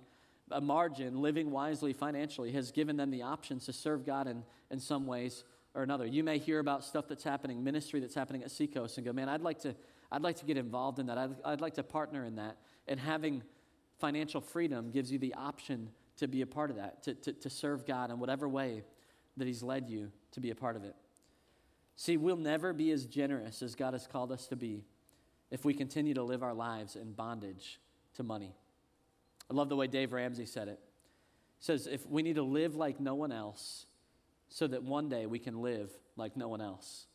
a 0.50 0.60
margin, 0.60 1.20
living 1.20 1.50
wisely 1.50 1.92
financially, 1.92 2.52
has 2.52 2.70
given 2.70 2.96
them 2.96 3.10
the 3.10 3.22
options 3.22 3.66
to 3.66 3.72
serve 3.72 4.04
God 4.04 4.26
in, 4.26 4.42
in 4.70 4.80
some 4.80 5.06
ways 5.06 5.44
or 5.74 5.82
another. 5.82 6.06
You 6.06 6.24
may 6.24 6.38
hear 6.38 6.58
about 6.58 6.84
stuff 6.84 7.06
that's 7.08 7.24
happening, 7.24 7.62
ministry 7.62 8.00
that's 8.00 8.14
happening 8.14 8.42
at 8.42 8.50
Seacoast, 8.50 8.98
and 8.98 9.06
go, 9.06 9.12
man, 9.12 9.28
I'd 9.28 9.42
like 9.42 9.60
to, 9.60 9.74
I'd 10.10 10.22
like 10.22 10.36
to 10.36 10.44
get 10.44 10.56
involved 10.56 10.98
in 10.98 11.06
that. 11.06 11.18
I'd, 11.18 11.36
I'd 11.44 11.60
like 11.60 11.74
to 11.74 11.82
partner 11.82 12.24
in 12.24 12.36
that. 12.36 12.56
And 12.88 12.98
having 12.98 13.42
financial 13.98 14.40
freedom 14.40 14.90
gives 14.90 15.12
you 15.12 15.18
the 15.18 15.34
option 15.34 15.90
to 16.16 16.26
be 16.26 16.42
a 16.42 16.46
part 16.46 16.70
of 16.70 16.76
that, 16.76 17.02
to, 17.04 17.14
to, 17.14 17.32
to 17.32 17.50
serve 17.50 17.86
God 17.86 18.10
in 18.10 18.18
whatever 18.18 18.48
way 18.48 18.82
that 19.36 19.46
He's 19.46 19.62
led 19.62 19.88
you 19.88 20.10
to 20.32 20.40
be 20.40 20.50
a 20.50 20.54
part 20.54 20.76
of 20.76 20.84
it. 20.84 20.94
See, 21.96 22.16
we'll 22.16 22.36
never 22.36 22.72
be 22.72 22.90
as 22.92 23.04
generous 23.06 23.62
as 23.62 23.74
God 23.74 23.92
has 23.92 24.06
called 24.06 24.32
us 24.32 24.46
to 24.48 24.56
be 24.56 24.84
if 25.50 25.64
we 25.64 25.74
continue 25.74 26.14
to 26.14 26.22
live 26.22 26.42
our 26.42 26.54
lives 26.54 26.96
in 26.96 27.12
bondage 27.12 27.80
to 28.14 28.22
money. 28.22 28.54
I 29.50 29.54
love 29.54 29.68
the 29.68 29.76
way 29.76 29.86
Dave 29.86 30.12
Ramsey 30.12 30.46
said 30.46 30.68
it. 30.68 30.78
He 31.58 31.64
says, 31.64 31.86
if 31.86 32.06
we 32.06 32.22
need 32.22 32.36
to 32.36 32.42
live 32.42 32.74
like 32.74 33.00
no 33.00 33.14
one 33.14 33.32
else 33.32 33.86
so 34.48 34.66
that 34.66 34.82
one 34.82 35.08
day 35.08 35.26
we 35.26 35.38
can 35.38 35.60
live 35.60 35.90
like 36.16 36.36
no 36.36 36.48
one 36.48 36.60
else. 36.60 37.06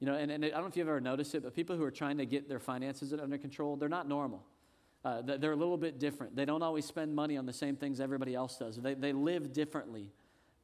You 0.00 0.06
know, 0.06 0.14
and, 0.14 0.30
and 0.30 0.44
I 0.44 0.48
don't 0.48 0.62
know 0.62 0.66
if 0.66 0.76
you've 0.76 0.88
ever 0.88 1.00
noticed 1.00 1.34
it, 1.34 1.42
but 1.42 1.54
people 1.54 1.76
who 1.76 1.84
are 1.84 1.90
trying 1.90 2.18
to 2.18 2.26
get 2.26 2.48
their 2.48 2.60
finances 2.60 3.12
under 3.12 3.38
control, 3.38 3.76
they're 3.76 3.88
not 3.88 4.08
normal. 4.08 4.44
Uh, 5.04 5.20
they're 5.22 5.52
a 5.52 5.56
little 5.56 5.76
bit 5.76 5.98
different. 5.98 6.34
They 6.34 6.46
don't 6.46 6.62
always 6.62 6.86
spend 6.86 7.14
money 7.14 7.36
on 7.36 7.44
the 7.44 7.52
same 7.52 7.76
things 7.76 8.00
everybody 8.00 8.34
else 8.34 8.56
does. 8.56 8.76
They, 8.76 8.94
they 8.94 9.12
live 9.12 9.52
differently. 9.52 10.10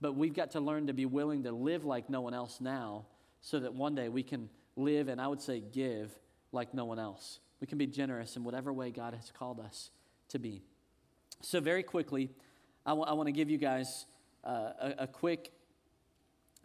But 0.01 0.15
we've 0.15 0.35
got 0.35 0.53
to 0.53 0.61
learn 0.61 0.87
to 0.87 0.95
be 0.95 1.07
willing 1.07 1.43
to 1.45 1.53
live 1.53 1.85
like 1.85 2.09
no 2.09 2.21
one 2.21 2.35
else 2.35 2.61
now 2.61 3.07
so 3.41 3.61
that 3.61 3.75
one 3.75 3.95
day 3.95 4.09
we 4.09 4.23
can 4.23 4.49
live, 4.77 5.09
and 5.09 5.21
I 5.21 5.27
would 5.27 5.43
say 5.43 5.61
give, 5.61 6.11
like 6.53 6.73
no 6.75 6.85
one 6.85 6.99
else. 6.99 7.41
We 7.61 7.67
can 7.67 7.79
be 7.79 7.87
generous 7.87 8.37
in 8.37 8.45
whatever 8.45 8.73
way 8.73 8.91
God 8.91 9.15
has 9.15 9.31
called 9.31 9.61
us 9.61 9.91
to 10.29 10.39
be. 10.39 10.63
So, 11.43 11.61
very 11.61 11.83
quickly, 11.83 12.31
I, 12.85 12.91
w- 12.91 13.07
I 13.07 13.13
want 13.13 13.27
to 13.27 13.33
give 13.33 13.51
you 13.51 13.59
guys 13.59 14.07
uh, 14.45 14.73
a, 14.81 14.95
a 15.01 15.07
quick 15.07 15.53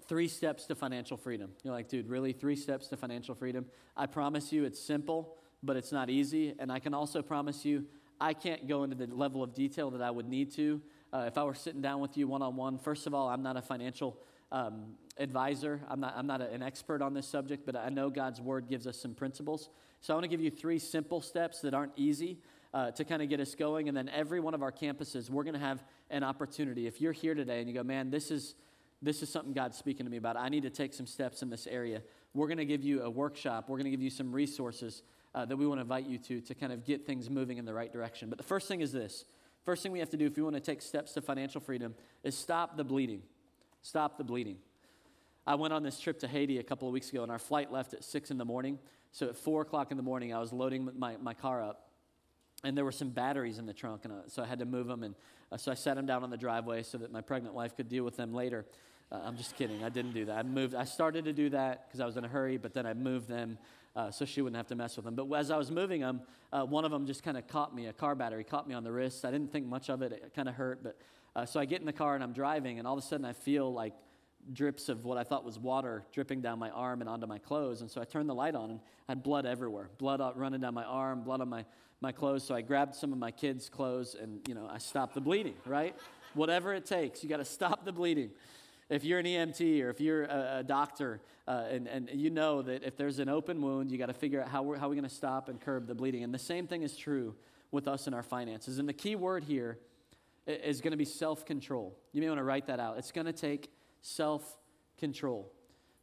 three 0.07 0.27
steps 0.27 0.65
to 0.65 0.75
financial 0.75 1.17
freedom. 1.17 1.51
You're 1.63 1.73
like, 1.73 1.89
dude, 1.89 2.07
really? 2.07 2.33
Three 2.33 2.55
steps 2.55 2.87
to 2.89 2.97
financial 2.97 3.35
freedom? 3.35 3.65
I 3.97 4.05
promise 4.05 4.51
you 4.51 4.63
it's 4.63 4.79
simple, 4.79 5.35
but 5.63 5.75
it's 5.75 5.91
not 5.91 6.09
easy. 6.09 6.53
And 6.59 6.71
I 6.71 6.79
can 6.79 6.93
also 6.93 7.21
promise 7.21 7.65
you 7.65 7.85
I 8.19 8.33
can't 8.33 8.67
go 8.67 8.83
into 8.83 8.95
the 8.95 9.07
level 9.13 9.43
of 9.43 9.53
detail 9.53 9.91
that 9.91 10.01
I 10.01 10.11
would 10.11 10.27
need 10.27 10.53
to. 10.53 10.81
Uh, 11.15 11.27
if 11.27 11.37
I 11.37 11.45
were 11.45 11.55
sitting 11.55 11.79
down 11.79 12.01
with 12.01 12.17
you 12.17 12.27
one 12.27 12.41
on 12.41 12.57
one, 12.57 12.77
first 12.77 13.07
of 13.07 13.13
all, 13.13 13.29
I'm 13.29 13.41
not 13.41 13.55
a 13.55 13.61
financial 13.61 14.17
um, 14.51 14.95
advisor. 15.17 15.79
I'm 15.87 16.01
not, 16.01 16.13
I'm 16.17 16.27
not 16.27 16.41
a, 16.41 16.51
an 16.51 16.61
expert 16.61 17.01
on 17.01 17.13
this 17.13 17.25
subject, 17.25 17.65
but 17.65 17.73
I 17.73 17.87
know 17.87 18.09
God's 18.09 18.41
word 18.41 18.67
gives 18.67 18.85
us 18.85 18.97
some 18.97 19.13
principles. 19.13 19.69
So 20.01 20.13
I 20.13 20.17
want 20.17 20.25
to 20.25 20.27
give 20.27 20.41
you 20.41 20.51
three 20.51 20.77
simple 20.77 21.21
steps 21.21 21.61
that 21.61 21.73
aren't 21.73 21.93
easy 21.95 22.39
uh, 22.73 22.91
to 22.91 23.05
kind 23.05 23.21
of 23.21 23.29
get 23.29 23.39
us 23.39 23.55
going. 23.55 23.87
And 23.87 23.95
then 23.95 24.09
every 24.09 24.41
one 24.41 24.53
of 24.53 24.61
our 24.61 24.73
campuses, 24.73 25.29
we're 25.29 25.45
going 25.45 25.53
to 25.53 25.59
have 25.61 25.81
an 26.09 26.25
opportunity. 26.25 26.85
If 26.85 26.99
you're 26.99 27.13
here 27.13 27.33
today 27.33 27.59
and 27.59 27.69
you 27.69 27.73
go, 27.73 27.83
man, 27.83 28.09
this 28.09 28.29
is, 28.29 28.55
this 29.01 29.23
is 29.23 29.29
something 29.29 29.53
God's 29.53 29.77
speaking 29.77 30.05
to 30.05 30.09
me 30.09 30.17
about, 30.17 30.35
I 30.35 30.49
need 30.49 30.63
to 30.63 30.69
take 30.69 30.93
some 30.93 31.07
steps 31.07 31.41
in 31.41 31.49
this 31.49 31.65
area, 31.65 32.01
we're 32.33 32.47
going 32.47 32.57
to 32.57 32.65
give 32.65 32.83
you 32.83 33.03
a 33.03 33.09
workshop. 33.09 33.69
We're 33.69 33.77
going 33.77 33.85
to 33.85 33.91
give 33.91 34.01
you 34.01 34.09
some 34.09 34.33
resources 34.33 35.01
uh, 35.33 35.45
that 35.45 35.55
we 35.55 35.65
want 35.65 35.77
to 35.77 35.83
invite 35.83 36.07
you 36.07 36.17
to 36.17 36.41
to 36.41 36.55
kind 36.55 36.73
of 36.73 36.83
get 36.83 37.05
things 37.05 37.29
moving 37.29 37.57
in 37.57 37.63
the 37.63 37.73
right 37.73 37.91
direction. 37.91 38.27
But 38.27 38.37
the 38.37 38.43
first 38.43 38.67
thing 38.67 38.81
is 38.81 38.91
this 38.91 39.23
first 39.65 39.83
thing 39.83 39.91
we 39.91 39.99
have 39.99 40.11
to 40.11 40.17
do 40.17 40.27
if 40.27 40.37
we 40.37 40.43
want 40.43 40.55
to 40.55 40.61
take 40.61 40.81
steps 40.81 41.13
to 41.13 41.21
financial 41.21 41.59
freedom 41.59 41.95
is 42.23 42.37
stop 42.37 42.77
the 42.77 42.83
bleeding. 42.83 43.23
Stop 43.81 44.17
the 44.17 44.23
bleeding. 44.23 44.57
I 45.47 45.55
went 45.55 45.73
on 45.73 45.83
this 45.83 45.99
trip 45.99 46.19
to 46.19 46.27
Haiti 46.27 46.59
a 46.59 46.63
couple 46.63 46.87
of 46.87 46.93
weeks 46.93 47.09
ago, 47.09 47.23
and 47.23 47.31
our 47.31 47.39
flight 47.39 47.71
left 47.71 47.93
at 47.93 48.03
6 48.03 48.31
in 48.31 48.37
the 48.37 48.45
morning. 48.45 48.79
So 49.11 49.27
at 49.27 49.37
4 49.37 49.61
o'clock 49.61 49.91
in 49.91 49.97
the 49.97 50.03
morning, 50.03 50.33
I 50.33 50.39
was 50.39 50.51
loading 50.51 50.89
my, 50.97 51.17
my 51.17 51.33
car 51.33 51.63
up, 51.63 51.89
and 52.63 52.75
there 52.75 52.85
were 52.85 52.91
some 52.91 53.09
batteries 53.09 53.59
in 53.59 53.65
the 53.65 53.73
trunk, 53.73 54.05
and 54.05 54.13
uh, 54.13 54.27
so 54.27 54.43
I 54.43 54.47
had 54.47 54.59
to 54.59 54.65
move 54.65 54.87
them. 54.87 55.03
And 55.03 55.15
uh, 55.51 55.57
so 55.57 55.71
I 55.71 55.75
set 55.75 55.95
them 55.95 56.05
down 56.05 56.23
on 56.23 56.29
the 56.29 56.37
driveway 56.37 56.81
so 56.83 56.97
that 56.97 57.11
my 57.11 57.21
pregnant 57.21 57.53
wife 57.53 57.75
could 57.75 57.89
deal 57.89 58.03
with 58.03 58.17
them 58.17 58.33
later. 58.33 58.65
Uh, 59.11 59.19
I'm 59.23 59.37
just 59.37 59.55
kidding. 59.55 59.83
I 59.83 59.89
didn't 59.89 60.13
do 60.13 60.25
that. 60.25 60.37
I 60.37 60.43
moved. 60.43 60.75
I 60.75 60.83
started 60.83 61.25
to 61.25 61.33
do 61.33 61.49
that 61.49 61.87
because 61.87 61.99
I 61.99 62.05
was 62.05 62.17
in 62.17 62.25
a 62.25 62.27
hurry, 62.27 62.57
but 62.57 62.73
then 62.73 62.85
I 62.85 62.93
moved 62.93 63.27
them 63.27 63.57
uh, 63.95 64.11
so 64.11 64.25
she 64.25 64.41
wouldn't 64.41 64.57
have 64.57 64.67
to 64.67 64.75
mess 64.75 64.95
with 64.95 65.05
them. 65.05 65.15
But 65.15 65.31
as 65.33 65.51
I 65.51 65.57
was 65.57 65.71
moving 65.71 66.01
them, 66.01 66.21
uh, 66.51 66.65
one 66.65 66.85
of 66.85 66.91
them 66.91 67.05
just 67.05 67.23
kind 67.23 67.37
of 67.37 67.47
caught 67.47 67.73
me, 67.73 67.87
a 67.87 67.93
car 67.93 68.15
battery 68.15 68.43
caught 68.43 68.67
me 68.67 68.73
on 68.73 68.83
the 68.83 68.91
wrist. 68.91 69.23
I 69.23 69.31
didn't 69.31 69.51
think 69.51 69.67
much 69.67 69.89
of 69.89 70.01
it. 70.01 70.11
It 70.11 70.33
kind 70.35 70.49
of 70.49 70.55
hurt. 70.55 70.83
But 70.83 70.97
uh, 71.35 71.45
so 71.45 71.59
I 71.59 71.65
get 71.65 71.79
in 71.79 71.85
the 71.85 71.93
car 71.93 72.15
and 72.15 72.23
I'm 72.23 72.33
driving, 72.33 72.79
and 72.79 72.87
all 72.87 72.97
of 72.97 73.03
a 73.03 73.07
sudden 73.07 73.25
I 73.25 73.33
feel 73.33 73.71
like 73.71 73.93
drips 74.53 74.89
of 74.89 75.05
what 75.05 75.17
I 75.17 75.23
thought 75.23 75.43
was 75.43 75.57
water 75.57 76.03
dripping 76.13 76.41
down 76.41 76.59
my 76.59 76.69
arm 76.69 77.01
and 77.01 77.09
onto 77.09 77.25
my 77.25 77.39
clothes. 77.39 77.81
And 77.81 77.89
so 77.89 78.01
I 78.01 78.05
turned 78.05 78.29
the 78.29 78.35
light 78.35 78.55
on 78.55 78.69
and 78.69 78.79
I 79.07 79.13
had 79.13 79.23
blood 79.23 79.45
everywhere, 79.45 79.89
blood 79.97 80.21
running 80.35 80.61
down 80.61 80.73
my 80.73 80.83
arm, 80.83 81.23
blood 81.23 81.41
on 81.41 81.49
my, 81.49 81.65
my 82.01 82.11
clothes. 82.11 82.43
So 82.43 82.53
I 82.53 82.61
grabbed 82.61 82.95
some 82.95 83.11
of 83.11 83.17
my 83.17 83.31
kids' 83.31 83.69
clothes 83.69 84.15
and, 84.19 84.47
you 84.47 84.53
know, 84.53 84.69
I 84.71 84.77
stopped 84.77 85.15
the 85.15 85.21
bleeding, 85.21 85.55
right? 85.65 85.95
Whatever 86.35 86.73
it 86.73 86.85
takes, 86.85 87.23
you 87.23 87.29
got 87.29 87.37
to 87.37 87.45
stop 87.45 87.85
the 87.85 87.91
bleeding. 87.91 88.31
If 88.89 89.03
you're 89.03 89.19
an 89.19 89.25
EMT 89.25 89.81
or 89.83 89.89
if 89.89 89.99
you're 89.99 90.25
a, 90.25 90.57
a 90.59 90.63
doctor 90.63 91.21
uh, 91.47 91.63
and, 91.69 91.87
and 91.87 92.09
you 92.13 92.29
know 92.29 92.61
that 92.61 92.83
if 92.83 92.95
there's 92.97 93.19
an 93.19 93.29
open 93.29 93.61
wound, 93.61 93.91
you 93.91 93.97
got 93.97 94.07
to 94.07 94.13
figure 94.13 94.41
out 94.41 94.49
how 94.49 94.61
we're, 94.61 94.77
how 94.77 94.87
we're 94.87 94.95
going 94.95 95.09
to 95.09 95.09
stop 95.09 95.49
and 95.49 95.59
curb 95.59 95.87
the 95.87 95.95
bleeding. 95.95 96.23
And 96.23 96.33
the 96.33 96.39
same 96.39 96.67
thing 96.67 96.83
is 96.83 96.95
true 96.95 97.35
with 97.71 97.87
us 97.87 98.07
in 98.07 98.13
our 98.13 98.23
finances. 98.23 98.77
And 98.77 98.87
the 98.87 98.93
key 98.93 99.15
word 99.15 99.43
here 99.43 99.79
is 100.45 100.81
going 100.81 100.91
to 100.91 100.97
be 100.97 101.05
self 101.05 101.45
control. 101.45 101.97
You 102.11 102.21
may 102.21 102.29
want 102.29 102.39
to 102.39 102.43
write 102.43 102.67
that 102.67 102.79
out. 102.79 102.97
It's 102.97 103.11
going 103.11 103.25
to 103.25 103.33
take 103.33 103.71
self 104.01 104.57
control. 104.97 105.51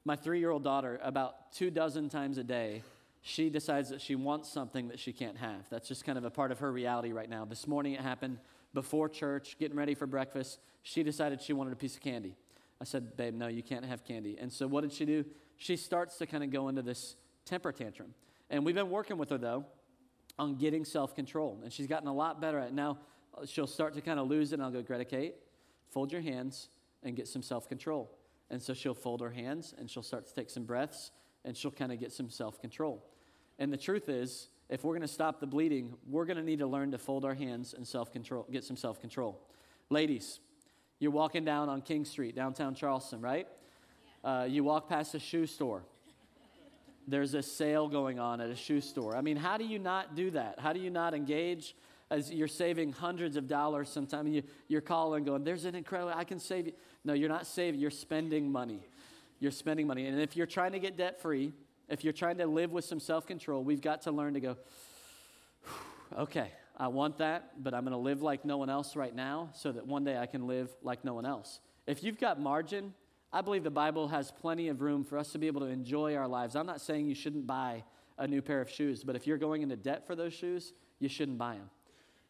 My 0.05 0.17
three 0.17 0.41
year 0.41 0.51
old 0.51 0.65
daughter, 0.65 1.01
about 1.03 1.53
two 1.53 1.71
dozen 1.71 2.09
times 2.09 2.39
a 2.39 2.45
day, 2.45 2.83
she 3.21 3.51
decides 3.51 3.91
that 3.91 4.01
she 4.01 4.17
wants 4.17 4.49
something 4.49 4.89
that 4.89 4.99
she 4.99 5.13
can't 5.13 5.37
have. 5.37 5.69
That's 5.71 5.87
just 5.87 6.05
kind 6.05 6.19
of 6.19 6.25
a 6.25 6.31
part 6.31 6.51
of 6.51 6.59
her 6.59 6.73
reality 6.73 7.13
right 7.13 7.31
now. 7.31 7.45
This 7.45 7.69
morning 7.69 7.93
it 7.93 8.01
happened 8.01 8.39
before 8.75 9.09
church, 9.09 9.57
getting 9.61 9.77
ready 9.77 9.95
for 9.95 10.07
breakfast. 10.07 10.59
She 10.83 11.05
decided 11.05 11.41
she 11.41 11.53
wanted 11.53 11.73
a 11.73 11.77
piece 11.77 11.95
of 11.95 12.01
candy. 12.01 12.35
I 12.83 12.85
said, 12.85 13.17
Babe, 13.17 13.33
no, 13.33 13.47
you 13.47 13.63
can't 13.63 13.85
have 13.85 14.03
candy. 14.03 14.37
And 14.41 14.53
so 14.53 14.67
what 14.67 14.81
did 14.81 14.93
she 14.93 15.05
do? 15.05 15.25
She 15.57 15.77
starts 15.77 16.19
to 16.19 16.27
kind 16.27 16.43
of 16.43 16.51
go 16.51 16.67
into 16.67 16.83
this 16.83 17.15
temper 17.45 17.71
tantrum. 17.71 18.13
And 18.51 18.67
we've 18.67 18.75
been 18.75 18.91
working 18.91 19.19
with 19.19 19.31
her, 19.31 19.39
though, 19.39 19.67
on 20.37 20.57
getting 20.57 20.85
self 20.85 21.15
control. 21.15 21.61
And 21.63 21.73
she's 21.73 21.87
gotten 21.87 22.09
a 22.09 22.13
lot 22.13 22.41
better 22.41 22.59
at 22.59 22.69
it. 22.69 22.75
Now 22.75 22.99
uh, 23.39 23.47
she'll 23.47 23.69
start 23.69 23.95
to 23.95 24.01
kind 24.01 24.19
of 24.19 24.27
lose 24.27 24.51
it, 24.51 24.57
and 24.57 24.65
I'll 24.65 24.73
go, 24.73 24.83
Greta 24.83 25.05
Kate, 25.05 25.37
fold 25.93 26.11
your 26.11 26.23
hands 26.23 26.71
and 27.05 27.15
get 27.15 27.29
some 27.29 27.41
self 27.41 27.69
control. 27.69 28.11
And 28.51 28.61
so 28.61 28.75
she'll 28.75 28.95
fold 28.95 29.21
her 29.21 29.31
hands 29.31 29.75
and 29.79 29.89
she'll 29.89 30.03
start 30.03 30.27
to 30.27 30.35
take 30.35 30.51
some 30.51 30.65
breaths 30.65 31.13
and 31.45 31.57
she'll 31.57 31.71
kind 31.71 31.93
of 31.93 32.01
get 32.01 32.11
some 32.11 32.29
self 32.31 32.61
control. 32.61 33.07
And 33.61 33.73
the 33.73 33.77
truth 33.77 34.09
is, 34.09 34.49
if 34.69 34.83
we're 34.83 34.95
going 34.95 35.03
to 35.03 35.09
stop 35.09 35.39
the 35.39 35.47
bleeding, 35.47 35.95
we're 36.09 36.25
going 36.25 36.37
to 36.37 36.43
need 36.43 36.59
to 36.59 36.67
learn 36.67 36.91
to 36.91 36.99
fold 36.99 37.25
our 37.25 37.35
hands 37.35 37.75
and 37.75 37.87
self 37.87 38.13
control, 38.13 38.45
get 38.51 38.65
some 38.65 38.77
self 38.77 39.01
control. 39.01 39.41
Ladies, 39.89 40.41
you're 41.03 41.11
walking 41.11 41.45
down 41.45 41.69
on 41.69 41.83
King 41.83 42.05
Street, 42.05 42.37
downtown 42.37 42.77
Charleston, 42.77 43.21
right? 43.21 43.49
Uh, 44.23 44.47
you 44.49 44.63
walk 44.63 44.89
past 44.89 45.17
a 45.17 45.19
shoe 45.19 45.47
store. 45.47 45.83
There's 47.09 47.35
a 47.35 47.43
sale 47.43 47.89
going 47.89 48.21
on 48.21 48.41
at 48.41 48.51
a 48.51 48.55
shoe 48.55 48.81
store. 48.81 49.17
I 49.17 49.21
mean, 49.21 49.37
how 49.37 49.57
do 49.57 49.65
you 49.65 49.81
not 49.81 50.15
do 50.15 50.31
that? 50.31 50.61
How 50.61 50.73
do 50.73 50.79
you 50.79 50.91
not 50.91 51.13
engage 51.13 51.75
as 52.09 52.33
you're 52.33 52.47
saving 52.47 52.93
hundreds 52.93 53.35
of 53.35 53.49
dollars 53.49 53.89
sometimes? 53.89 54.31
You, 54.31 54.45
you're 54.69 54.81
calling, 54.81 55.25
going, 55.25 55.43
There's 55.43 55.65
an 55.65 55.75
incredible, 55.75 56.13
I 56.15 56.23
can 56.23 56.39
save 56.39 56.67
you. 56.67 56.73
No, 57.05 57.15
you're 57.15 57.29
not 57.29 57.49
saving, 57.49 57.81
you're 57.81 57.91
spending 57.91 58.53
money. 58.53 58.87
You're 59.41 59.51
spending 59.51 59.89
money. 59.89 60.07
And 60.07 60.21
if 60.21 60.37
you're 60.37 60.47
trying 60.47 60.71
to 60.71 60.79
get 60.79 60.97
debt 60.97 61.21
free, 61.21 61.53
if 61.89 62.05
you're 62.05 62.13
trying 62.13 62.39
to 62.39 62.47
live 62.47 62.71
with 62.71 62.85
some 62.85 63.01
self 63.01 63.27
control, 63.27 63.65
we've 63.65 63.83
got 63.83 64.03
to 64.03 64.13
learn 64.13 64.35
to 64.35 64.41
go, 64.41 64.57
okay, 66.17 66.53
I 66.83 66.89
want 66.89 67.19
that, 67.19 67.63
but 67.63 67.75
I'm 67.75 67.85
going 67.85 67.93
to 67.93 67.97
live 67.97 68.23
like 68.23 68.45
no 68.45 68.57
one 68.57 68.69
else 68.69 68.97
right 68.97 69.15
now 69.15 69.51
so 69.55 69.71
that 69.71 69.87
one 69.87 70.03
day 70.03 70.19
I 70.19 70.27
can 70.27 70.49
live 70.49 70.69
like 70.83 71.05
no 71.05 71.15
one 71.15 71.25
else. 71.25 71.61
If 71.87 72.03
you've 72.03 72.19
got 72.19 72.41
margin, 72.41 72.93
I 73.33 73.41
believe 73.41 73.63
the 73.63 73.71
Bible 73.71 74.09
has 74.09 74.33
plenty 74.33 74.67
of 74.67 74.81
room 74.81 75.05
for 75.05 75.17
us 75.17 75.31
to 75.31 75.39
be 75.39 75.47
able 75.47 75.61
to 75.61 75.69
enjoy 75.69 76.17
our 76.17 76.27
lives. 76.27 76.57
I'm 76.57 76.67
not 76.67 76.81
saying 76.81 77.07
you 77.07 77.15
shouldn't 77.15 77.47
buy 77.47 77.85
a 78.19 78.27
new 78.27 78.43
pair 78.43 78.61
of 78.61 78.69
shoes, 78.69 79.05
but 79.05 79.15
if 79.15 79.29
you're 79.29 79.39
going 79.39 79.63
into 79.63 79.77
debt 79.77 80.09
for 80.09 80.17
those 80.17 80.35
shoes, 80.35 80.73
you 80.99 81.09
shouldn't 81.09 81.39
buy 81.39 81.55
them. 81.55 81.71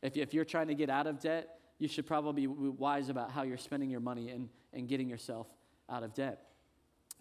If, 0.03 0.19
if 0.19 0.35
you're 0.35 0.45
trying 0.45 0.69
to 0.69 0.75
get 0.75 0.91
out 0.91 1.07
of 1.07 1.19
debt, 1.19 1.59
you 1.79 1.89
should 1.89 2.07
probably 2.07 2.47
be 2.47 2.47
wise 2.47 3.09
about 3.09 3.31
how 3.31 3.45
you're 3.45 3.57
spending 3.57 3.89
your 3.89 4.01
money 4.01 4.29
and, 4.29 4.51
and 4.75 4.87
getting 4.87 5.09
yourself 5.09 5.47
out 5.89 6.03
of 6.03 6.13
debt. 6.13 6.43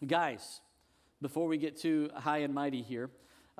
Guys, 0.05 0.59
before 1.21 1.47
we 1.47 1.57
get 1.57 1.79
too 1.79 2.09
high 2.13 2.39
and 2.39 2.53
mighty 2.53 2.81
here, 2.81 3.09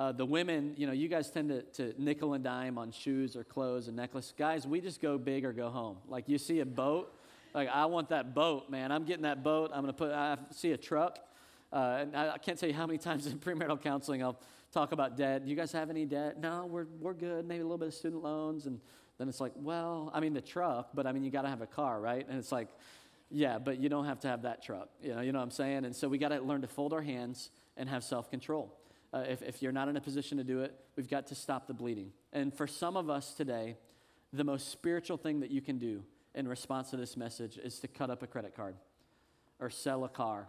uh, 0.02 0.12
the 0.12 0.26
women, 0.26 0.74
you 0.78 0.88
know, 0.88 0.94
you 0.94 1.08
guys 1.08 1.30
tend 1.30 1.50
to, 1.50 1.62
to 1.62 1.94
nickel 2.02 2.34
and 2.34 2.44
dime 2.44 2.80
on 2.80 2.92
shoes 2.92 3.36
or 3.36 3.44
clothes 3.44 3.88
and 3.88 3.96
necklace. 3.96 4.34
Guys, 4.36 4.66
we 4.66 4.82
just 4.82 5.00
go 5.00 5.16
big 5.20 5.46
or 5.46 5.54
go 5.54 5.70
home. 5.70 5.98
Like 6.08 6.28
you 6.28 6.40
see 6.40 6.60
a 6.60 6.66
boat, 6.66 7.14
like 7.54 7.70
I 7.70 7.86
want 7.86 8.10
that 8.10 8.34
boat, 8.34 8.68
man. 8.68 8.92
I'm 8.92 9.04
getting 9.04 9.24
that 9.24 9.44
boat. 9.44 9.70
I'm 9.72 9.86
to 9.86 9.94
put, 9.94 10.12
I 10.12 10.40
see 10.50 10.72
a 10.72 10.78
truck. 10.78 11.20
Uh, 11.72 12.00
and 12.00 12.18
I, 12.18 12.32
I 12.32 12.38
can't 12.40 12.58
tell 12.58 12.68
you 12.68 12.74
how 12.74 12.88
many 12.88 12.98
times 12.98 13.28
in 13.32 13.38
premarital 13.38 13.80
counseling 13.84 14.24
I'll 14.24 14.40
talk 14.72 14.92
about 14.92 15.18
debt. 15.18 15.44
Do 15.44 15.52
you 15.52 15.56
guys 15.56 15.72
have 15.74 15.92
any 15.92 16.06
debt? 16.06 16.40
No, 16.40 16.66
we're, 16.66 16.88
we're 17.00 17.14
good. 17.14 17.48
Maybe 17.48 17.60
a 17.60 17.64
little 17.64 17.78
bit 17.78 17.90
of 17.90 17.94
student 17.94 18.24
loans. 18.24 18.66
And 18.66 18.80
then 19.20 19.30
it's 19.30 19.40
like, 19.40 19.54
well, 19.56 20.10
I 20.16 20.20
mean, 20.20 20.34
the 20.34 20.42
truck, 20.42 20.90
but 20.96 21.06
I 21.06 21.12
mean, 21.12 21.24
you 21.24 21.30
got 21.30 21.44
to 21.44 21.50
have 21.50 21.62
a 21.62 21.68
car, 21.68 22.02
right? 22.02 22.28
And 22.28 22.40
it's 22.40 22.52
like, 22.52 22.70
yeah, 23.30 23.60
but 23.60 23.80
you 23.80 23.88
don't 23.88 24.06
have 24.06 24.20
to 24.22 24.28
have 24.30 24.42
that 24.42 24.64
truck. 24.64 24.90
You 25.04 25.14
know, 25.14 25.22
you 25.22 25.32
know 25.32 25.38
what 25.38 25.46
I'm 25.46 25.52
saying? 25.52 25.86
And 25.86 25.96
so 25.96 26.10
we 26.10 26.18
got 26.18 26.30
to 26.30 26.42
learn 26.42 26.62
to 26.62 26.68
fold 26.68 26.92
our 26.92 27.04
hands 27.04 27.52
and 27.78 27.88
have 27.88 28.04
self 28.04 28.32
control. 28.32 28.81
Uh, 29.14 29.24
if, 29.28 29.42
if 29.42 29.62
you're 29.62 29.72
not 29.72 29.90
in 29.90 29.98
a 29.98 30.02
position 30.02 30.38
to 30.38 30.44
do 30.44 30.62
it, 30.62 30.74
we've 30.96 31.10
got 31.10 31.28
to 31.28 31.36
stop 31.36 31.68
the 31.68 31.74
bleeding. 31.74 32.12
And 32.32 32.54
for 32.54 32.66
some 32.68 32.96
of 32.96 33.10
us 33.10 33.34
today, 33.34 33.76
the 34.32 34.44
most 34.44 34.72
spiritual 34.72 35.18
thing 35.18 35.42
that 35.42 35.52
you 35.52 35.62
can 35.62 35.78
do 35.78 36.04
in 36.34 36.48
response 36.48 36.92
to 36.92 36.98
this 36.98 37.18
message 37.18 37.58
is 37.58 37.80
to 37.80 37.88
cut 37.88 38.10
up 38.10 38.24
a 38.24 38.28
credit 38.28 38.56
card 38.56 38.76
or 39.60 39.70
sell 39.70 40.06
a 40.06 40.10
car, 40.10 40.48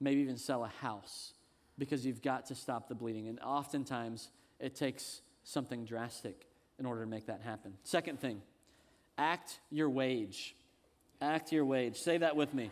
maybe 0.00 0.20
even 0.20 0.36
sell 0.36 0.64
a 0.64 0.68
house, 0.68 1.32
because 1.78 2.04
you've 2.04 2.20
got 2.22 2.46
to 2.46 2.54
stop 2.54 2.88
the 2.88 2.94
bleeding. 2.94 3.28
And 3.28 3.40
oftentimes, 3.40 4.30
it 4.60 4.74
takes 4.74 5.22
something 5.44 5.84
drastic 5.84 6.46
in 6.78 6.86
order 6.86 7.00
to 7.00 7.06
make 7.06 7.26
that 7.26 7.40
happen. 7.40 7.72
Second 7.84 8.20
thing, 8.20 8.42
act 9.16 9.60
your 9.70 9.88
wage. 9.88 10.54
Act 11.20 11.52
your 11.52 11.64
wage. 11.64 11.96
Say 11.96 12.18
that 12.18 12.36
with 12.36 12.52
me. 12.52 12.70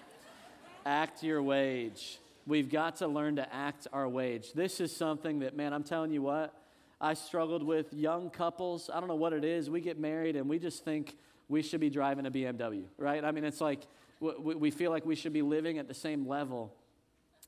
act 0.84 1.22
your 1.22 1.42
wage. 1.42 2.18
We've 2.46 2.70
got 2.70 2.96
to 2.96 3.08
learn 3.08 3.36
to 3.36 3.54
act 3.54 3.88
our 3.92 4.08
wage. 4.08 4.52
This 4.52 4.80
is 4.80 4.94
something 4.94 5.40
that, 5.40 5.56
man, 5.56 5.72
I'm 5.72 5.82
telling 5.82 6.12
you 6.12 6.22
what, 6.22 6.54
I 7.00 7.14
struggled 7.14 7.62
with 7.62 7.92
young 7.92 8.30
couples. 8.30 8.88
I 8.92 9.00
don't 9.00 9.08
know 9.08 9.16
what 9.16 9.32
it 9.32 9.44
is. 9.44 9.68
We 9.68 9.80
get 9.80 9.98
married 9.98 10.36
and 10.36 10.48
we 10.48 10.58
just 10.58 10.84
think 10.84 11.16
we 11.48 11.62
should 11.62 11.80
be 11.80 11.90
driving 11.90 12.24
a 12.24 12.30
BMW, 12.30 12.84
right? 12.98 13.24
I 13.24 13.32
mean, 13.32 13.44
it's 13.44 13.60
like 13.60 13.82
we 14.20 14.70
feel 14.70 14.90
like 14.90 15.04
we 15.04 15.14
should 15.14 15.32
be 15.32 15.42
living 15.42 15.78
at 15.78 15.88
the 15.88 15.94
same 15.94 16.26
level 16.26 16.74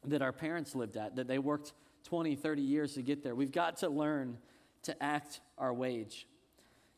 that 0.04 0.20
our 0.20 0.32
parents 0.32 0.74
lived 0.74 0.96
at, 0.96 1.16
that 1.16 1.28
they 1.28 1.38
worked 1.38 1.72
20, 2.04 2.34
30 2.36 2.62
years 2.62 2.94
to 2.94 3.02
get 3.02 3.22
there. 3.22 3.34
We've 3.34 3.52
got 3.52 3.78
to 3.78 3.88
learn 3.88 4.38
to 4.82 5.02
act 5.02 5.40
our 5.56 5.72
wage. 5.72 6.26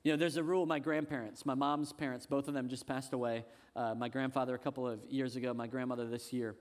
You 0.05 0.12
know, 0.12 0.16
there's 0.16 0.36
a 0.36 0.42
rule, 0.42 0.66
my 0.66 0.78
grandparents, 0.78 1.44
my 1.44 1.55
mom's 1.55 1.92
parents, 1.92 2.26
both 2.26 2.48
of 2.48 2.55
them 2.55 2.68
just 2.68 2.86
passed 2.86 3.12
away. 3.12 3.44
Uh, 3.76 3.94
my 3.94 4.09
grandfather 4.09 4.55
a 4.55 4.59
couple 4.59 4.88
of 4.88 5.01
years 5.09 5.36
ago, 5.36 5.55
my 5.55 5.66
grandmother 5.66 6.09
this 6.09 6.32
year. 6.32 6.57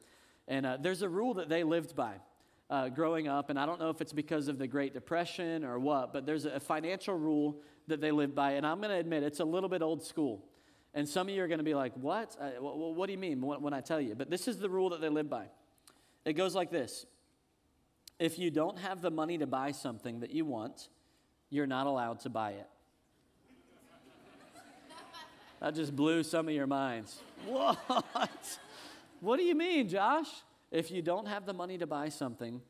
And 0.50 0.66
uh, 0.66 0.78
there's 0.82 1.04
a 1.04 1.10
rule 1.10 1.36
that 1.36 1.48
they 1.48 1.64
lived 1.64 1.96
by 1.96 2.16
uh, 2.70 2.90
growing 2.90 3.28
up, 3.28 3.52
and 3.52 3.60
I 3.60 3.68
don't 3.68 3.80
know 3.80 3.92
if 3.92 4.02
it's 4.02 4.12
because 4.12 4.48
of 4.48 4.58
the 4.58 4.68
Great 4.68 4.94
Depression 4.94 5.64
or 5.64 5.80
what, 5.80 6.12
but 6.12 6.26
there's 6.26 6.46
a 6.46 6.60
financial 6.60 7.16
rule 7.16 7.62
that 7.88 8.02
they 8.02 8.12
lived 8.12 8.36
by, 8.36 8.54
and 8.54 8.66
I'm 8.66 8.80
going 8.80 8.90
to 8.90 8.98
admit 8.98 9.24
it's 9.24 9.40
a 9.40 9.46
little 9.46 9.70
bit 9.70 9.84
old 9.84 10.04
school. 10.04 10.44
And 10.96 11.08
some 11.08 11.30
of 11.30 11.36
you 11.36 11.44
are 11.44 11.48
going 11.48 11.60
to 11.60 11.64
be 11.64 11.76
like, 11.76 11.94
what? 11.94 12.36
What 12.60 13.06
do 13.06 13.12
you 13.12 13.18
mean 13.20 13.42
when 13.42 13.74
I 13.74 13.82
tell 13.82 14.02
you? 14.02 14.16
But 14.16 14.32
this 14.32 14.48
is 14.48 14.58
the 14.58 14.70
rule 14.70 14.90
that 14.90 15.02
they 15.02 15.10
live 15.10 15.30
by. 15.30 15.46
It 16.26 16.34
goes 16.34 16.56
like 16.56 16.72
this 16.72 17.06
If 18.18 18.40
you 18.40 18.50
don't 18.50 18.80
have 18.80 19.02
the 19.02 19.12
money 19.12 19.38
to 19.38 19.48
buy 19.48 19.72
something 19.72 20.22
that 20.22 20.32
you 20.32 20.46
want, 20.46 20.90
you're 21.52 21.68
not 21.68 21.86
allowed 21.86 22.22
to 22.22 22.30
buy 22.30 22.52
it. 22.52 22.68
that 25.60 25.76
just 25.76 25.96
blew 25.96 26.24
some 26.24 26.48
of 26.48 26.54
your 26.54 26.68
minds. 26.68 27.20
What? 27.46 28.60
What 29.22 29.38
do 29.38 29.44
you 29.44 29.56
mean, 29.56 29.90
Josh? 29.90 30.28
If 30.72 30.92
you 30.92 31.02
don't 31.02 31.28
have 31.28 31.46
the 31.46 31.54
money 31.54 31.78
to 31.78 31.88
buy 31.88 32.10
something 32.10 32.62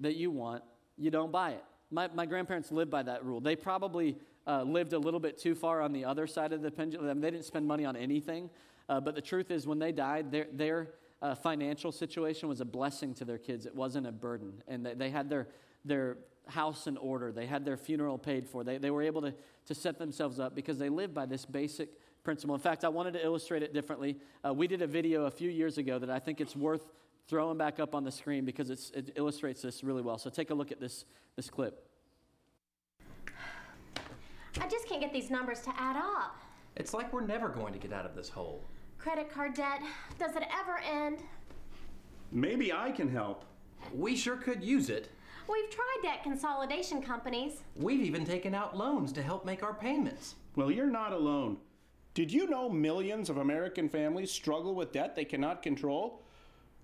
that 0.00 0.16
you 0.16 0.30
want, 0.30 0.62
you 0.96 1.10
don't 1.10 1.30
buy 1.30 1.52
it. 1.52 1.64
My, 1.90 2.08
my 2.14 2.26
grandparents 2.26 2.70
lived 2.70 2.90
by 2.90 3.02
that 3.04 3.24
rule. 3.24 3.40
They 3.40 3.56
probably 3.56 4.16
uh, 4.46 4.62
lived 4.62 4.92
a 4.92 4.98
little 4.98 5.20
bit 5.20 5.38
too 5.38 5.54
far 5.54 5.80
on 5.80 5.92
the 5.92 6.04
other 6.04 6.26
side 6.26 6.52
of 6.52 6.62
the 6.62 6.70
pendulum. 6.70 7.20
They 7.20 7.30
didn't 7.30 7.44
spend 7.44 7.66
money 7.66 7.84
on 7.84 7.96
anything. 7.96 8.50
Uh, 8.88 9.00
but 9.00 9.14
the 9.14 9.20
truth 9.20 9.50
is, 9.50 9.66
when 9.66 9.78
they 9.78 9.92
died, 9.92 10.32
their, 10.32 10.46
their 10.52 10.88
uh, 11.22 11.34
financial 11.34 11.92
situation 11.92 12.48
was 12.48 12.60
a 12.60 12.64
blessing 12.64 13.14
to 13.14 13.24
their 13.24 13.38
kids. 13.38 13.66
It 13.66 13.74
wasn't 13.74 14.06
a 14.06 14.12
burden. 14.12 14.62
And 14.66 14.84
they, 14.84 14.94
they 14.94 15.10
had 15.10 15.28
their, 15.28 15.48
their 15.84 16.18
house 16.46 16.86
in 16.86 16.96
order, 16.96 17.30
they 17.30 17.46
had 17.46 17.64
their 17.64 17.76
funeral 17.76 18.18
paid 18.18 18.48
for. 18.48 18.64
They, 18.64 18.78
they 18.78 18.90
were 18.90 19.02
able 19.02 19.22
to, 19.22 19.34
to 19.66 19.74
set 19.74 19.98
themselves 19.98 20.40
up 20.40 20.54
because 20.54 20.78
they 20.78 20.88
lived 20.88 21.14
by 21.14 21.26
this 21.26 21.44
basic 21.44 21.90
principle. 22.22 22.54
In 22.54 22.60
fact, 22.60 22.84
I 22.84 22.88
wanted 22.88 23.12
to 23.14 23.24
illustrate 23.24 23.62
it 23.62 23.72
differently. 23.72 24.18
Uh, 24.44 24.52
we 24.52 24.66
did 24.66 24.82
a 24.82 24.86
video 24.86 25.24
a 25.24 25.30
few 25.30 25.50
years 25.50 25.78
ago 25.78 25.98
that 25.98 26.10
I 26.10 26.18
think 26.18 26.40
it's 26.40 26.56
worth 26.56 26.92
throwing 27.28 27.56
back 27.56 27.78
up 27.78 27.94
on 27.94 28.04
the 28.04 28.10
screen 28.10 28.44
because 28.44 28.70
it 28.70 29.12
illustrates 29.16 29.62
this 29.62 29.84
really 29.84 30.02
well. 30.02 30.18
So 30.18 30.30
take 30.30 30.50
a 30.50 30.54
look 30.54 30.72
at 30.72 30.80
this, 30.80 31.04
this 31.36 31.48
clip. 31.48 31.86
I 34.60 34.68
just 34.68 34.88
can't 34.88 35.00
get 35.00 35.12
these 35.12 35.30
numbers 35.30 35.60
to 35.60 35.70
add 35.78 35.96
up. 35.96 36.36
It's 36.76 36.92
like 36.92 37.12
we're 37.12 37.24
never 37.24 37.48
going 37.48 37.72
to 37.72 37.78
get 37.78 37.92
out 37.92 38.04
of 38.04 38.16
this 38.16 38.28
hole. 38.28 38.64
Credit 38.98 39.30
card 39.32 39.54
debt, 39.54 39.80
does 40.18 40.34
it 40.36 40.42
ever 40.52 40.78
end? 40.78 41.22
Maybe 42.32 42.72
I 42.72 42.90
can 42.90 43.08
help. 43.08 43.44
We 43.94 44.16
sure 44.16 44.36
could 44.36 44.62
use 44.62 44.90
it. 44.90 45.10
We've 45.48 45.70
tried 45.70 45.98
debt 46.02 46.22
consolidation 46.22 47.02
companies. 47.02 47.62
We've 47.76 48.02
even 48.02 48.24
taken 48.24 48.54
out 48.54 48.76
loans 48.76 49.12
to 49.12 49.22
help 49.22 49.44
make 49.44 49.62
our 49.62 49.74
payments. 49.74 50.34
Well, 50.54 50.70
you're 50.70 50.86
not 50.86 51.12
alone. 51.12 51.56
Did 52.12 52.32
you 52.32 52.48
know 52.48 52.68
millions 52.68 53.30
of 53.30 53.36
American 53.36 53.88
families 53.88 54.32
struggle 54.32 54.74
with 54.74 54.92
debt 54.92 55.14
they 55.14 55.24
cannot 55.24 55.62
control? 55.62 56.22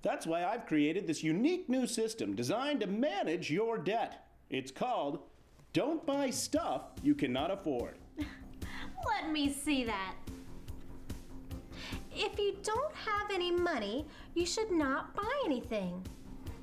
That's 0.03 0.27
why 0.27 0.45
I've 0.45 0.66
created 0.66 1.07
this 1.07 1.24
unique 1.24 1.68
new 1.68 1.87
system 1.87 2.37
designed 2.37 2.81
to 2.81 2.87
manage 2.87 3.51
your 3.51 3.77
debt. 3.77 4.29
It's 4.51 4.70
called 4.70 5.18
Don't 5.72 6.07
Buy 6.07 6.31
Stuff 6.31 6.83
You 7.03 7.16
Cannot 7.16 7.51
Afford. 7.51 7.97
Let 8.18 9.33
me 9.33 9.53
see 9.53 9.85
that. 9.85 10.14
If 12.14 12.39
you 12.39 12.57
don't 12.62 12.95
have 12.95 13.31
any 13.33 13.51
money, 13.51 14.07
you 14.35 14.47
should 14.47 14.70
not 14.70 15.14
buy 15.16 15.43
anything. 15.45 16.07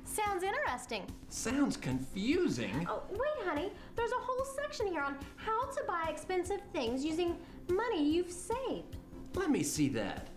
Sounds 0.04 0.42
interesting. 0.42 1.02
Sounds 1.28 1.76
confusing. 1.76 2.86
Oh, 2.88 3.02
wait, 3.10 3.46
honey. 3.46 3.70
There's 3.94 4.12
a 4.12 4.20
whole 4.20 4.44
section 4.44 4.86
here 4.86 5.02
on 5.02 5.16
how 5.36 5.66
to 5.66 5.82
buy 5.86 6.06
expensive 6.08 6.60
things 6.72 7.04
using 7.04 7.36
money 7.68 8.04
you've 8.08 8.30
saved. 8.30 8.96
Let 9.34 9.50
me 9.50 9.62
see 9.62 9.88
that. 9.90 10.28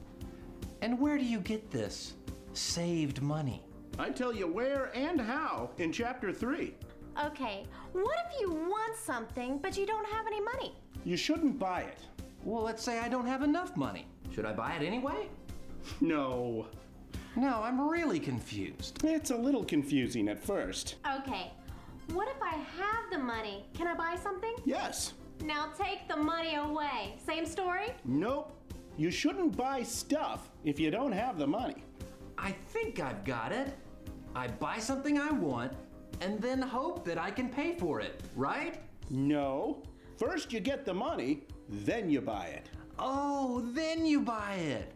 And 0.81 0.99
where 0.99 1.17
do 1.17 1.25
you 1.25 1.39
get 1.39 1.71
this? 1.71 2.13
saved 2.57 3.21
money. 3.21 3.61
I 3.99 4.09
tell 4.09 4.33
you 4.33 4.47
where 4.47 4.91
and 4.95 5.21
how 5.21 5.69
in 5.77 5.91
chapter 5.91 6.33
3. 6.33 6.73
Okay, 7.25 7.65
what 7.93 8.17
if 8.27 8.41
you 8.41 8.51
want 8.51 8.95
something 8.95 9.59
but 9.59 9.77
you 9.77 9.85
don't 9.85 10.07
have 10.07 10.27
any 10.27 10.41
money? 10.41 10.75
You 11.03 11.17
shouldn't 11.17 11.57
buy 11.59 11.81
it. 11.81 11.99
Well, 12.43 12.63
let's 12.63 12.83
say 12.83 12.99
I 12.99 13.09
don't 13.09 13.25
have 13.27 13.41
enough 13.43 13.75
money. 13.75 14.07
Should 14.33 14.45
I 14.45 14.53
buy 14.53 14.73
it 14.73 14.83
anyway? 14.85 15.29
No. 16.01 16.67
No, 17.37 17.61
I'm 17.63 17.79
really 17.89 18.19
confused. 18.19 18.99
It's 19.05 19.31
a 19.31 19.37
little 19.37 19.63
confusing 19.63 20.27
at 20.27 20.43
first. 20.43 20.95
Okay, 21.19 21.51
what 22.11 22.27
if 22.27 22.41
I 22.41 22.55
have 22.55 23.09
the 23.09 23.19
money? 23.19 23.65
Can 23.73 23.87
I 23.87 23.93
buy 23.93 24.17
something? 24.21 24.53
Yes. 24.65 25.13
Now 25.43 25.71
take 25.77 26.07
the 26.07 26.17
money 26.17 26.55
away. 26.55 27.15
Same 27.25 27.45
story? 27.45 27.93
Nope. 28.05 28.53
You 28.97 29.11
shouldn't 29.11 29.55
buy 29.55 29.83
stuff 29.83 30.49
if 30.63 30.79
you 30.79 30.89
don't 30.89 31.11
have 31.11 31.37
the 31.37 31.47
money. 31.47 31.83
I 32.37 32.51
think 32.51 32.99
I've 32.99 33.23
got 33.23 33.51
it. 33.51 33.73
I 34.35 34.47
buy 34.47 34.79
something 34.79 35.19
I 35.19 35.31
want 35.31 35.73
and 36.21 36.41
then 36.41 36.61
hope 36.61 37.05
that 37.05 37.17
I 37.17 37.31
can 37.31 37.49
pay 37.49 37.75
for 37.75 37.99
it, 37.99 38.21
right? 38.35 38.79
No. 39.09 39.83
First 40.17 40.51
you 40.51 40.59
get 40.59 40.85
the 40.85 40.93
money, 40.93 41.43
then 41.69 42.09
you 42.09 42.21
buy 42.21 42.47
it. 42.47 42.69
Oh, 42.97 43.61
then 43.73 44.05
you 44.05 44.21
buy 44.21 44.55
it. 44.55 44.93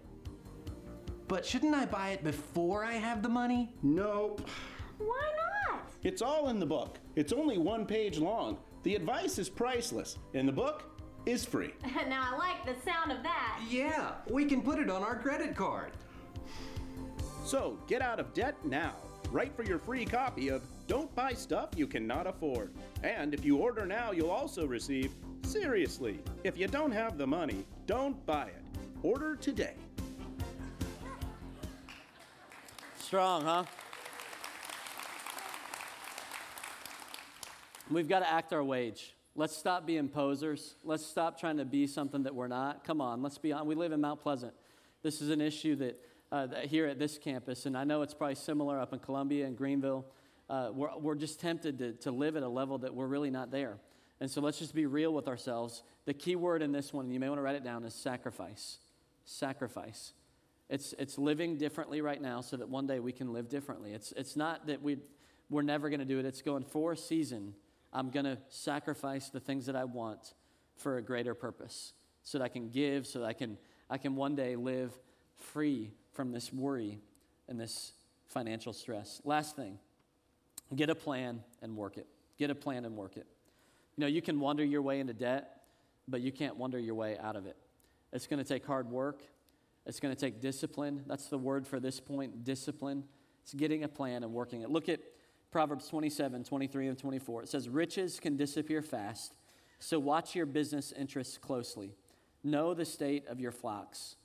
But 1.28 1.46
shouldn't 1.46 1.76
I 1.76 1.86
buy 1.86 2.10
it 2.10 2.24
before 2.24 2.84
I 2.84 2.94
have 2.94 3.22
the 3.22 3.30
money? 3.30 3.74
Nope. 3.84 4.50
Why 4.98 5.32
not? 5.70 5.92
It's 6.04 6.22
all 6.22 6.50
in 6.50 6.60
the 6.60 6.66
book. 6.66 6.98
It's 7.16 7.32
only 7.32 7.58
one 7.58 7.86
page 7.86 8.18
long. 8.18 8.58
The 8.84 8.96
advice 8.96 9.38
is 9.38 9.50
priceless, 9.50 10.18
and 10.34 10.48
the 10.48 10.52
book 10.52 10.84
is 11.26 11.46
free. 11.46 11.74
now 12.08 12.30
I 12.34 12.38
like 12.38 12.66
the 12.66 12.82
sound 12.84 13.12
of 13.12 13.24
that. 13.24 13.62
Yeah, 13.70 14.14
we 14.30 14.46
can 14.46 14.62
put 14.62 14.80
it 14.80 14.90
on 14.90 15.04
our 15.04 15.16
credit 15.16 15.56
card. 15.56 15.92
So 17.46 17.78
get 17.88 18.02
out 18.02 18.20
of 18.20 18.34
debt 18.34 18.56
now. 18.66 18.96
Write 19.32 19.56
for 19.56 19.64
your 19.64 19.80
free 19.80 20.06
copy 20.06 20.50
of 20.50 20.62
Don't 20.88 21.14
Buy 21.16 21.34
Stuff 21.34 21.70
You 21.76 21.88
Cannot 21.88 22.28
Afford. 22.28 22.74
And 23.04 23.34
if 23.34 23.46
you 23.46 23.58
order 23.58 23.86
now, 23.86 24.12
you'll 24.12 24.32
also 24.32 24.66
receive 24.66 25.12
Seriously, 25.44 26.20
if 26.44 26.58
you 26.58 26.68
don't 26.68 26.92
have 26.92 27.18
the 27.18 27.28
money, 27.28 27.66
don't 27.86 28.26
buy 28.26 28.46
it. 28.46 28.64
Order 29.04 29.36
today. 29.36 29.74
Strong, 33.00 33.44
huh? 33.44 33.64
We've 37.92 38.08
got 38.08 38.20
to 38.20 38.32
act 38.32 38.54
our 38.54 38.64
wage. 38.64 39.14
Let's 39.36 39.56
stop 39.56 39.86
being 39.86 40.08
posers. 40.08 40.76
Let's 40.86 41.06
stop 41.06 41.38
trying 41.38 41.58
to 41.58 41.66
be 41.66 41.88
something 41.88 42.24
that 42.24 42.34
we're 42.34 42.48
not. 42.48 42.86
Come 42.86 43.02
on, 43.02 43.22
let's 43.22 43.38
be 43.38 43.52
on. 43.52 43.68
We 43.68 43.76
live 43.76 43.92
in 43.92 44.00
Mount 44.00 44.22
Pleasant. 44.22 44.54
This 45.04 45.22
is 45.22 45.30
an 45.30 45.42
issue 45.42 45.76
that 45.76 46.02
uh, 46.32 46.48
here 46.64 46.88
at 46.88 47.00
this 47.00 47.18
campus, 47.18 47.66
and 47.66 47.78
I 47.78 47.84
know 47.84 48.02
it's 48.02 48.14
probably 48.14 48.36
similar 48.36 48.80
up 48.80 48.94
in 48.94 49.00
Columbia 49.00 49.46
and 49.46 49.58
Greenville. 49.58 50.06
Uh, 50.50 50.70
we're, 50.74 50.98
we're 50.98 51.16
just 51.16 51.42
tempted 51.42 51.80
to, 51.80 51.92
to 51.94 52.12
live 52.12 52.38
at 52.38 52.44
a 52.44 52.48
level 52.48 52.78
that 52.78 52.96
we're 52.96 53.08
really 53.08 53.30
not 53.30 53.52
there. 53.52 53.78
And 54.22 54.32
so 54.32 54.39
let's 54.39 54.60
just 54.60 54.74
be 54.74 54.86
real 54.86 55.14
with 55.14 55.28
ourselves. 55.28 55.84
The 56.06 56.14
key 56.14 56.38
word 56.38 56.62
in 56.62 56.72
this 56.72 56.94
one, 56.94 57.06
and 57.06 57.14
you 57.14 57.20
may 57.20 57.28
want 57.28 57.39
to 57.39 57.44
write 57.44 57.56
it 57.56 57.64
down, 57.66 57.84
is 57.84 57.94
sacrifice. 57.94 58.78
Sacrifice. 59.26 60.14
It's, 60.70 60.94
it's 60.98 61.18
living 61.18 61.58
differently 61.58 62.00
right 62.00 62.22
now 62.22 62.39
so 62.39 62.56
that 62.56 62.70
one 62.70 62.88
day 62.88 63.02
we 63.02 63.12
can 63.12 63.34
live 63.34 63.50
differently. 63.50 63.92
It's, 63.92 64.14
it's 64.14 64.38
not 64.38 64.68
that 64.68 64.82
we, 64.82 65.00
we're 65.50 65.62
never 65.62 65.89
going 65.89 66.00
to 66.00 66.06
do 66.06 66.20
it, 66.20 66.26
it's 66.26 66.42
going 66.42 66.64
for 66.64 66.94
a 66.94 66.98
season. 66.98 67.54
I'm 67.94 68.10
going 68.10 68.26
to 68.26 68.38
sacrifice 68.50 69.30
the 69.30 69.39
things 69.39 69.66
that 69.66 69.76
I 69.76 69.84
want 69.84 70.34
for 70.78 70.98
a 70.98 71.02
greater 71.02 71.34
purpose 71.34 71.94
so 72.24 72.38
that 72.38 72.44
I 72.44 72.48
can 72.48 72.70
give, 72.70 73.06
so 73.06 73.20
that 73.20 73.26
I 73.26 73.34
can, 73.34 73.58
I 73.89 73.98
can 73.98 74.16
one 74.16 74.36
day 74.36 74.56
live 74.56 74.94
free 75.36 75.92
from 76.14 76.32
this 76.32 76.54
worry 76.54 77.00
and 77.48 77.60
this 77.60 77.94
financial 78.28 78.74
stress. 78.74 79.22
Last 79.24 79.56
thing 79.56 79.78
get 80.76 80.89
a 80.89 80.96
plan 80.96 81.42
and 81.62 81.76
work 81.76 81.98
it. 81.98 82.08
Get 82.39 82.50
a 82.50 82.56
plan 82.56 82.86
and 82.86 82.96
work 82.96 83.18
it. 83.18 83.28
You 83.98 84.02
know, 84.02 84.08
you 84.08 84.22
can 84.22 84.39
wander 84.39 84.64
your 84.64 84.82
way 84.82 85.02
into 85.02 85.14
debt, 85.14 85.62
but 86.08 86.22
you 86.22 86.32
can't 86.32 86.56
wander 86.56 86.80
your 86.80 86.96
way 86.96 87.18
out 87.18 87.36
of 87.36 87.46
it. 87.46 87.58
It's 88.14 88.26
going 88.26 88.42
to 88.42 88.48
take 88.48 88.66
hard 88.66 88.89
work, 88.89 89.22
it's 89.86 90.00
going 90.00 90.16
to 90.16 90.20
take 90.20 90.42
discipline. 90.42 91.04
That's 91.08 91.28
the 91.28 91.38
word 91.38 91.68
for 91.68 91.80
this 91.80 92.00
point 92.00 92.44
discipline. 92.44 93.04
It's 93.44 93.54
getting 93.54 93.84
a 93.84 93.88
plan 93.88 94.24
and 94.24 94.32
working 94.32 94.62
it. 94.62 94.70
Look 94.70 94.88
at 94.88 95.00
Proverbs 95.52 95.88
27, 95.89 96.45
23, 96.45 96.88
and 96.88 96.97
24. 96.97 97.43
It 97.43 97.49
says, 97.49 97.68
Riches 97.68 98.20
can 98.20 98.38
disappear 98.38 98.82
fast, 98.82 99.36
so 99.80 99.99
watch 99.99 100.34
your 100.34 100.45
business 100.45 100.93
interests 100.97 101.38
closely. 101.38 101.95
Know 102.43 102.74
the 102.74 102.86
state 102.86 103.28
of 103.28 103.39
your 103.39 103.52
flocks. 103.52 104.16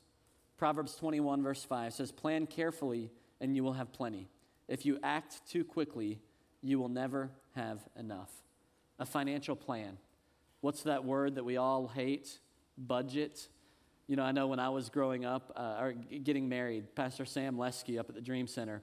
Proverbs 0.57 0.95
21, 0.95 1.43
verse 1.43 1.64
5 1.64 1.93
says, 1.93 2.12
Plan 2.12 2.47
carefully 2.47 3.11
and 3.41 3.55
you 3.55 3.62
will 3.62 3.74
have 3.74 3.93
plenty. 3.93 4.29
If 4.68 4.87
you 4.87 4.99
act 5.03 5.47
too 5.49 5.64
quickly, 5.64 6.20
you 6.62 6.79
will 6.79 6.89
never 6.89 7.31
have 7.55 7.81
enough. 7.99 8.31
A 8.99 9.05
financial 9.05 9.57
plan. 9.57 9.99
What's 10.61 10.85
that 10.85 11.05
word 11.05 11.35
that 11.35 11.45
we 11.45 11.57
all 11.57 11.89
hate? 11.89 12.39
Budget. 12.79 13.49
You 14.07 14.16
know, 14.16 14.22
I 14.22 14.33
know 14.33 14.47
when 14.47 14.59
I 14.59 14.70
was 14.70 14.89
growing 14.89 15.24
up 15.24 15.53
uh, 15.57 15.77
or 15.81 15.93
getting 15.93 16.49
married, 16.49 16.95
Pastor 16.95 17.24
Sam 17.24 17.59
Lesky 17.59 17.99
up 17.99 18.09
at 18.09 18.14
the 18.14 18.20
Dream 18.20 18.47
Center 18.47 18.83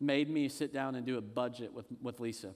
made 0.00 0.28
me 0.28 0.48
sit 0.48 0.72
down 0.72 0.94
and 0.94 1.06
do 1.06 1.18
a 1.18 1.22
budget 1.22 1.72
with, 1.72 1.86
with 2.02 2.20
Lisa. 2.20 2.54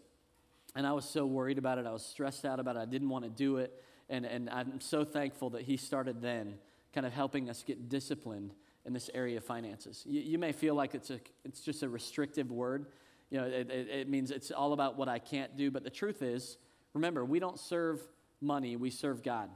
And 0.74 0.86
I 0.86 0.92
was 0.92 1.04
so 1.04 1.26
worried 1.26 1.58
about 1.58 1.78
it. 1.78 1.86
I 1.86 1.92
was 1.92 2.04
stressed 2.04 2.44
out 2.44 2.60
about 2.60 2.76
it. 2.76 2.80
I 2.80 2.84
didn't 2.84 3.08
want 3.08 3.24
to 3.24 3.30
do 3.30 3.56
it. 3.56 3.82
And, 4.08 4.24
and 4.24 4.48
I'm 4.50 4.80
so 4.80 5.04
thankful 5.04 5.50
that 5.50 5.62
he 5.62 5.76
started 5.76 6.20
then 6.22 6.54
kind 6.94 7.06
of 7.06 7.12
helping 7.12 7.50
us 7.50 7.62
get 7.62 7.88
disciplined 7.88 8.54
in 8.84 8.92
this 8.92 9.10
area 9.12 9.36
of 9.36 9.44
finances. 9.44 10.04
You, 10.06 10.20
you 10.20 10.38
may 10.38 10.52
feel 10.52 10.74
like 10.74 10.94
it's, 10.94 11.10
a, 11.10 11.20
it's 11.44 11.60
just 11.60 11.82
a 11.82 11.88
restrictive 11.88 12.50
word. 12.50 12.86
You 13.30 13.38
know, 13.40 13.46
it, 13.46 13.70
it, 13.70 13.88
it 13.88 14.08
means 14.08 14.30
it's 14.30 14.50
all 14.50 14.72
about 14.72 14.96
what 14.96 15.08
I 15.08 15.18
can't 15.18 15.56
do. 15.56 15.70
But 15.70 15.84
the 15.84 15.90
truth 15.90 16.22
is, 16.22 16.56
remember, 16.94 17.24
we 17.24 17.38
don't 17.38 17.58
serve 17.58 18.00
money, 18.40 18.76
we 18.76 18.90
serve 18.90 19.22
God. 19.22 19.50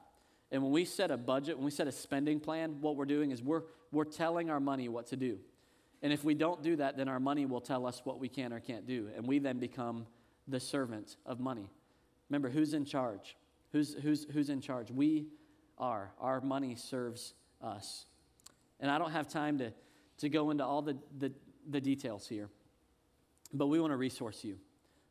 And 0.51 0.63
when 0.63 0.73
we 0.73 0.85
set 0.85 1.11
a 1.11 1.17
budget, 1.17 1.57
when 1.57 1.65
we 1.65 1.71
set 1.71 1.87
a 1.87 1.93
spending 1.93 2.39
plan, 2.39 2.77
what 2.83 2.97
we're 2.97 3.07
doing 3.07 3.31
is 3.31 3.43
we're, 3.43 3.63
we're 3.91 4.05
telling 4.05 4.51
our 4.51 4.61
money 4.61 4.89
what 4.89 5.07
to 5.09 5.17
do. 5.17 5.39
And 6.03 6.13
if 6.13 6.25
we 6.25 6.35
don't 6.35 6.63
do 6.63 6.77
that, 6.77 6.97
then 6.97 7.09
our 7.09 7.21
money 7.21 7.47
will 7.47 7.61
tell 7.61 7.87
us 7.87 8.01
what 8.05 8.19
we 8.19 8.29
can 8.29 8.53
or 8.53 8.61
can't 8.61 8.87
do. 8.87 9.09
And 9.17 9.27
we 9.27 9.39
then 9.39 9.59
become 9.59 10.07
the 10.49 10.59
servant 10.59 11.17
of 11.25 11.39
money. 11.39 11.71
Remember, 12.29 12.51
who's 12.51 12.75
in 12.75 12.85
charge? 12.85 13.37
Who's, 13.71 13.95
who's, 13.95 14.27
who's 14.33 14.51
in 14.51 14.61
charge? 14.61 14.91
We 14.91 15.27
are. 15.79 16.13
Our 16.21 16.41
money 16.41 16.75
serves 16.75 17.35
us. 17.63 18.07
And 18.81 18.91
I 18.91 18.99
don't 18.99 19.13
have 19.13 19.29
time 19.29 19.59
to, 19.59 19.73
to 20.19 20.29
go 20.29 20.51
into 20.51 20.65
all 20.65 20.83
the, 20.83 20.97
the, 21.19 21.33
the 21.71 21.81
details 21.81 22.27
here, 22.27 22.49
but 23.55 23.69
we 23.69 23.81
want 23.81 23.93
to 23.93 23.97
resource 23.97 24.45
you. 24.45 24.59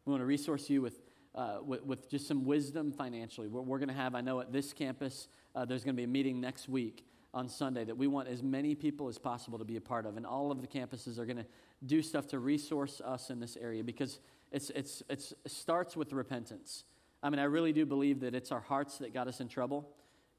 We 0.05 0.11
want 0.11 0.21
to 0.21 0.25
resource 0.25 0.69
you 0.69 0.81
with, 0.81 0.99
uh, 1.35 1.59
with, 1.63 1.85
with, 1.85 2.09
just 2.09 2.27
some 2.27 2.43
wisdom 2.43 2.91
financially. 2.91 3.47
We're, 3.47 3.61
we're 3.61 3.79
going 3.79 3.89
to 3.89 3.95
have, 3.95 4.13
I 4.13 4.21
know 4.21 4.41
at 4.41 4.51
this 4.51 4.73
campus, 4.73 5.29
uh, 5.55 5.63
there's 5.63 5.83
going 5.85 5.95
to 5.95 5.99
be 5.99 6.03
a 6.03 6.07
meeting 6.07 6.41
next 6.41 6.67
week 6.67 7.05
on 7.33 7.47
Sunday 7.47 7.83
that 7.85 7.97
we 7.97 8.07
want 8.07 8.27
as 8.27 8.43
many 8.43 8.75
people 8.75 9.07
as 9.07 9.17
possible 9.17 9.57
to 9.57 9.65
be 9.65 9.77
a 9.77 9.81
part 9.81 10.05
of. 10.05 10.17
And 10.17 10.25
all 10.25 10.51
of 10.51 10.61
the 10.61 10.67
campuses 10.67 11.17
are 11.17 11.25
going 11.25 11.37
to 11.37 11.45
do 11.85 12.01
stuff 12.01 12.27
to 12.27 12.39
resource 12.39 13.01
us 13.03 13.29
in 13.29 13.39
this 13.39 13.57
area 13.57 13.83
because 13.83 14.19
it's, 14.51 14.69
it's, 14.71 15.01
it's, 15.09 15.33
it 15.45 15.51
starts 15.51 15.95
with 15.95 16.11
repentance. 16.11 16.83
I 17.23 17.29
mean, 17.29 17.39
I 17.39 17.45
really 17.45 17.71
do 17.71 17.85
believe 17.85 18.19
that 18.21 18.35
it's 18.35 18.51
our 18.51 18.59
hearts 18.59 18.97
that 18.97 19.13
got 19.13 19.27
us 19.27 19.39
in 19.39 19.47
trouble, 19.47 19.89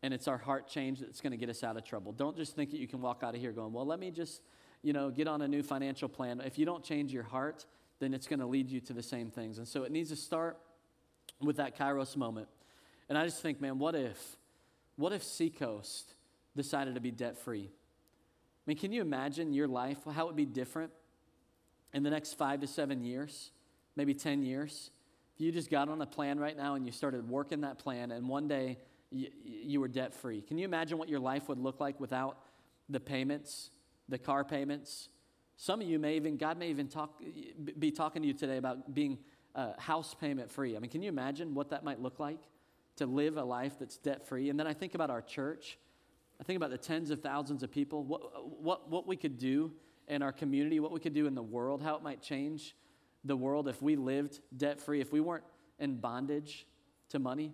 and 0.02 0.12
it's 0.12 0.28
our 0.28 0.36
heart 0.36 0.68
change 0.68 1.00
that's 1.00 1.20
going 1.20 1.30
to 1.30 1.36
get 1.36 1.48
us 1.48 1.62
out 1.62 1.76
of 1.76 1.84
trouble. 1.84 2.12
Don't 2.12 2.36
just 2.36 2.56
think 2.56 2.70
that 2.72 2.80
you 2.80 2.88
can 2.88 3.00
walk 3.00 3.22
out 3.22 3.34
of 3.34 3.40
here 3.40 3.52
going, 3.52 3.72
well, 3.72 3.86
let 3.86 4.00
me 4.00 4.10
just, 4.10 4.42
you 4.82 4.92
know, 4.92 5.10
get 5.10 5.28
on 5.28 5.42
a 5.42 5.48
new 5.48 5.62
financial 5.62 6.08
plan. 6.08 6.42
If 6.44 6.58
you 6.58 6.66
don't 6.66 6.84
change 6.84 7.12
your 7.12 7.22
heart, 7.22 7.64
then 8.00 8.12
it's 8.12 8.26
going 8.26 8.40
to 8.40 8.46
lead 8.46 8.68
you 8.68 8.80
to 8.80 8.92
the 8.92 9.02
same 9.02 9.30
things. 9.30 9.58
And 9.58 9.66
so 9.66 9.84
it 9.84 9.92
needs 9.92 10.10
to 10.10 10.16
start 10.16 10.58
with 11.40 11.56
that 11.56 11.78
Kairos 11.78 12.16
moment. 12.16 12.48
And 13.08 13.16
I 13.16 13.24
just 13.24 13.40
think, 13.40 13.60
man, 13.60 13.78
what 13.78 13.94
if, 13.94 14.36
what 14.96 15.12
if 15.12 15.22
Seacoast 15.22 16.14
decided 16.56 16.94
to 16.94 17.00
be 17.00 17.10
debt 17.10 17.38
free? 17.38 17.70
I 17.70 18.64
mean, 18.66 18.76
can 18.76 18.92
you 18.92 19.00
imagine 19.00 19.52
your 19.52 19.68
life, 19.68 19.98
how 20.10 20.24
it 20.24 20.26
would 20.26 20.36
be 20.36 20.46
different 20.46 20.92
in 21.92 22.02
the 22.02 22.10
next 22.10 22.34
five 22.34 22.60
to 22.60 22.66
seven 22.66 23.04
years, 23.04 23.50
maybe 23.96 24.14
10 24.14 24.42
years? 24.42 24.90
If 25.34 25.40
you 25.40 25.50
just 25.50 25.70
got 25.70 25.88
on 25.88 26.00
a 26.00 26.06
plan 26.06 26.38
right 26.38 26.56
now 26.56 26.74
and 26.74 26.86
you 26.86 26.92
started 26.92 27.28
working 27.28 27.62
that 27.62 27.78
plan, 27.78 28.12
and 28.12 28.28
one 28.28 28.46
day 28.46 28.78
you, 29.10 29.28
you 29.44 29.80
were 29.80 29.88
debt 29.88 30.14
free, 30.14 30.42
can 30.42 30.58
you 30.58 30.64
imagine 30.64 30.98
what 30.98 31.08
your 31.08 31.20
life 31.20 31.48
would 31.48 31.58
look 31.58 31.80
like 31.80 31.98
without 31.98 32.38
the 32.88 33.00
payments, 33.00 33.70
the 34.08 34.18
car 34.18 34.44
payments? 34.44 35.08
Some 35.56 35.80
of 35.80 35.88
you 35.88 35.98
may 35.98 36.16
even, 36.16 36.36
God 36.36 36.58
may 36.58 36.68
even 36.68 36.88
talk, 36.88 37.20
be 37.78 37.90
talking 37.90 38.22
to 38.22 38.28
you 38.28 38.34
today 38.34 38.58
about 38.58 38.94
being 38.94 39.18
uh, 39.54 39.72
house 39.78 40.14
payment 40.14 40.50
free. 40.50 40.76
I 40.76 40.78
mean, 40.78 40.90
can 40.90 41.02
you 41.02 41.08
imagine 41.08 41.54
what 41.54 41.70
that 41.70 41.84
might 41.84 42.00
look 42.00 42.20
like 42.20 42.40
to 42.96 43.06
live 43.06 43.36
a 43.36 43.44
life 43.44 43.74
that's 43.78 43.96
debt 43.98 44.26
free? 44.26 44.50
And 44.50 44.58
then 44.58 44.66
I 44.66 44.72
think 44.72 44.94
about 44.94 45.10
our 45.10 45.22
church. 45.22 45.78
I 46.42 46.44
think 46.44 46.56
about 46.56 46.70
the 46.70 46.78
tens 46.78 47.10
of 47.12 47.20
thousands 47.20 47.62
of 47.62 47.70
people, 47.70 48.02
what, 48.02 48.60
what, 48.60 48.90
what 48.90 49.06
we 49.06 49.14
could 49.14 49.38
do 49.38 49.70
in 50.08 50.22
our 50.22 50.32
community, 50.32 50.80
what 50.80 50.90
we 50.90 50.98
could 50.98 51.14
do 51.14 51.28
in 51.28 51.36
the 51.36 51.42
world, 51.42 51.80
how 51.80 51.94
it 51.94 52.02
might 52.02 52.20
change 52.20 52.74
the 53.22 53.36
world 53.36 53.68
if 53.68 53.80
we 53.80 53.94
lived 53.94 54.40
debt 54.56 54.80
free, 54.80 55.00
if 55.00 55.12
we 55.12 55.20
weren't 55.20 55.44
in 55.78 55.98
bondage 55.98 56.66
to 57.10 57.20
money, 57.20 57.52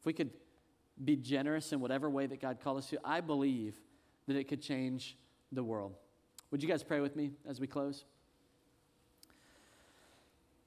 if 0.00 0.06
we 0.06 0.14
could 0.14 0.30
be 1.04 1.14
generous 1.14 1.74
in 1.74 1.80
whatever 1.80 2.08
way 2.08 2.24
that 2.24 2.40
God 2.40 2.56
called 2.64 2.78
us 2.78 2.88
to, 2.88 2.98
I 3.04 3.20
believe 3.20 3.78
that 4.26 4.34
it 4.34 4.44
could 4.44 4.62
change 4.62 5.18
the 5.52 5.62
world. 5.62 5.94
Would 6.50 6.62
you 6.62 6.70
guys 6.70 6.82
pray 6.82 7.00
with 7.00 7.14
me 7.14 7.32
as 7.46 7.60
we 7.60 7.66
close? 7.66 8.06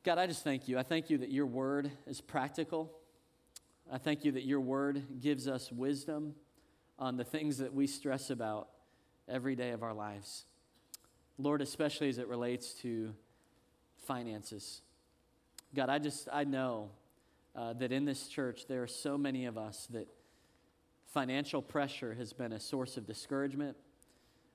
God, 0.04 0.20
I 0.20 0.28
just 0.28 0.44
thank 0.44 0.68
you. 0.68 0.78
I 0.78 0.84
thank 0.84 1.10
you 1.10 1.18
that 1.18 1.32
your 1.32 1.48
word 1.48 1.90
is 2.06 2.22
practical. 2.22 2.92
I 3.92 3.98
thank 3.98 4.24
you 4.24 4.34
that 4.34 4.44
your 4.44 4.60
word 4.60 5.20
gives 5.20 5.48
us 5.48 5.72
wisdom 5.72 6.36
on 6.98 7.18
the 7.18 7.24
things 7.24 7.58
that 7.58 7.74
we 7.74 7.88
stress 7.88 8.30
about 8.30 8.70
every 9.28 9.56
day 9.56 9.72
of 9.72 9.84
our 9.84 9.94
lives. 9.94 10.46
Lord, 11.38 11.62
especially 11.62 12.10
as 12.10 12.18
it 12.18 12.28
relates 12.28 12.74
to 12.82 13.14
finances. 14.06 14.82
God, 15.74 15.90
I 15.90 16.00
just, 16.00 16.30
I 16.32 16.46
know 16.46 16.92
uh, 17.56 17.74
that 17.74 17.92
in 17.92 18.06
this 18.06 18.28
church 18.28 18.68
there 18.68 18.84
are 18.84 18.88
so 18.88 19.18
many 19.18 19.46
of 19.46 19.58
us 19.58 19.88
that 19.92 20.08
financial 21.14 21.62
pressure 21.62 22.14
has 22.14 22.34
been 22.34 22.54
a 22.54 22.60
source 22.60 22.98
of 22.98 23.06
discouragement. 23.06 23.76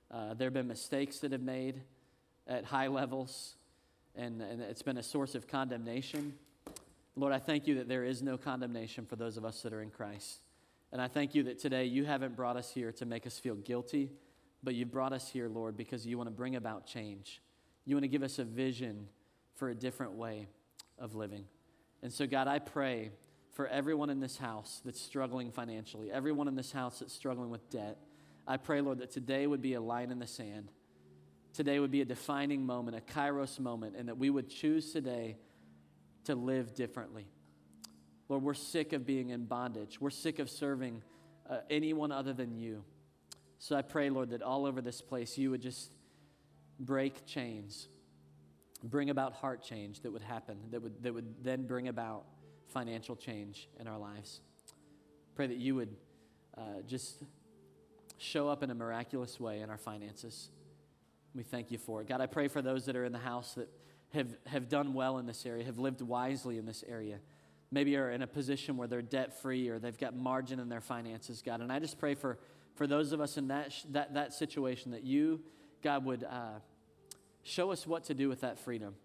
Uh, 0.09 0.33
there 0.33 0.47
have 0.47 0.53
been 0.53 0.67
mistakes 0.67 1.19
that 1.19 1.31
have 1.31 1.41
made 1.41 1.81
at 2.47 2.65
high 2.65 2.87
levels, 2.87 3.55
and, 4.15 4.41
and 4.41 4.61
it's 4.61 4.81
been 4.81 4.97
a 4.97 5.03
source 5.03 5.35
of 5.35 5.47
condemnation. 5.47 6.33
Lord, 7.15 7.33
I 7.33 7.39
thank 7.39 7.67
you 7.67 7.75
that 7.75 7.87
there 7.87 8.03
is 8.03 8.21
no 8.21 8.37
condemnation 8.37 9.05
for 9.05 9.15
those 9.15 9.37
of 9.37 9.45
us 9.45 9.61
that 9.61 9.73
are 9.73 9.81
in 9.81 9.89
Christ. 9.89 10.39
And 10.91 11.01
I 11.01 11.07
thank 11.07 11.35
you 11.35 11.43
that 11.43 11.59
today 11.59 11.85
you 11.85 12.05
haven't 12.05 12.35
brought 12.35 12.57
us 12.57 12.71
here 12.73 12.91
to 12.93 13.05
make 13.05 13.25
us 13.25 13.39
feel 13.39 13.55
guilty, 13.55 14.11
but 14.61 14.75
you've 14.75 14.91
brought 14.91 15.13
us 15.13 15.29
here, 15.29 15.47
Lord, 15.47 15.77
because 15.77 16.05
you 16.05 16.17
want 16.17 16.27
to 16.27 16.35
bring 16.35 16.55
about 16.55 16.85
change. 16.85 17.41
You 17.85 17.95
want 17.95 18.03
to 18.03 18.09
give 18.09 18.23
us 18.23 18.39
a 18.39 18.43
vision 18.43 19.07
for 19.55 19.69
a 19.69 19.75
different 19.75 20.13
way 20.13 20.47
of 20.99 21.15
living. 21.15 21.45
And 22.03 22.11
so, 22.11 22.27
God, 22.27 22.47
I 22.47 22.59
pray 22.59 23.11
for 23.53 23.67
everyone 23.67 24.09
in 24.09 24.19
this 24.19 24.37
house 24.37 24.81
that's 24.83 25.01
struggling 25.01 25.51
financially, 25.51 26.11
everyone 26.11 26.47
in 26.47 26.55
this 26.55 26.71
house 26.71 26.99
that's 26.99 27.13
struggling 27.13 27.49
with 27.49 27.69
debt. 27.69 27.97
I 28.47 28.57
pray, 28.57 28.81
Lord, 28.81 28.99
that 28.99 29.11
today 29.11 29.47
would 29.47 29.61
be 29.61 29.75
a 29.75 29.81
line 29.81 30.11
in 30.11 30.19
the 30.19 30.27
sand. 30.27 30.71
Today 31.53 31.79
would 31.79 31.91
be 31.91 32.01
a 32.01 32.05
defining 32.05 32.65
moment, 32.65 32.97
a 32.97 33.13
kairos 33.13 33.59
moment, 33.59 33.95
and 33.97 34.07
that 34.07 34.17
we 34.17 34.29
would 34.29 34.49
choose 34.49 34.91
today 34.91 35.37
to 36.25 36.35
live 36.35 36.73
differently. 36.73 37.27
Lord, 38.31 38.43
we're 38.43 38.53
sick 38.53 38.93
of 38.93 39.05
being 39.05 39.31
in 39.31 39.43
bondage. 39.43 39.99
We're 39.99 40.09
sick 40.09 40.39
of 40.39 40.49
serving 40.49 41.03
uh, 41.49 41.57
anyone 41.69 42.13
other 42.13 42.31
than 42.31 42.55
you. 42.55 42.85
So 43.59 43.75
I 43.75 43.81
pray, 43.81 44.09
Lord, 44.09 44.29
that 44.29 44.41
all 44.41 44.65
over 44.65 44.79
this 44.79 45.01
place 45.01 45.37
you 45.37 45.51
would 45.51 45.61
just 45.61 45.91
break 46.79 47.25
chains, 47.25 47.89
bring 48.85 49.09
about 49.09 49.33
heart 49.33 49.61
change 49.61 49.99
that 50.03 50.13
would 50.13 50.21
happen, 50.21 50.55
that 50.71 50.81
would, 50.81 51.03
that 51.03 51.13
would 51.13 51.43
then 51.43 51.67
bring 51.67 51.89
about 51.89 52.23
financial 52.69 53.17
change 53.17 53.67
in 53.77 53.85
our 53.85 53.97
lives. 53.97 54.39
Pray 55.35 55.47
that 55.47 55.57
you 55.57 55.75
would 55.75 55.93
uh, 56.57 56.61
just 56.87 57.23
show 58.17 58.47
up 58.47 58.63
in 58.63 58.69
a 58.69 58.75
miraculous 58.75 59.41
way 59.41 59.59
in 59.59 59.69
our 59.69 59.77
finances. 59.77 60.51
We 61.35 61.43
thank 61.43 61.69
you 61.69 61.77
for 61.77 61.99
it. 61.99 62.07
God, 62.07 62.21
I 62.21 62.27
pray 62.27 62.47
for 62.47 62.61
those 62.61 62.85
that 62.85 62.95
are 62.95 63.03
in 63.03 63.11
the 63.11 63.19
house 63.19 63.55
that 63.55 63.67
have, 64.13 64.37
have 64.45 64.69
done 64.69 64.93
well 64.93 65.17
in 65.17 65.25
this 65.25 65.45
area, 65.45 65.65
have 65.65 65.79
lived 65.79 66.01
wisely 66.01 66.57
in 66.57 66.65
this 66.65 66.81
area 66.87 67.19
maybe 67.71 67.95
are 67.95 68.11
in 68.11 68.21
a 68.21 68.27
position 68.27 68.75
where 68.75 68.87
they're 68.87 69.01
debt 69.01 69.41
free 69.41 69.69
or 69.69 69.79
they've 69.79 69.97
got 69.97 70.15
margin 70.15 70.59
in 70.59 70.67
their 70.67 70.81
finances, 70.81 71.41
God. 71.41 71.61
And 71.61 71.71
I 71.71 71.79
just 71.79 71.97
pray 71.97 72.15
for, 72.15 72.37
for 72.75 72.85
those 72.85 73.13
of 73.13 73.21
us 73.21 73.37
in 73.37 73.47
that, 73.47 73.73
that, 73.91 74.13
that 74.13 74.33
situation 74.33 74.91
that 74.91 75.03
you, 75.03 75.41
God, 75.81 76.05
would 76.05 76.23
uh, 76.23 76.59
show 77.43 77.71
us 77.71 77.87
what 77.87 78.03
to 78.05 78.13
do 78.13 78.27
with 78.27 78.41
that 78.41 78.59
freedom. 78.59 78.95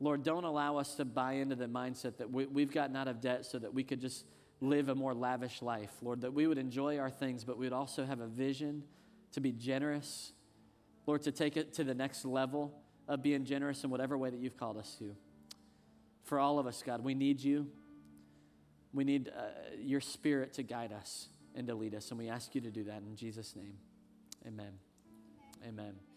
Lord, 0.00 0.24
don't 0.24 0.44
allow 0.44 0.78
us 0.78 0.94
to 0.96 1.04
buy 1.04 1.34
into 1.34 1.54
the 1.54 1.66
mindset 1.66 2.16
that 2.16 2.30
we, 2.30 2.46
we've 2.46 2.72
gotten 2.72 2.96
out 2.96 3.06
of 3.06 3.20
debt 3.20 3.44
so 3.44 3.58
that 3.58 3.72
we 3.72 3.84
could 3.84 4.00
just 4.00 4.24
live 4.60 4.88
a 4.88 4.94
more 4.94 5.14
lavish 5.14 5.60
life. 5.60 5.92
Lord, 6.00 6.22
that 6.22 6.32
we 6.32 6.46
would 6.46 6.58
enjoy 6.58 6.98
our 6.98 7.10
things, 7.10 7.44
but 7.44 7.58
we 7.58 7.66
would 7.66 7.72
also 7.72 8.04
have 8.04 8.20
a 8.20 8.26
vision 8.26 8.82
to 9.32 9.40
be 9.40 9.52
generous. 9.52 10.32
Lord, 11.06 11.22
to 11.22 11.32
take 11.32 11.56
it 11.56 11.74
to 11.74 11.84
the 11.84 11.94
next 11.94 12.24
level 12.24 12.72
of 13.06 13.22
being 13.22 13.44
generous 13.44 13.84
in 13.84 13.90
whatever 13.90 14.16
way 14.16 14.30
that 14.30 14.40
you've 14.40 14.56
called 14.56 14.78
us 14.78 14.96
to 14.98 15.14
for 16.24 16.38
all 16.38 16.58
of 16.58 16.66
us, 16.66 16.82
God. 16.84 17.04
We 17.04 17.14
need 17.14 17.40
you. 17.40 17.66
We 18.92 19.04
need 19.04 19.28
uh, 19.28 19.42
your 19.78 20.00
spirit 20.00 20.54
to 20.54 20.62
guide 20.62 20.92
us 20.92 21.28
and 21.54 21.66
to 21.66 21.74
lead 21.74 21.94
us. 21.94 22.10
And 22.10 22.18
we 22.18 22.28
ask 22.28 22.54
you 22.54 22.60
to 22.60 22.70
do 22.70 22.84
that 22.84 23.02
in 23.08 23.16
Jesus' 23.16 23.56
name. 23.56 23.74
Amen. 24.46 24.72
Amen. 25.66 26.11